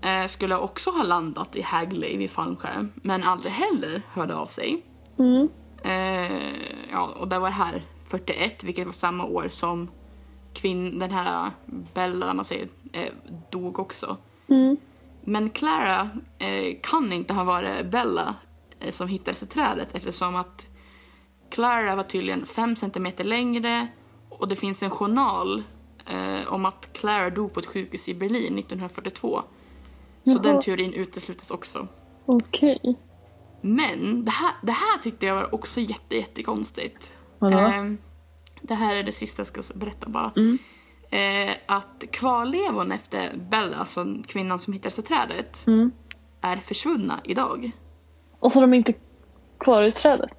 eh, 0.08 0.26
skulle 0.26 0.56
också 0.56 0.90
ha 0.90 1.02
landat 1.02 1.56
i 1.56 1.62
Hagley 1.62 2.16
vid 2.16 2.30
fallskärm 2.30 2.92
men 2.94 3.22
aldrig 3.22 3.52
heller 3.52 4.02
hörde 4.12 4.34
av 4.34 4.46
sig. 4.46 4.82
Mm. 5.18 5.48
Eh, 5.84 6.52
ja, 6.90 7.06
och 7.16 7.28
det 7.28 7.38
var 7.38 7.50
här 7.50 7.82
41, 8.04 8.64
vilket 8.64 8.86
var 8.86 8.92
samma 8.92 9.24
år 9.24 9.48
som 9.48 9.88
kvinn, 10.60 10.98
den 10.98 11.10
här 11.10 11.50
Bella, 11.94 12.34
man 12.34 12.44
säger, 12.44 12.68
eh, 12.92 13.12
dog 13.50 13.78
också. 13.78 14.16
Mm. 14.48 14.76
Men 15.20 15.50
Clara 15.50 16.08
eh, 16.38 16.76
kan 16.82 17.12
inte 17.12 17.34
ha 17.34 17.44
varit 17.44 17.86
Bella 17.86 18.34
eh, 18.80 18.90
som 18.90 19.08
hittades 19.08 19.42
i 19.42 19.46
trädet 19.46 19.94
eftersom 19.94 20.36
att 20.36 20.66
Clara 21.50 21.96
var 21.96 22.02
tydligen 22.02 22.46
fem 22.46 22.76
centimeter 22.76 23.24
längre 23.24 23.88
och 24.28 24.48
det 24.48 24.56
finns 24.56 24.82
en 24.82 24.90
journal 24.90 25.62
eh, 26.06 26.52
om 26.52 26.64
att 26.64 26.90
Clara 26.92 27.30
dog 27.30 27.52
på 27.52 27.60
ett 27.60 27.66
sjukhus 27.66 28.08
i 28.08 28.14
Berlin 28.14 28.58
1942. 28.58 29.42
Så 30.24 30.30
Jaha. 30.30 30.42
den 30.42 30.60
teorin 30.60 30.92
uteslutas 30.92 31.50
också. 31.50 31.88
Okej. 32.26 32.98
Men 33.60 34.24
det 34.24 34.30
här, 34.30 34.52
det 34.62 34.72
här 34.72 34.98
tyckte 34.98 35.26
jag 35.26 35.34
var 35.34 35.54
också 35.54 35.80
jätte, 35.80 36.16
jättekonstigt. 36.16 37.12
Vadå? 37.38 37.56
Det 38.70 38.74
här 38.76 38.96
är 38.96 39.02
det 39.02 39.12
sista 39.12 39.40
jag 39.40 39.46
ska 39.64 39.78
berätta 39.78 40.08
bara. 40.08 40.32
Eh, 41.10 41.50
att 41.66 42.04
kvarlevorna 42.12 42.94
efter 42.94 43.36
Bella, 43.50 43.76
alltså 43.76 44.04
kvinnan 44.26 44.58
som 44.58 44.72
hittades 44.72 44.98
i 44.98 45.02
trädet, 45.02 45.64
Mm. 45.66 45.92
är 46.40 46.56
försvunna 46.56 47.20
idag. 47.24 47.70
Och 48.40 48.52
så 48.52 48.58
är 48.58 48.60
de 48.60 48.74
inte 48.74 48.94
kvar 49.60 49.82
i 49.82 49.92
trädet? 49.92 50.30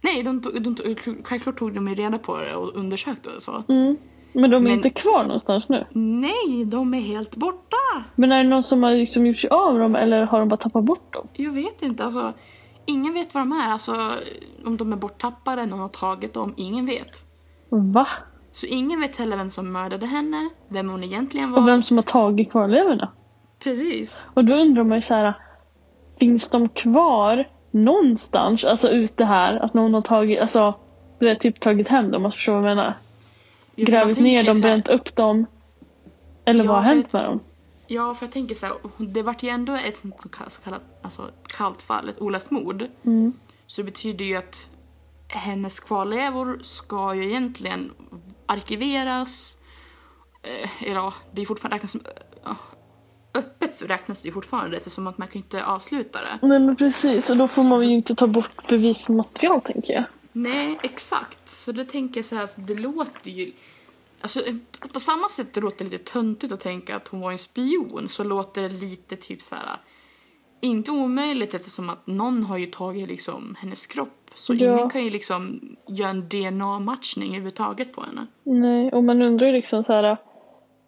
Nej, 0.00 0.22
de, 0.22 0.42
tog- 0.42 0.62
de, 0.62 0.74
tog- 0.76 1.26
självklart 1.26 1.58
tog 1.58 1.74
de 1.74 1.88
ju 1.88 1.94
reda 1.94 2.18
på 2.18 2.38
det 2.38 2.54
och 2.54 2.74
undersökte 2.76 3.28
och 3.36 3.42
så. 3.42 3.62
Mm. 3.68 3.96
Men 4.32 4.50
de 4.50 4.56
är 4.56 4.60
Men- 4.60 4.72
inte 4.72 4.90
kvar 4.90 5.24
någonstans 5.24 5.68
nu? 5.68 5.86
Nej, 5.92 6.64
de 6.64 6.94
är 6.94 7.00
helt 7.00 7.36
borta! 7.36 8.04
Men 8.14 8.32
är 8.32 8.42
det 8.42 8.48
någon 8.50 8.62
som 8.62 8.82
har 8.82 8.90
liksom 8.94 9.26
gjort 9.26 9.38
sig 9.38 9.50
av 9.50 9.78
dem 9.78 9.94
eller 9.96 10.24
har 10.24 10.38
de 10.40 10.48
bara 10.48 10.56
tappat 10.56 10.84
bort 10.84 11.12
dem? 11.12 11.28
Jag 11.32 11.52
vet 11.52 11.82
inte, 11.82 12.04
alltså. 12.04 12.32
Ingen 12.86 13.14
vet 13.14 13.34
var 13.34 13.40
de 13.40 13.52
är. 13.52 13.70
Alltså, 13.72 14.10
om 14.64 14.76
de 14.76 14.92
är 14.92 14.96
borttappade, 14.96 15.66
någon 15.66 15.78
har 15.80 15.88
tagit 15.88 16.34
dem, 16.34 16.54
ingen 16.56 16.86
vet. 16.86 17.31
Va? 17.76 18.08
Så 18.50 18.66
ingen 18.66 19.00
vet 19.00 19.16
heller 19.16 19.36
vem 19.36 19.50
som 19.50 19.72
mördade 19.72 20.06
henne, 20.06 20.50
vem 20.68 20.88
hon 20.90 21.04
egentligen 21.04 21.52
var. 21.52 21.58
Och 21.58 21.68
vem 21.68 21.82
som 21.82 21.96
har 21.96 22.04
tagit 22.04 22.50
kvarlevorna? 22.50 23.12
Precis. 23.58 24.30
Och 24.34 24.44
då 24.44 24.54
undrar 24.54 24.84
man 24.84 24.98
ju 24.98 25.02
så 25.02 25.14
här. 25.14 25.34
Finns 26.18 26.48
de 26.48 26.68
kvar 26.68 27.48
någonstans? 27.70 28.64
Alltså 28.64 28.88
ute 28.88 29.24
här? 29.24 29.56
Att 29.56 29.74
någon 29.74 29.94
har 29.94 30.00
tagit, 30.02 30.40
alltså 30.40 30.74
du 31.18 31.26
vet, 31.26 31.40
typ 31.40 31.60
tagit 31.60 31.88
hem 31.88 32.04
dem, 32.04 32.16
om 32.16 32.22
man 32.22 32.32
förstår 32.32 32.52
vad 32.52 32.70
jag 32.70 32.76
menar. 32.76 32.94
Ja, 33.74 33.86
för 33.86 33.92
man 33.92 34.04
Grävt 34.06 34.18
ner 34.18 34.42
dem, 34.42 34.60
bränt 34.60 34.88
upp 34.88 35.16
dem. 35.16 35.46
Eller 36.44 36.64
Ja, 36.64 36.72
vad 36.72 36.84
har 36.84 36.94
hänt 36.94 37.06
att- 37.06 37.12
med 37.12 37.24
dem? 37.24 37.40
Ja, 37.86 38.14
för 38.14 38.26
jag 38.26 38.32
tänker 38.32 38.54
så 38.54 38.66
här, 38.66 38.74
det 38.98 39.22
vart 39.22 39.42
ju 39.42 39.48
ändå 39.48 39.72
ett 39.74 39.96
så 39.96 40.28
kallat, 40.28 40.52
så 40.52 40.62
kallat 40.62 40.82
alltså, 41.02 41.22
kallt 41.56 41.82
fall, 41.82 42.08
ett 42.08 42.20
olöst 42.20 42.50
mord. 42.50 42.84
Mm. 43.04 43.32
Så 43.66 43.80
det 43.80 43.84
betyder 43.84 44.24
ju 44.24 44.36
att 44.36 44.68
hennes 45.32 45.80
kvarlevor 45.80 46.58
ska 46.62 47.14
ju 47.14 47.24
egentligen 47.24 47.92
arkiveras. 48.46 49.56
Eh, 50.42 50.82
eller 50.82 50.94
ja, 50.94 51.14
det 51.32 51.42
är 51.42 51.46
fortfarande 51.46 51.76
räknas 51.76 51.92
som... 51.92 52.00
eh, 52.44 52.52
öppet 53.34 53.82
räknas 53.82 54.20
det 54.20 54.28
ju 54.28 54.32
fortfarande 54.32 54.76
eftersom 54.76 55.06
att 55.06 55.18
man 55.18 55.28
kan 55.28 55.36
inte 55.36 55.64
avsluta 55.64 56.20
det. 56.20 56.46
Nej 56.46 56.60
men 56.60 56.76
precis, 56.76 57.30
och 57.30 57.36
då 57.36 57.48
får 57.48 57.62
man 57.62 57.82
ju 57.82 57.94
inte 57.94 58.14
ta 58.14 58.26
bort 58.26 58.68
bevismaterial 58.68 59.60
tänker 59.60 59.92
jag. 59.92 60.04
Nej, 60.32 60.78
exakt. 60.82 61.48
Så 61.48 61.72
det 61.72 61.84
tänker 61.84 62.18
jag 62.18 62.24
så 62.24 62.36
här, 62.36 62.48
det 62.56 62.74
låter 62.74 63.30
ju... 63.30 63.52
Alltså, 64.20 64.40
på 64.92 65.00
samma 65.00 65.28
sätt 65.28 65.54
det 65.54 65.60
låter 65.60 65.84
lite 65.84 65.98
töntigt 65.98 66.52
att 66.52 66.60
tänka 66.60 66.96
att 66.96 67.08
hon 67.08 67.20
var 67.20 67.32
en 67.32 67.38
spion 67.38 68.08
så 68.08 68.24
låter 68.24 68.62
det 68.62 68.68
lite 68.68 69.16
typ 69.16 69.42
så 69.42 69.54
här... 69.54 69.76
Inte 70.60 70.90
omöjligt 70.90 71.54
eftersom 71.54 71.90
att 71.90 72.06
någon 72.06 72.42
har 72.42 72.56
ju 72.56 72.66
tagit 72.66 73.08
liksom 73.08 73.56
hennes 73.58 73.86
kropp. 73.86 74.21
Så 74.34 74.54
Ja. 74.54 74.74
ingen 74.74 74.90
kan 74.90 75.04
ju 75.04 75.10
liksom 75.10 75.60
göra 75.86 76.10
en 76.10 76.28
DNA-matchning 76.28 77.28
överhuvudtaget 77.28 77.92
på 77.92 78.00
henne. 78.00 78.26
Nej, 78.42 78.92
och 78.92 79.04
man 79.04 79.22
undrar 79.22 79.46
ju 79.46 79.52
liksom 79.52 79.84
så 79.84 79.92
här. 79.92 80.16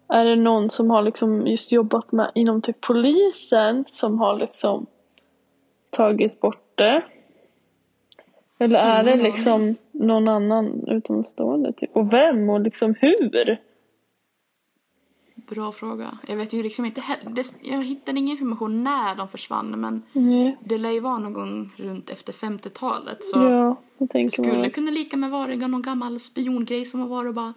Är 0.07 0.25
det 0.25 0.35
någon 0.35 0.69
som 0.69 0.89
har 0.89 1.01
liksom 1.01 1.47
just 1.47 1.71
jobbat 1.71 2.11
med 2.11 2.31
inom 2.35 2.61
typ 2.61 2.81
polisen 2.81 3.85
som 3.91 4.19
har 4.19 4.37
liksom 4.39 4.85
tagit 5.89 6.39
bort 6.41 6.71
det? 6.75 7.01
Eller 8.59 8.79
är 8.79 9.03
det 9.03 9.09
Ingen 9.09 9.19
aning. 9.19 9.31
liksom 9.33 9.75
någon 9.91 10.29
annan 10.29 10.87
utomstående 10.87 11.73
typ? 11.73 11.95
Och 11.95 12.13
vem 12.13 12.49
och 12.49 12.61
liksom 12.61 12.95
hur? 12.99 13.57
Bra 15.47 15.71
fråga. 15.71 16.17
Jag 16.27 16.35
vet 16.37 16.53
ju 16.53 16.63
liksom 16.63 16.85
inte 16.85 17.01
heller. 17.01 17.43
Jag 17.61 17.83
hittade 17.83 18.19
ingen 18.19 18.31
information 18.31 18.83
när 18.83 19.15
de 19.15 19.27
försvann 19.27 19.81
men 19.81 20.03
Nej. 20.13 20.57
det 20.63 20.77
lär 20.77 20.91
ju 20.91 20.99
vara 20.99 21.17
någon 21.17 21.33
gång 21.33 21.71
runt 21.77 22.09
efter 22.09 22.33
50-talet. 22.33 23.23
Så 23.23 23.39
Ja, 23.39 23.75
det 23.97 24.21
man. 24.21 24.31
skulle 24.31 24.51
väl. 24.57 24.71
kunna 24.71 24.91
lika 24.91 25.17
med 25.17 25.31
vara 25.31 25.55
någon 25.55 25.81
gammal 25.81 26.19
spiongrej 26.19 26.85
som 26.85 26.99
har 26.99 27.07
varit 27.07 27.27
och 27.27 27.33
bara 27.33 27.53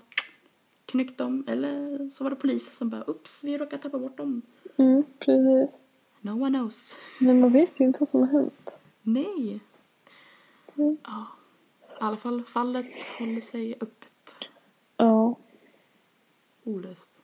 knyckt 0.86 1.18
dem. 1.18 1.44
Eller 1.48 2.10
så 2.10 2.24
var 2.24 2.30
det 2.30 2.36
polisen 2.36 2.74
som 2.74 2.88
bara 2.90 3.04
ups, 3.06 3.44
vi 3.44 3.58
råkade 3.58 3.82
tappa 3.82 3.98
bort 3.98 4.16
dem. 4.16 4.42
Mm, 4.76 5.04
precis. 5.18 5.74
No 6.20 6.30
one 6.30 6.58
knows. 6.58 6.96
Men 7.20 7.40
man 7.40 7.52
vet 7.52 7.80
ju 7.80 7.84
inte 7.84 8.00
vad 8.00 8.08
som 8.08 8.20
har 8.20 8.26
hänt. 8.28 8.70
Nej. 9.02 9.60
Mm. 10.78 10.96
Ja. 11.04 11.26
I 11.80 12.00
alla 12.00 12.16
fall 12.16 12.44
fallet 12.44 12.86
håller 13.18 13.40
sig 13.40 13.74
öppet. 13.80 14.36
Ja, 14.96 15.34
Olöst. 16.64 17.22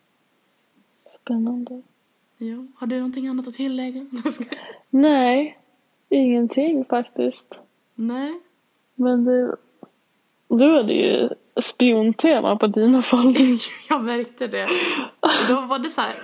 Spännande. 1.24 1.82
Ja. 2.38 2.66
Har 2.74 2.86
du 2.86 2.96
någonting 2.96 3.28
annat 3.28 3.48
att 3.48 3.54
tillägga? 3.54 4.06
Nej, 4.90 5.58
ingenting 6.08 6.84
faktiskt. 6.84 7.46
Nej. 7.94 8.40
Men 8.94 9.24
det, 9.24 9.56
du 10.48 10.76
hade 10.76 10.92
ju 10.92 11.28
spiontema 11.62 12.56
på 12.56 12.66
dina 12.66 13.02
fall. 13.02 13.36
Jag 13.88 14.04
märkte 14.04 14.46
det. 14.46 14.68
Då 15.48 15.60
var 15.60 15.78
det 15.78 15.90
så 15.90 16.00
här, 16.00 16.14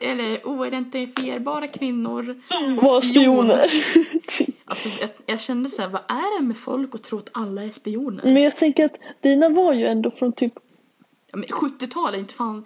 eller 0.00 0.46
oidentifierbara 0.46 1.66
kvinnor. 1.66 2.22
Var 2.82 3.00
spioner. 3.00 3.70
Alltså, 4.66 4.88
jag, 5.00 5.10
jag 5.26 5.40
kände 5.40 5.68
så 5.68 5.82
här, 5.82 5.88
vad 5.88 6.00
är 6.08 6.40
det 6.40 6.46
med 6.46 6.56
folk 6.56 6.94
och 6.94 7.02
tro 7.02 7.18
att 7.18 7.30
alla 7.32 7.62
är 7.62 7.70
spioner? 7.70 8.24
Men 8.24 8.42
jag 8.42 8.56
tänker 8.56 8.84
att 8.84 8.94
dina 9.20 9.48
var 9.48 9.72
ju 9.72 9.86
ändå 9.86 10.10
från 10.10 10.32
typ, 10.32 10.52
Ja, 11.34 11.38
men 11.38 11.70
70-talet, 11.70 12.20
inte 12.20 12.34
fan, 12.34 12.64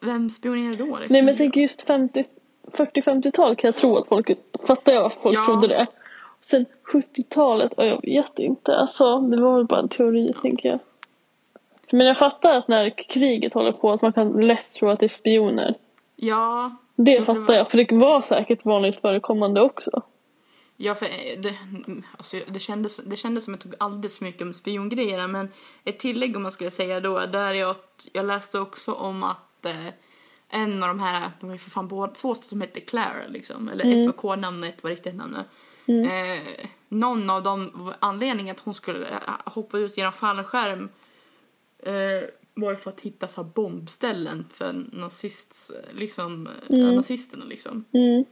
vem 0.00 0.30
spionerade 0.30 0.76
då? 0.76 0.84
Liksom? 0.84 1.06
nej 1.10 1.22
men 1.22 1.28
jag 1.28 1.36
tänker 1.38 1.60
just 1.60 1.82
50, 1.82 2.24
40-50-tal 2.72 3.56
kan 3.56 3.68
jag 3.68 3.76
tro 3.76 3.96
att 3.96 4.08
folk, 4.08 4.30
fattar 4.66 4.92
jag 4.92 5.04
att 5.04 5.14
folk 5.14 5.34
Ja. 5.36 5.44
trodde 5.46 5.66
det. 5.68 5.86
Sen 6.40 6.66
70-talet, 6.92 7.72
ja, 7.76 7.84
jag 7.84 8.00
vet 8.02 8.38
inte, 8.38 8.76
alltså 8.76 9.18
det 9.20 9.40
var 9.40 9.56
väl 9.56 9.66
bara 9.66 9.80
en 9.80 9.88
teori 9.88 10.32
tänker 10.42 10.68
jag. 10.68 10.78
Men 11.92 12.06
jag 12.06 12.16
fattar 12.18 12.54
att 12.56 12.68
när 12.68 12.90
kriget 13.08 13.54
håller 13.54 13.72
på 13.72 13.92
att 13.92 14.02
man 14.02 14.12
kan 14.12 14.32
lätt 14.32 14.72
tro 14.72 14.88
att 14.90 14.98
det 15.00 15.06
är 15.06 15.08
spioner. 15.08 15.74
Ja, 16.16 16.70
Det 16.96 17.10
Ja, 17.12 17.24
fattar 17.24 17.54
jag, 17.54 17.70
för 17.70 17.78
det 17.78 17.94
var 17.96 18.20
säkert 18.20 18.64
vanligt 18.64 19.00
förekommande 19.00 19.60
också. 19.60 20.02
Ja 20.82 20.94
för 20.94 21.06
eh, 21.06 21.40
det, 21.40 21.56
alltså, 22.16 22.36
det, 22.48 22.60
kändes, 22.60 22.96
det 22.96 23.16
kändes 23.16 23.44
som 23.44 23.54
att 23.54 23.64
jag 23.64 23.72
tog 23.72 23.82
alldeles 23.84 24.18
för 24.18 24.24
mycket 24.24 24.42
om 24.42 24.54
spiongrejerna 24.54 25.26
men 25.26 25.48
ett 25.84 25.98
tillägg 25.98 26.36
om 26.36 26.42
man 26.42 26.52
skulle 26.52 26.70
säga 26.70 27.00
då, 27.00 27.26
där 27.26 27.52
jag, 27.52 27.76
jag 28.12 28.26
läste 28.26 28.58
också 28.58 28.92
om 28.92 29.22
att 29.22 29.66
eh, 29.66 29.86
en 30.48 30.82
av 30.82 30.88
de 30.88 31.00
här, 31.00 31.30
de 31.40 31.46
var 31.46 31.52
ju 31.52 31.58
för 31.58 31.70
fan 31.70 31.88
båda, 31.88 32.12
två 32.12 32.34
som 32.34 32.60
hette 32.60 32.80
Clara 32.80 33.26
liksom, 33.28 33.68
eller 33.68 34.00
ett 34.00 34.06
var 34.06 34.12
kodnamn 34.12 34.62
och 34.62 34.68
ett 34.68 34.82
var 34.82 34.90
riktigt 34.90 35.14
namn. 35.14 35.36
Eh, 35.86 36.66
någon 36.88 37.30
av 37.30 37.42
dem, 37.42 37.92
anledningen 37.98 38.56
att 38.56 38.60
hon 38.60 38.74
skulle 38.74 39.08
eh, 39.08 39.18
hoppa 39.44 39.78
ut 39.78 39.96
genom 39.96 40.12
fallskärm 40.12 40.88
eh, 41.78 42.28
var 42.54 42.74
för 42.74 42.90
att 42.90 43.00
hitta 43.00 43.28
så 43.28 43.44
bombställen 43.44 44.46
för 44.50 44.84
nazists, 44.92 45.72
liksom, 45.90 46.48
eh, 46.70 46.76
nazisterna 46.78 47.44
liksom. 47.44 47.84
Mm. 47.92 48.24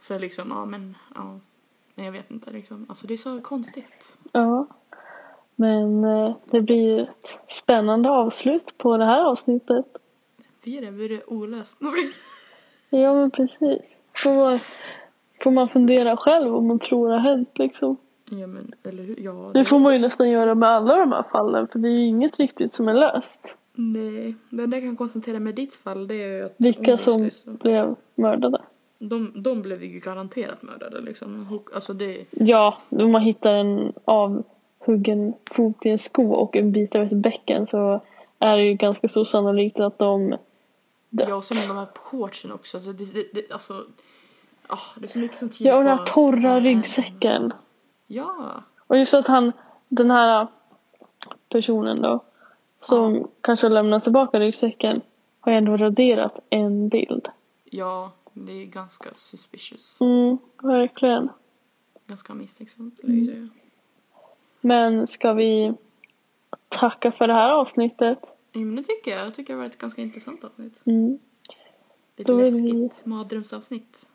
För 0.00 0.18
liksom, 0.18 0.48
ja 0.50 0.64
men, 0.64 0.96
ja. 1.14 1.40
Nej, 1.96 2.06
jag 2.06 2.12
vet 2.12 2.30
inte 2.30 2.50
liksom. 2.50 2.86
Alltså 2.88 3.06
det 3.06 3.14
är 3.14 3.18
så 3.18 3.40
konstigt. 3.40 4.18
Ja. 4.32 4.66
Men 5.56 6.04
eh, 6.04 6.36
det 6.50 6.60
blir 6.60 6.76
ju 6.76 7.00
ett 7.00 7.38
spännande 7.48 8.10
avslut 8.10 8.78
på 8.78 8.96
det 8.96 9.04
här 9.04 9.24
avsnittet. 9.24 9.86
Är 10.64 10.80
det, 10.80 11.04
är 11.04 11.08
det 11.08 11.24
olöst. 11.26 11.78
Ja 12.90 13.14
men 13.14 13.30
precis. 13.30 13.96
Får, 14.22 14.60
får 15.42 15.50
man 15.50 15.68
fundera 15.68 16.16
själv 16.16 16.56
om 16.56 16.66
man 16.66 16.78
tror 16.78 17.10
har 17.10 17.18
hänt 17.18 17.50
liksom. 17.54 17.96
Ja 18.30 18.46
men, 18.46 18.72
eller 18.82 19.02
hur? 19.02 19.16
Ja. 19.20 19.50
Det 19.54 19.64
får 19.64 19.78
man 19.78 19.92
ju 19.92 19.98
nästan 19.98 20.30
göra 20.30 20.54
med 20.54 20.68
alla 20.68 20.96
de 20.96 21.12
här 21.12 21.24
fallen 21.32 21.68
för 21.68 21.78
det 21.78 21.88
är 21.88 21.92
ju 21.98 22.06
inget 22.06 22.38
riktigt 22.38 22.74
som 22.74 22.88
är 22.88 22.94
löst. 22.94 23.54
Nej, 23.74 24.34
det 24.50 24.62
enda 24.62 24.76
jag 24.76 24.84
kan 24.84 24.96
konstatera 24.96 25.38
med 25.38 25.54
ditt 25.54 25.74
fall 25.74 26.06
det 26.06 26.14
är 26.14 26.28
ju 26.28 26.44
att 26.44 26.54
Vilka 26.56 26.98
som 26.98 27.30
blev 27.44 27.94
mördade. 28.14 28.62
De, 28.98 29.32
de 29.42 29.62
blev 29.62 29.84
ju 29.84 29.98
garanterat 29.98 30.62
mördade 30.62 31.00
liksom. 31.00 31.60
Alltså 31.74 31.92
det, 31.92 32.24
Ja, 32.30 32.78
om 32.90 33.12
man 33.12 33.22
hittar 33.22 33.52
en 33.52 33.92
avhuggen 34.04 35.34
fot 35.50 35.86
i 35.86 35.88
en 35.88 35.98
sko 35.98 36.32
och 36.32 36.56
en 36.56 36.72
bit 36.72 36.94
av 36.94 37.02
ett 37.02 37.12
bäcken 37.12 37.66
så 37.66 38.00
är 38.38 38.56
det 38.56 38.62
ju 38.64 38.74
ganska 38.74 39.08
så 39.08 39.24
sannolikt 39.24 39.80
att 39.80 39.98
de 39.98 40.30
dött. 41.10 41.28
ja 41.28 41.34
och 41.34 41.44
sen 41.44 41.68
de 41.68 41.76
här 41.76 41.86
shortsen 41.94 42.52
också. 42.52 42.76
Alltså, 42.76 42.92
det, 42.92 43.14
det, 43.14 43.26
det, 43.34 43.52
alltså, 43.52 43.84
ah, 44.66 44.78
det 44.96 45.04
är 45.04 45.08
så 45.08 45.18
mycket 45.18 45.38
som 45.38 45.48
tyder 45.50 45.70
Ja, 45.70 45.76
och 45.76 45.84
den 45.84 45.96
på... 45.96 46.02
här 46.04 46.12
torra 46.12 46.60
ryggsäcken. 46.60 47.52
Ja, 48.06 48.34
Och 48.86 48.98
just 48.98 49.14
att 49.14 49.26
han, 49.28 49.52
den 49.88 50.10
här 50.10 50.46
personen 51.48 52.02
då, 52.02 52.20
som 52.80 53.28
kanske 53.40 53.66
har 53.66 53.70
lämnat 53.70 54.02
tillbaka 54.02 54.40
ryggsäcken, 54.40 55.00
har 55.40 55.52
ändå 55.52 55.76
raderat 55.76 56.38
en 56.50 56.88
bild. 56.88 57.28
ja, 57.64 58.10
det 58.44 58.52
är 58.52 58.66
ganska 58.66 59.14
suspicious. 59.14 60.00
Mm, 60.00 60.38
verkligen. 60.62 61.28
Ganska 62.06 62.34
misstänksamt, 62.34 62.98
skulle 62.98 63.14
jag 63.16 63.26
säga. 63.26 63.48
Men 64.60 65.06
ska 65.06 65.32
vi 65.32 65.74
tacka 66.68 67.12
för 67.12 67.26
det 67.26 67.34
här 67.34 67.50
avsnittet? 67.52 68.18
Ja, 68.52 68.60
men 68.60 68.76
det 68.76 68.82
tycker 68.82 69.10
jag. 69.10 69.26
Jag 69.26 69.34
tycker 69.34 69.52
det 69.52 69.58
var 69.58 69.66
ett 69.66 69.78
ganska 69.78 70.02
intressant 70.02 70.44
avsnitt. 70.44 70.80
Mm. 70.84 71.18
Lite 72.16 72.32
Då 72.32 72.38
vill 72.38 72.54
vi- 72.54 72.72
läskigt 72.72 73.06
mardrömsavsnitt. 73.06 74.08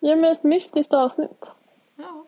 Ja, 0.00 0.16
men 0.16 0.32
ett 0.32 0.42
mystiskt 0.42 0.92
avsnitt. 0.92 1.44
Ja. 1.96 2.24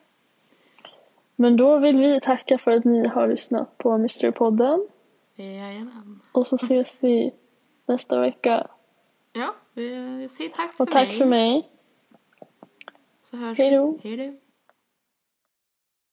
Men 1.36 1.56
då 1.56 1.78
vill 1.78 1.96
vi 1.96 2.20
tacka 2.20 2.58
för 2.58 2.70
att 2.70 2.84
ni 2.84 3.06
har 3.08 3.28
lyssnat 3.28 3.78
på 3.78 3.98
Mysterypodden. 3.98 4.88
Jajamän. 5.34 6.20
Och 6.32 6.46
så 6.46 6.54
ses 6.56 6.98
vi 7.00 7.32
nästa 7.86 8.20
vecka. 8.20 8.66
Ja, 9.36 9.54
jag 9.82 10.30
säger 10.30 10.50
tack 10.50 10.72
för 10.74 10.84
Och 10.84 10.90
tack 10.90 11.08
mig. 11.08 11.18
för 11.18 11.26
mig. 11.26 11.70
Så 13.22 13.36
hörs 13.36 13.58
Hej 13.58 13.70
då. 13.70 13.98
Hej 14.02 14.16
då. 14.16 14.45